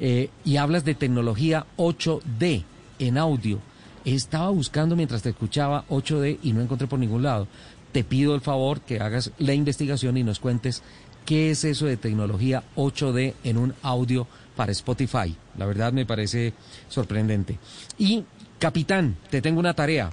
[0.00, 2.64] eh, y hablas de tecnología 8D
[2.98, 3.60] en audio.
[4.06, 7.46] Estaba buscando mientras te escuchaba 8D y no encontré por ningún lado.
[7.92, 10.82] Te pido el favor que hagas la investigación y nos cuentes
[11.26, 14.26] qué es eso de tecnología 8D en un audio
[14.56, 15.34] para Spotify.
[15.58, 16.52] La verdad me parece
[16.88, 17.58] sorprendente.
[17.98, 18.24] Y,
[18.58, 20.10] capitán, te tengo una tarea.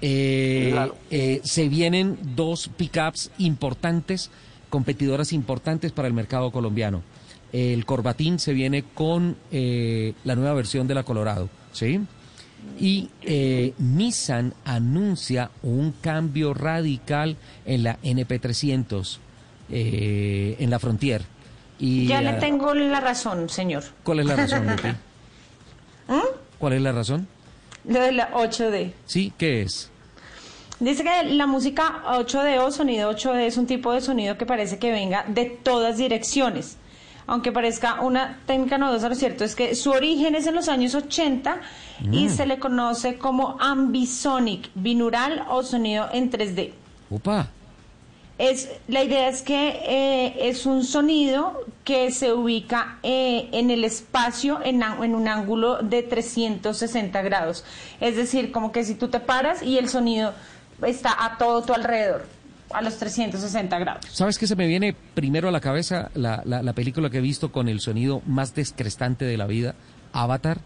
[0.00, 0.96] Eh, Claro.
[1.10, 4.30] eh, se vienen dos pickups importantes,
[4.70, 7.02] competidoras importantes para el mercado colombiano.
[7.52, 12.00] El Corbatín se viene con eh, la nueva versión de la Colorado, ¿sí?
[12.78, 19.18] Y eh, Nissan anuncia un cambio radical en la NP300,
[19.70, 21.22] eh, en la Frontier.
[21.78, 23.84] Y, Ya le ah, tengo la razón, señor.
[24.02, 24.88] ¿Cuál es la razón, Lupi?
[26.58, 27.26] ¿Cuál es la razón?
[27.84, 28.92] Lo de la 8D.
[29.06, 29.90] Sí, ¿qué es?
[30.80, 34.78] Dice que la música 8D o sonido 8D es un tipo de sonido que parece
[34.78, 36.76] que venga de todas direcciones.
[37.26, 40.94] Aunque parezca una técnica novedosa, lo cierto es que su origen es en los años
[40.94, 41.60] 80
[42.12, 42.30] y Mm.
[42.30, 46.72] se le conoce como ambisonic, binaural o sonido en 3D.
[47.10, 47.48] Upa.
[48.38, 53.82] Es, la idea es que eh, es un sonido que se ubica eh, en el
[53.82, 57.64] espacio en, en un ángulo de 360 grados.
[57.98, 60.34] Es decir, como que si tú te paras y el sonido
[60.82, 62.26] está a todo tu alrededor,
[62.72, 64.04] a los 360 grados.
[64.12, 66.10] ¿Sabes qué se me viene primero a la cabeza?
[66.14, 69.74] La, la- la película que he visto con el sonido más descrestante de la vida,
[70.12, 70.58] Avatar.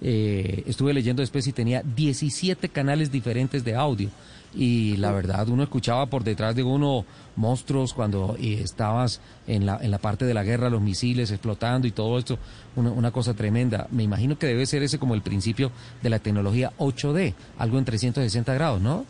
[0.00, 4.10] Eh, estuve leyendo después y tenía 17 canales diferentes de audio.
[4.54, 7.04] Y la verdad, uno escuchaba por detrás de uno
[7.36, 11.86] monstruos cuando eh, estabas en la, en la parte de la guerra, los misiles explotando
[11.86, 12.38] y todo esto,
[12.76, 13.88] una, una cosa tremenda.
[13.90, 15.70] Me imagino que debe ser ese como el principio
[16.02, 19.04] de la tecnología 8D, algo en 360 grados, ¿no?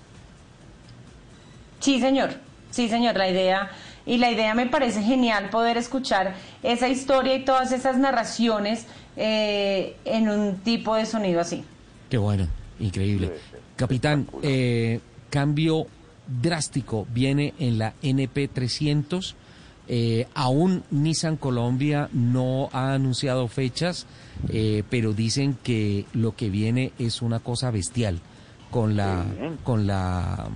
[1.80, 2.30] Sí, señor.
[2.70, 3.70] Sí, señor, la idea
[4.04, 8.86] y la idea me parece genial poder escuchar esa historia y todas esas narraciones
[9.16, 11.64] eh, en un tipo de sonido así.
[12.08, 12.46] Qué bueno,
[12.80, 13.32] increíble.
[13.76, 15.00] Capitán, eh,
[15.30, 15.86] cambio
[16.26, 19.34] drástico viene en la NP300.
[19.90, 24.06] Eh, aún Nissan Colombia no ha anunciado fechas,
[24.50, 28.20] eh, pero dicen que lo que viene es una cosa bestial
[28.70, 29.24] con la
[29.64, 30.48] con la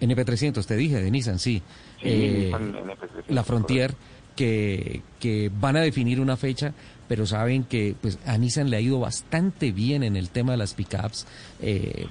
[0.00, 1.62] NP300, te dije de Nissan, sí.
[2.00, 3.94] Sí, Eh, Nissan NP300, la Frontier
[4.36, 6.72] que, que van a definir una fecha,
[7.10, 10.58] pero saben que pues a Nissan le ha ido bastante bien en el tema de
[10.58, 11.26] las pickups.
[11.60, 12.06] Eh,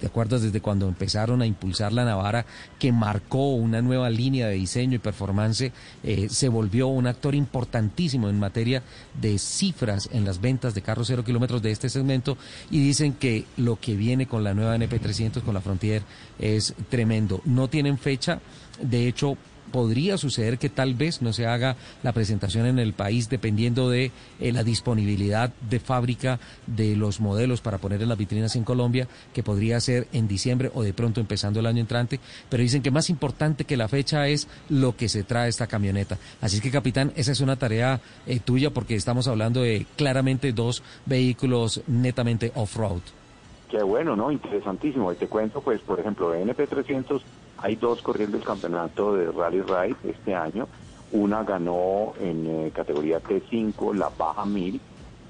[0.00, 2.44] ¿Te acuerdas desde cuando empezaron a impulsar la Navara,
[2.80, 5.70] que marcó una nueva línea de diseño y performance?
[6.02, 8.82] Eh, se volvió un actor importantísimo en materia
[9.20, 12.36] de cifras en las ventas de carros cero kilómetros de este segmento
[12.72, 16.02] y dicen que lo que viene con la nueva NP300, con la Frontier,
[16.40, 17.40] es tremendo.
[17.44, 18.40] No tienen fecha,
[18.82, 19.38] de hecho
[19.74, 21.74] podría suceder que tal vez no se haga
[22.04, 26.38] la presentación en el país dependiendo de eh, la disponibilidad de fábrica
[26.68, 30.70] de los modelos para poner en las vitrinas en Colombia, que podría ser en diciembre
[30.74, 34.28] o de pronto empezando el año entrante, pero dicen que más importante que la fecha
[34.28, 36.18] es lo que se trae esta camioneta.
[36.40, 40.84] Así que, capitán, esa es una tarea eh, tuya porque estamos hablando de claramente dos
[41.04, 43.02] vehículos netamente off-road.
[43.72, 44.30] Qué bueno, ¿no?
[44.30, 45.10] Interesantísimo.
[45.10, 47.22] Y te cuento, pues, por ejemplo, NP300
[47.64, 50.68] hay dos corriendo el campeonato de Rally Ride este año.
[51.12, 54.78] Una ganó en eh, categoría T5, la baja 1000,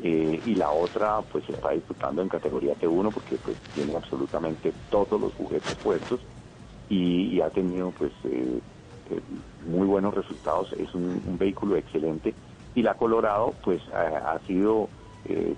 [0.03, 4.73] eh, y la otra pues se está disputando en categoría T1 porque pues tiene absolutamente
[4.91, 6.19] todos los juguetes puestos
[6.89, 8.61] y, ha tenido pues eh,
[9.69, 10.73] muy buenos resultados.
[10.73, 12.35] Es un, vehículo excelente
[12.75, 14.89] y la Colorado pues ha sido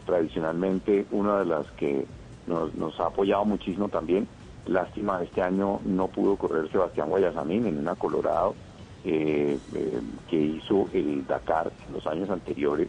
[0.05, 2.07] tradicionalmente una de las que
[2.47, 4.29] nos, nos ha apoyado muchísimo también
[4.67, 8.55] Lástima, este año no pudo correr Sebastián Guayasamín en una Colorado
[9.05, 12.89] eh, eh, que hizo el Dakar en los años anteriores.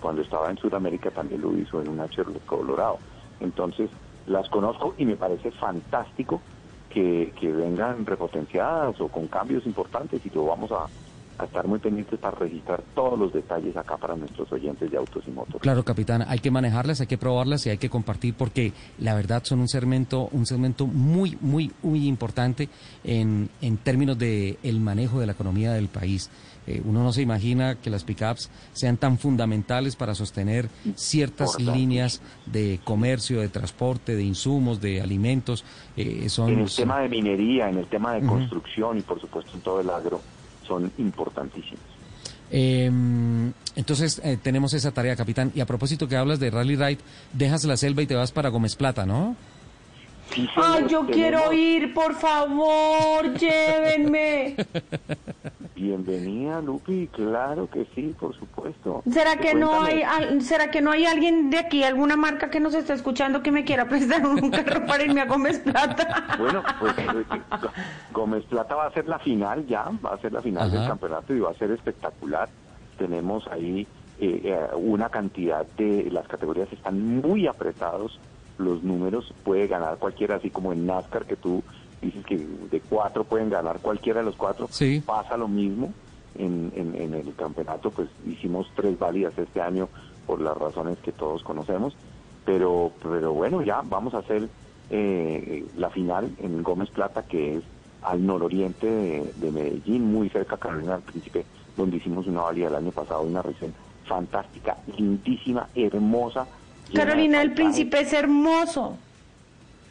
[0.00, 2.98] Cuando estaba en Sudamérica también lo hizo en una Chevrolet Colorado.
[3.40, 3.90] Entonces,
[4.26, 6.40] las conozco y me parece fantástico
[6.90, 10.86] que, que vengan repotenciadas o con cambios importantes y lo vamos a,
[11.38, 15.24] a estar muy pendientes para registrar todos los detalles acá para nuestros oyentes de autos
[15.26, 15.60] y motos.
[15.60, 19.42] Claro, capitán, hay que manejarlas, hay que probarlas y hay que compartir porque la verdad
[19.44, 22.68] son un segmento, un segmento muy, muy, muy importante
[23.04, 26.30] en, en términos de el manejo de la economía del país.
[26.66, 32.20] Eh, uno no se imagina que las pickups sean tan fundamentales para sostener ciertas líneas
[32.46, 35.64] de comercio, de transporte, de insumos, de alimentos.
[35.96, 39.52] Eh, son, en el tema de minería, en el tema de construcción y por supuesto
[39.54, 40.20] en todo el agro
[40.66, 41.80] son importantísimos.
[42.50, 45.52] Em, entonces eh, tenemos esa tarea, capitán.
[45.54, 46.98] Y a propósito que hablas de Rally Ride,
[47.32, 49.36] dejas la selva y te vas para Gómez Plata, ¿no?
[50.56, 54.56] Ay, yo quiero ir, por favor, llévenme.
[55.74, 59.02] Bienvenida, Lupi, claro que sí, por supuesto.
[59.10, 60.02] ¿Será que no hay
[60.40, 63.64] será que no hay alguien de aquí, alguna marca que nos está escuchando que me
[63.64, 66.36] quiera prestar un carro para irme a Gómez Plata?
[66.38, 67.24] Bueno, pues eh,
[68.12, 71.34] Gómez Plata va a ser la final ya, va a ser la final del campeonato
[71.34, 72.48] y va a ser espectacular.
[72.98, 73.86] Tenemos ahí
[74.18, 78.18] eh, eh, una cantidad de las categorías están muy apretados
[78.58, 81.62] los números, puede ganar cualquiera, así como en NASCAR que tú
[82.00, 84.68] dices que de cuatro pueden ganar cualquiera de los cuatro,
[85.04, 85.92] pasa lo mismo.
[86.38, 89.88] En, en, el campeonato, pues hicimos tres válidas este año
[90.26, 91.96] por las razones que todos conocemos,
[92.44, 94.46] pero, pero bueno, ya vamos a hacer
[94.90, 97.62] eh, la final en Gómez Plata, que es
[98.02, 101.44] al nororiente de, Medellín, muy cerca de Carolina del Príncipe,
[101.76, 103.72] donde hicimos una válida el año pasado, una región
[104.04, 106.46] fantástica, lindísima, hermosa.
[106.94, 108.96] Carolina del Príncipe es hermoso.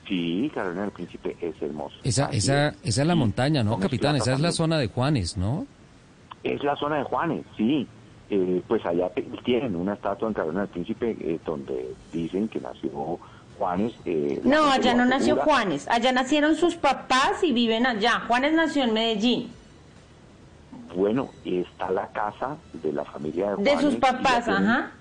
[0.08, 1.96] Sí, Carolina del Príncipe es hermoso.
[2.04, 4.16] Esa, esa, esa es la montaña, ¿no, capitán?
[4.16, 5.66] Esa es la zona de Juanes, ¿no?
[6.44, 7.88] Es la zona de Juanes, sí.
[8.30, 9.12] Eh, pues allá
[9.44, 13.20] tienen una estatua en Carolina del Príncipe eh, donde dicen que nació
[13.58, 13.94] Juanes.
[14.06, 15.88] Eh, no, allá no nació Juanes.
[15.88, 18.22] Allá nacieron sus papás y viven allá.
[18.28, 19.52] Juanes nació en Medellín.
[20.96, 23.76] Bueno, está la casa de la familia de Juanes.
[23.76, 24.92] De sus papás, ajá.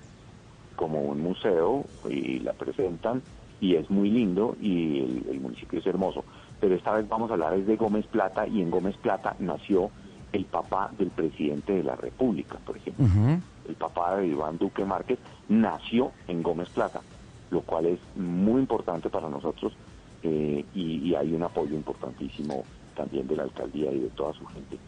[0.76, 3.22] Como un museo y la presentan
[3.60, 6.24] y es muy lindo y el, municipio es hermoso.
[6.60, 9.90] Pero esta vez vamos a hablar de Gómez Plata y en Gómez Plata nació
[10.32, 13.06] el papá del presidente de la República, por ejemplo.
[13.68, 15.18] El papá de Iván Duque Márquez
[15.48, 17.00] nació en Gómez Plata,
[17.50, 19.72] lo cual es muy importante para nosotros
[20.22, 22.64] eh, y, hay un apoyo importantísimo
[22.96, 24.78] también de la alcaldía y de toda su gente.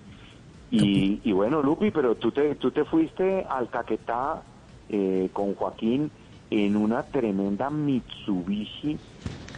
[0.70, 4.42] Y, y bueno, Lupi, pero tú te, tú te fuiste al Caquetá
[4.88, 6.10] eh, con Joaquín
[6.50, 8.98] en una tremenda Mitsubishi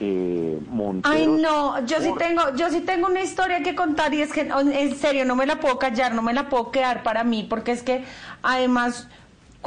[0.00, 1.14] eh, Montero.
[1.14, 4.42] Ay no, yo sí tengo, yo sí tengo una historia que contar y es que
[4.42, 7.72] en serio no me la puedo callar, no me la puedo quedar para mí porque
[7.72, 8.04] es que
[8.42, 9.08] además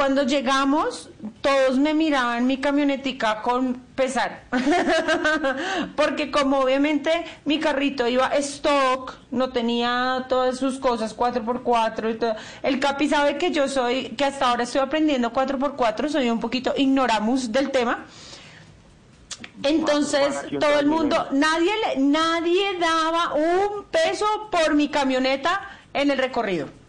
[0.02, 1.12] cuando llegamos,
[1.42, 4.46] todos me miraban mi camionetica con pesar.
[5.96, 12.36] Porque como obviamente mi carrito iba stock, no tenía todas sus cosas 4x4 y todo.
[12.64, 16.74] El Capi sabe que yo soy, que hasta ahora estoy aprendiendo 4x4, soy un poquito
[16.76, 18.06] ignoramus del tema.
[19.62, 25.62] Entonces, todo el mundo, nadie, nadie daba un peso por mi camioneta
[25.94, 26.81] en el recorrido.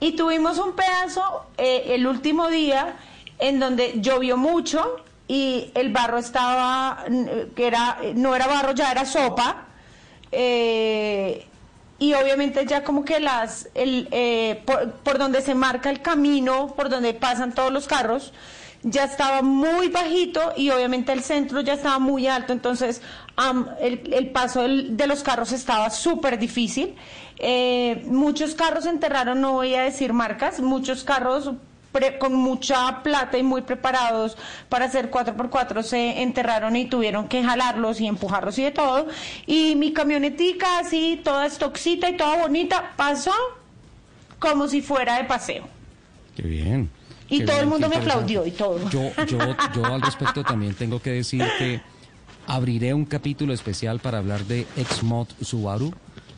[0.00, 2.96] Y tuvimos un pedazo eh, el último día
[3.38, 4.96] en donde llovió mucho
[5.28, 7.04] y el barro estaba,
[7.54, 9.66] que era, no era barro, ya era sopa.
[10.32, 11.46] Eh,
[12.00, 14.62] y obviamente ya como que las, el, eh,
[15.04, 18.32] por, donde se marca el camino, por donde pasan todos los carros,
[18.82, 23.02] ya estaba muy bajito y obviamente el centro ya estaba muy alto, entonces
[23.80, 26.94] el, paso de los carros estaba súper difícil.
[27.38, 31.50] Eh, muchos carros enterraron, no voy a decir marcas, muchos carros
[32.18, 34.36] con mucha plata y muy preparados
[34.68, 39.08] para hacer 4x4 se enterraron y tuvieron que jalarlos y empujarlos y de todo.
[39.46, 43.32] Y mi camionetica así, toda estoxita y toda bonita, pasó
[44.38, 45.66] como si fuera de paseo.
[46.36, 46.90] Qué bien.
[47.30, 48.90] Y todo el mundo me aplaudió y todo.
[48.90, 49.38] Yo, yo,
[49.74, 51.80] yo al respecto también tengo que decir que
[52.46, 55.92] abriré un capítulo especial para hablar de Exmod Subaru.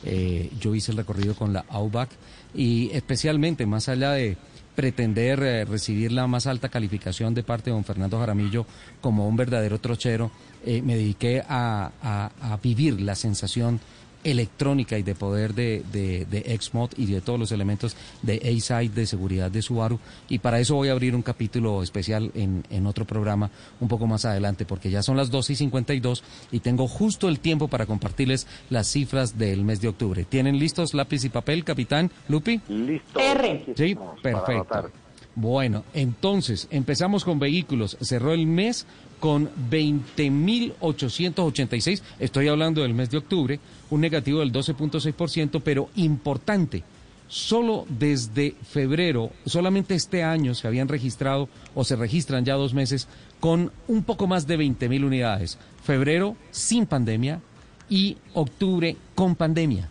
[0.04, 2.10] Eh, yo hice el recorrido con la Outback
[2.54, 4.36] y especialmente más allá de
[4.74, 8.66] pretender eh, recibir la más alta calificación de parte de don Fernando Jaramillo
[9.00, 10.30] como un verdadero trochero,
[10.64, 13.80] eh, me dediqué a, a, vivir la sensación
[14.24, 18.94] electrónica y de poder de, de, de XMOD y de todos los elementos de A-Side
[18.94, 19.98] de seguridad de Subaru.
[20.28, 23.50] Y para eso voy a abrir un capítulo especial en, en otro programa
[23.80, 27.40] un poco más adelante, porque ya son las 12 y 52 y tengo justo el
[27.40, 30.24] tiempo para compartirles las cifras del mes de octubre.
[30.24, 32.60] ¿Tienen listos lápiz y papel, capitán Lupi?
[32.68, 33.20] Listo.
[33.20, 33.64] R.
[33.76, 34.90] Sí, perfecto.
[35.34, 37.96] Bueno, entonces empezamos con vehículos.
[38.02, 38.86] Cerró el mes
[39.22, 46.82] con 20.886, estoy hablando del mes de octubre, un negativo del 12.6%, pero importante,
[47.28, 53.06] solo desde febrero, solamente este año se habían registrado o se registran ya dos meses
[53.38, 55.56] con un poco más de 20.000 unidades.
[55.84, 57.40] Febrero sin pandemia
[57.88, 59.88] y octubre con pandemia.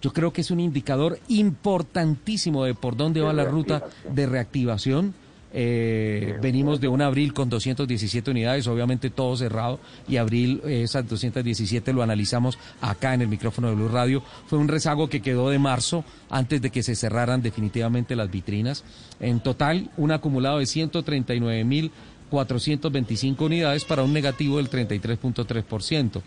[0.00, 5.12] Yo creo que es un indicador importantísimo de por dónde va la ruta de reactivación
[5.52, 11.08] eh, venimos de un abril con 217 unidades, obviamente todo cerrado, y abril eh, esas
[11.08, 14.22] 217 lo analizamos acá en el micrófono de Blue Radio.
[14.46, 18.84] Fue un rezago que quedó de marzo antes de que se cerraran definitivamente las vitrinas.
[19.20, 21.92] En total, un acumulado de 139 mil
[22.30, 26.22] 425 unidades para un negativo del 33.3%.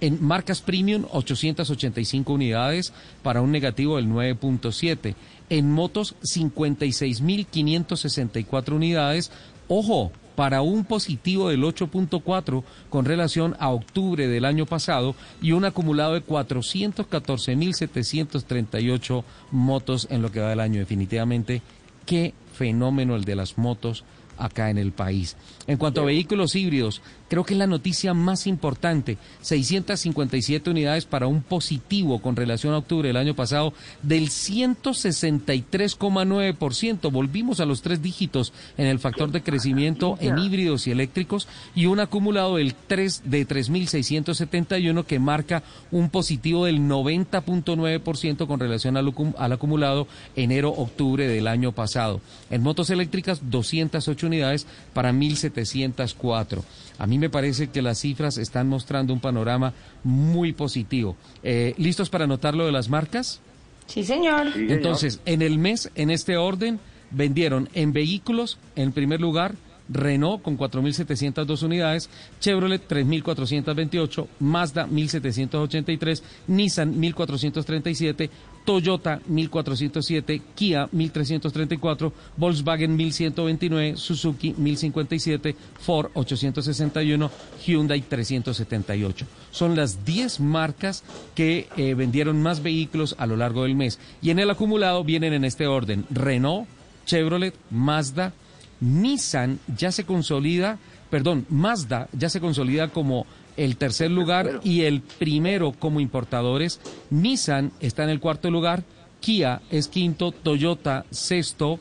[0.00, 2.92] En marcas premium, 885 unidades
[3.24, 5.16] para un negativo del 9.7%.
[5.50, 9.30] En motos, 56.564 unidades.
[9.68, 15.64] Ojo, para un positivo del 8.4 con relación a octubre del año pasado y un
[15.64, 20.78] acumulado de 414.738 motos en lo que va del año.
[20.78, 21.60] Definitivamente,
[22.06, 24.04] qué fenómeno el de las motos
[24.38, 25.36] acá en el país.
[25.66, 29.18] En cuanto a vehículos híbridos, creo que es la noticia más importante.
[29.42, 33.72] 657 unidades para un positivo con relación a octubre del año pasado
[34.02, 37.12] del 163,9%.
[37.12, 41.86] Volvimos a los tres dígitos en el factor de crecimiento en híbridos y eléctricos y
[41.86, 49.12] un acumulado del 3 de 3.671 que marca un positivo del 90.9% con relación al,
[49.36, 52.20] al acumulado enero-octubre del año pasado.
[52.50, 56.62] En motos eléctricas, 208 unidades para 1.704.
[56.98, 59.72] A mí me parece que las cifras están mostrando un panorama
[60.02, 61.16] muy positivo.
[61.42, 63.40] Eh, ¿Listos para anotar lo de las marcas?
[63.86, 64.48] Sí, señor.
[64.56, 66.80] Entonces, en el mes, en este orden,
[67.10, 69.54] vendieron en vehículos, en primer lugar,
[69.88, 72.10] Renault con 4.702 unidades,
[72.40, 78.30] Chevrolet 3.428, Mazda 1.783, Nissan 1.437,
[78.64, 87.30] Toyota 1407, Kia 1334, Volkswagen 1129, Suzuki 1057, Ford 861,
[87.64, 89.26] Hyundai 378.
[89.50, 91.02] Son las 10 marcas
[91.34, 93.98] que eh, vendieron más vehículos a lo largo del mes.
[94.20, 96.68] Y en el acumulado vienen en este orden Renault,
[97.06, 98.34] Chevrolet, Mazda,
[98.80, 100.78] Nissan ya se consolida,
[101.10, 103.26] perdón, Mazda ya se consolida como
[103.56, 106.80] el tercer lugar y el primero como importadores.
[107.10, 108.84] Nissan está en el cuarto lugar,
[109.20, 111.80] Kia es quinto, Toyota sexto.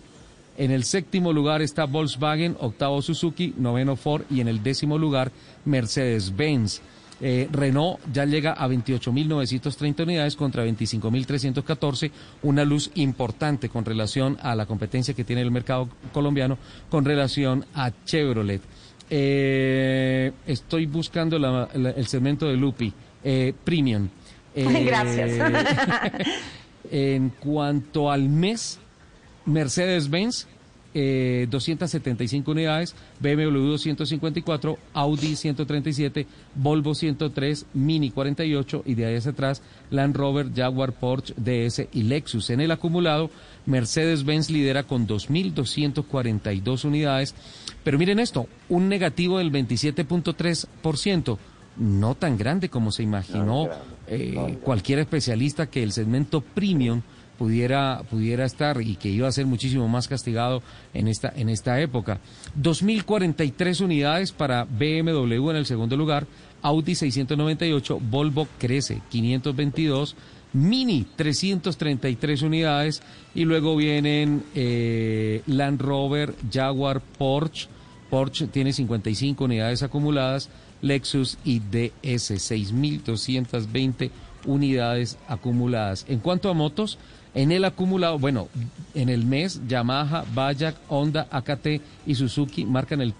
[0.57, 5.32] En el séptimo lugar está Volkswagen, octavo Suzuki, noveno Ford y en el décimo lugar
[5.65, 6.82] Mercedes-Benz.
[7.19, 12.11] Eh, Renault ya llega a 28.930 unidades contra 25.314,
[12.44, 16.57] una luz importante con relación a la competencia que tiene el mercado colombiano
[16.89, 18.61] con relación a Chevrolet.
[19.10, 24.10] Eh, estoy buscando el segmento de Lupi, eh, Premium.
[24.56, 25.52] Gracias.
[26.91, 28.80] en cuanto al mes,
[29.45, 30.48] Mercedes-Benz
[30.99, 36.26] eh, 275 unidades, BMW 254, Audi 137,
[36.56, 39.61] Volvo 103, Mini 48 y de ahí hacia atrás
[39.91, 42.49] Land Rover, Jaguar, Porsche, DS y Lexus.
[42.49, 43.30] En el acumulado,
[43.68, 47.36] Mercedes-Benz lidera con 2.242 unidades.
[47.84, 51.38] Pero miren esto, un negativo del 27.3%,
[51.78, 53.69] no tan grande como se imaginó
[54.07, 57.03] eh, cualquier especialista que el segmento premium
[57.38, 60.62] pudiera, pudiera estar y que iba a ser muchísimo más castigado
[60.94, 62.20] en esta, en esta época.
[62.60, 66.28] 2.043 unidades para BMW en el segundo lugar,
[66.62, 70.16] Audi 698, Volvo crece 522,
[70.54, 73.02] Mini 333 unidades
[73.36, 77.68] y luego vienen eh, Land Rover, Jaguar, Porsche.
[78.10, 80.50] Porsche tiene 55 unidades acumuladas,
[80.82, 84.10] Lexus y DS 6.220
[84.46, 86.06] unidades acumuladas.
[86.08, 86.98] En cuanto a motos,
[87.38, 88.50] en el acumulado, bueno,
[88.96, 91.68] en el mes, Yamaha, Bayak, Honda, AKT
[92.08, 93.14] y Suzuki marcan el,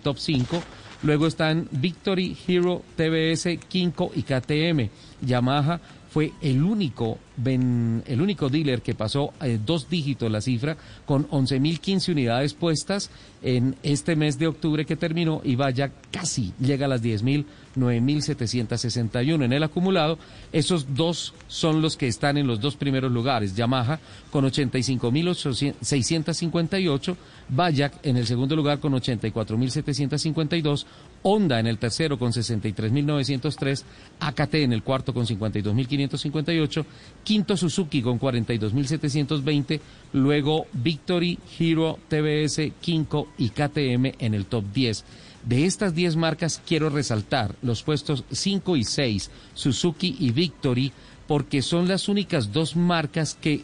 [0.00, 0.62] top 5.
[1.02, 4.90] Luego están Victory, Hero, TBS, Kinko y KTM.
[5.22, 5.80] Yamaha
[6.10, 10.76] fue el único, el único dealer que pasó eh, dos dígitos la cifra
[11.06, 13.10] con 11.015 unidades puestas
[13.42, 19.44] en este mes de octubre que terminó y vaya casi llega a las 10.000 9.761
[19.44, 20.18] en el acumulado.
[20.52, 23.56] Esos dos son los que están en los dos primeros lugares.
[23.56, 23.98] Yamaha
[24.30, 27.16] con 85.658,
[27.48, 30.86] Bayak en el segundo lugar con 84.752,
[31.22, 33.84] Honda en el tercero con 63.903,
[34.20, 36.84] AKT en el cuarto con 52.558,
[37.22, 39.80] quinto Suzuki con 42.720,
[40.12, 45.04] luego Victory, Hero, TBS, Kinko y KTM en el top 10.
[45.44, 50.90] De estas 10 marcas quiero resaltar los puestos 5 y 6, Suzuki y Victory,
[51.26, 53.62] porque son las únicas dos marcas que,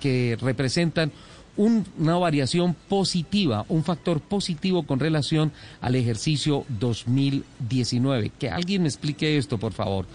[0.00, 1.10] que representan
[1.56, 8.30] una variación positiva, un factor positivo con relación al ejercicio 2019.
[8.38, 10.06] Que alguien me explique esto, por favor.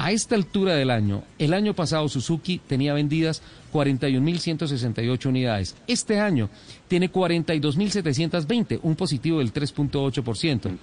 [0.00, 3.42] A esta altura del año, el año pasado Suzuki tenía vendidas
[3.72, 5.74] 41.168 unidades.
[5.88, 6.50] Este año
[6.86, 10.78] tiene 42.720, un positivo del 3.8%.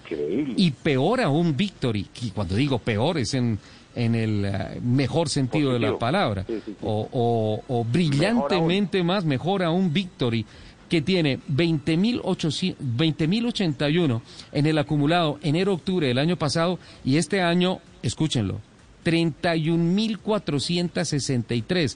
[0.57, 3.57] Y peor aún Victory, y cuando digo peor es en,
[3.95, 6.45] en el eh, mejor sentido de la palabra,
[6.81, 10.45] O, brillantemente más, mejor aún Victory
[10.89, 14.21] que tiene 20.081
[14.51, 18.59] en el acumulado enero-octubre del año pasado y este año, escúchenlo,
[19.05, 21.95] 31.463.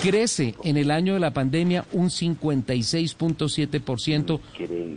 [0.00, 4.40] Crece en el año de la pandemia un 56.7%.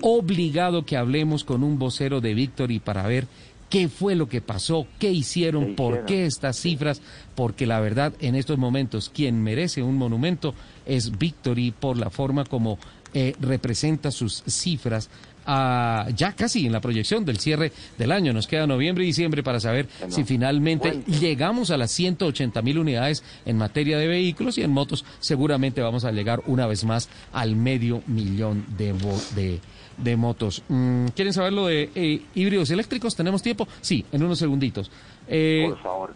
[0.02, 3.26] Obligado que hablemos con un vocero de Victory para ver
[3.74, 7.02] qué fue lo que pasó, qué hicieron, por qué estas cifras,
[7.34, 10.54] porque la verdad en estos momentos quien merece un monumento
[10.86, 12.78] es Victory por la forma como
[13.16, 15.10] eh, representa sus cifras
[15.46, 18.34] ya casi en la proyección del cierre del año.
[18.34, 23.24] Nos queda noviembre y diciembre para saber si finalmente llegamos a las 180 mil unidades
[23.46, 27.56] en materia de vehículos y en motos seguramente vamos a llegar una vez más al
[27.56, 29.60] medio millón de,
[29.98, 30.64] de, motos.
[30.68, 33.16] Mm, ¿Quieren saber lo de eh, híbridos eléctricos?
[33.16, 33.68] ¿Tenemos tiempo?
[33.82, 34.92] Sí, en unos segunditos.
[35.28, 36.14] Eh, Por favor.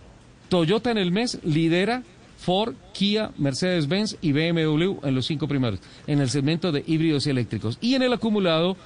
[0.49, 2.03] Toyota en el mes lidera
[2.37, 7.77] Ford, Kia, Mercedes-Benz y BMW en los cinco primeros, en el segmento de híbridos eléctricos.
[7.81, 8.77] Y en el acumulado,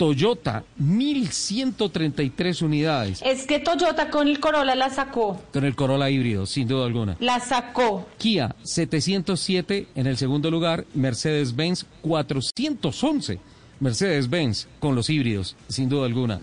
[0.00, 3.20] Toyota, 1.133 unidades.
[3.22, 5.38] Es que Toyota con el Corolla la sacó.
[5.52, 7.18] Con el Corolla híbrido, sin duda alguna.
[7.20, 8.08] La sacó.
[8.16, 10.86] Kia, 707 en el segundo lugar.
[10.94, 13.40] Mercedes-Benz, 411.
[13.78, 16.40] Mercedes-Benz con los híbridos, sin duda alguna.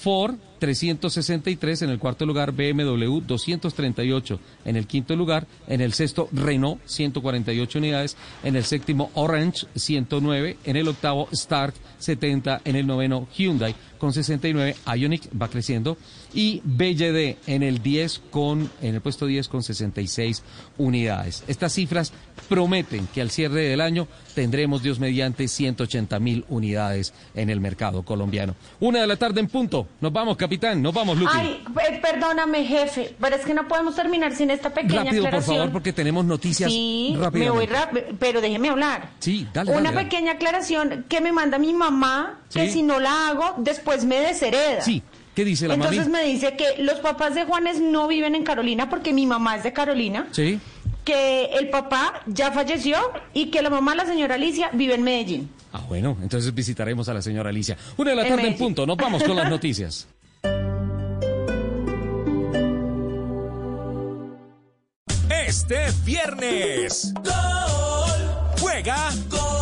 [0.00, 6.28] Ford, 363 en el cuarto lugar, BMW 238 en el quinto lugar, en el sexto
[6.30, 12.86] Renault 148 unidades, en el séptimo Orange 109, en el octavo Stark 70, en el
[12.86, 15.96] noveno Hyundai con 69, Ionic va creciendo
[16.34, 20.42] y BYD en el 10 con en el puesto 10 con 66
[20.78, 21.44] unidades.
[21.46, 22.12] Estas cifras
[22.48, 28.02] prometen que al cierre del año tendremos Dios mediante 180 mil unidades en el mercado
[28.02, 28.56] colombiano.
[28.80, 29.86] Una de la tarde en punto.
[30.00, 30.82] Nos vamos, capitán.
[30.82, 31.32] Nos vamos, Lupi.
[31.32, 35.46] Ay, eh, perdóname, jefe, pero es que no podemos terminar sin esta pequeña Rápido, aclaración.
[35.46, 39.10] por favor, porque tenemos noticias sí, me voy rápido, pero déjeme hablar.
[39.20, 43.54] Sí, dale, Una pequeña aclaración que me manda mi mamá, que si no la hago,
[43.58, 44.80] después me deshereda.
[44.80, 45.02] Sí,
[45.34, 48.88] ¿qué dice la Entonces me dice que los papás de Juanes no viven en Carolina
[48.88, 50.28] porque mi mamá es de Carolina.
[50.32, 50.58] Sí.
[51.04, 52.96] Que el papá ya falleció
[53.34, 55.50] y que la mamá, la señora Alicia, vive en Medellín.
[55.72, 57.76] Ah, bueno, entonces visitaremos a la señora Alicia.
[57.96, 60.08] Una de la tarde en punto, nos vamos con las noticias.
[65.46, 67.12] Este viernes.
[67.22, 67.32] Gol.
[68.58, 69.10] Juega.
[69.28, 69.52] Gol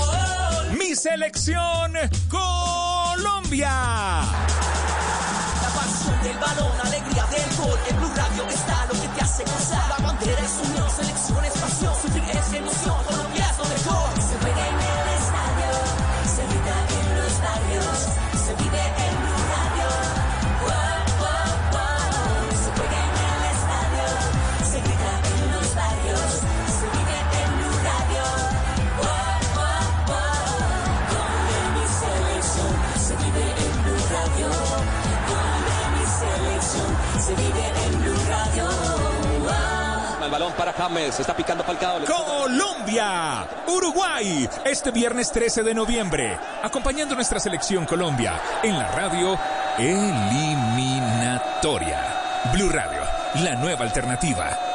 [0.95, 1.93] selección
[3.21, 3.69] Colombia.
[5.61, 7.79] La pasión del balón, alegría del gol.
[7.89, 9.89] En Blue Radio está lo que te hace gozar.
[9.91, 11.20] La bandera es unión, selección
[40.81, 41.63] James, está picando.
[42.07, 49.39] Colombia, Uruguay, este viernes 13 de noviembre, acompañando nuestra selección Colombia en la radio
[49.77, 52.01] eliminatoria.
[52.55, 53.03] Blue Radio,
[53.45, 54.70] la nueva alternativa.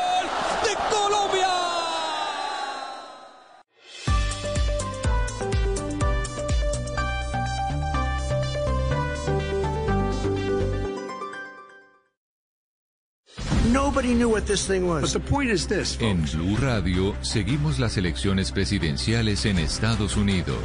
[14.03, 15.01] Knew what this thing was.
[15.01, 15.97] But the point is this.
[16.01, 20.59] En Blue Radio seguimos las elecciones presidenciales en Estados Unidos.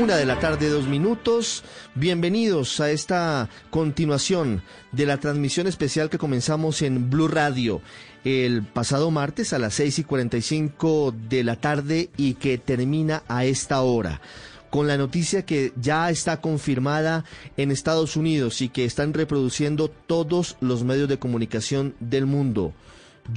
[0.00, 1.62] Una de la tarde, dos minutos.
[1.94, 4.62] Bienvenidos a esta continuación
[4.92, 7.82] de la transmisión especial que comenzamos en Blue Radio
[8.24, 13.44] el pasado martes a las 6 y 45 de la tarde y que termina a
[13.44, 14.22] esta hora
[14.70, 17.26] con la noticia que ya está confirmada
[17.58, 22.72] en Estados Unidos y que están reproduciendo todos los medios de comunicación del mundo.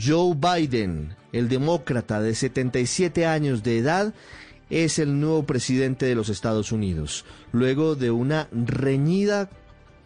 [0.02, 4.14] Joe Biden, el demócrata de 77 años de edad,
[4.74, 9.50] es el nuevo presidente de los Estados Unidos, luego de una reñida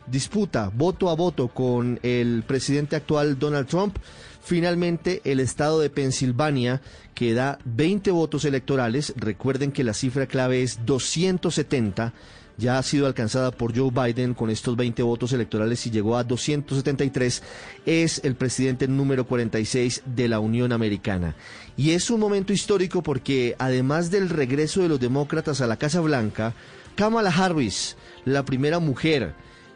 [0.08, 3.98] disputa voto a voto con el presidente actual Donald Trump.
[4.42, 6.82] Finalmente, el estado de Pensilvania,
[7.14, 12.14] que da 20 votos electorales, recuerden que la cifra clave es 270,
[12.58, 16.24] ya ha sido alcanzada por Joe Biden con estos 20 votos electorales y llegó a
[16.24, 17.44] 273,
[17.86, 21.36] es el presidente número 46 de la Unión Americana.
[21.78, 26.02] Y es un momento histórico porque además del regreso de los demócratas a la Casa
[26.02, 26.54] Blanca,
[26.96, 29.36] Kamala Harris, la primera mujer,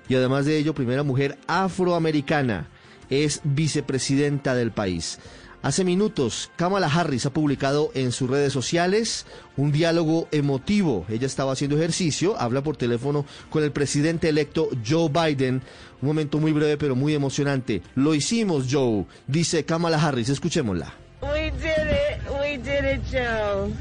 [0.09, 2.67] y además de ello, primera mujer afroamericana,
[3.09, 5.19] es vicepresidenta del país.
[5.63, 9.27] Hace minutos, Kamala Harris ha publicado en sus redes sociales
[9.57, 11.05] un diálogo emotivo.
[11.07, 15.61] Ella estaba haciendo ejercicio, habla por teléfono con el presidente electo Joe Biden.
[16.01, 17.83] Un momento muy breve pero muy emocionante.
[17.93, 20.29] Lo hicimos, Joe, dice Kamala Harris.
[20.29, 20.95] Escuchémosla.
[21.21, 22.21] We did it.
[22.41, 23.71] We did it, Joe.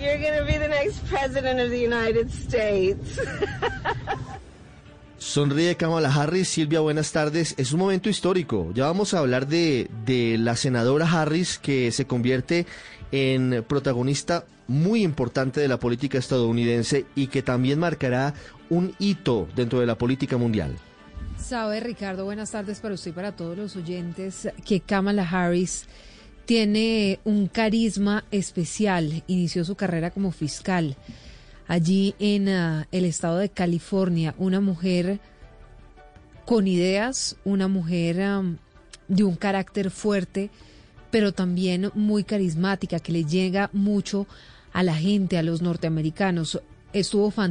[0.00, 3.20] You're going to be the next president of the United States.
[5.22, 6.48] Sonríe Kamala Harris.
[6.48, 7.54] Silvia, buenas tardes.
[7.56, 8.72] Es un momento histórico.
[8.74, 9.88] Ya vamos a hablar de,
[10.40, 12.66] la senadora Harris que se convierte
[13.12, 18.34] en protagonista muy importante de la política estadounidense y que también marcará
[18.68, 20.76] un hito dentro de la política mundial.
[21.38, 25.86] Sabe, Ricardo, buenas tardes para usted y para todos los oyentes, que Kamala Harris
[26.46, 29.22] tiene un carisma especial.
[29.28, 30.96] Inició su carrera como fiscal
[31.72, 35.20] allí en uh, el estado de California, una mujer
[36.44, 38.16] con ideas, una mujer
[39.08, 40.50] de un carácter fuerte,
[41.10, 44.26] pero también muy carismática, que le llega mucho
[44.74, 46.60] a la gente, a los norteamericanos.
[46.92, 47.50] Estuvo fantástico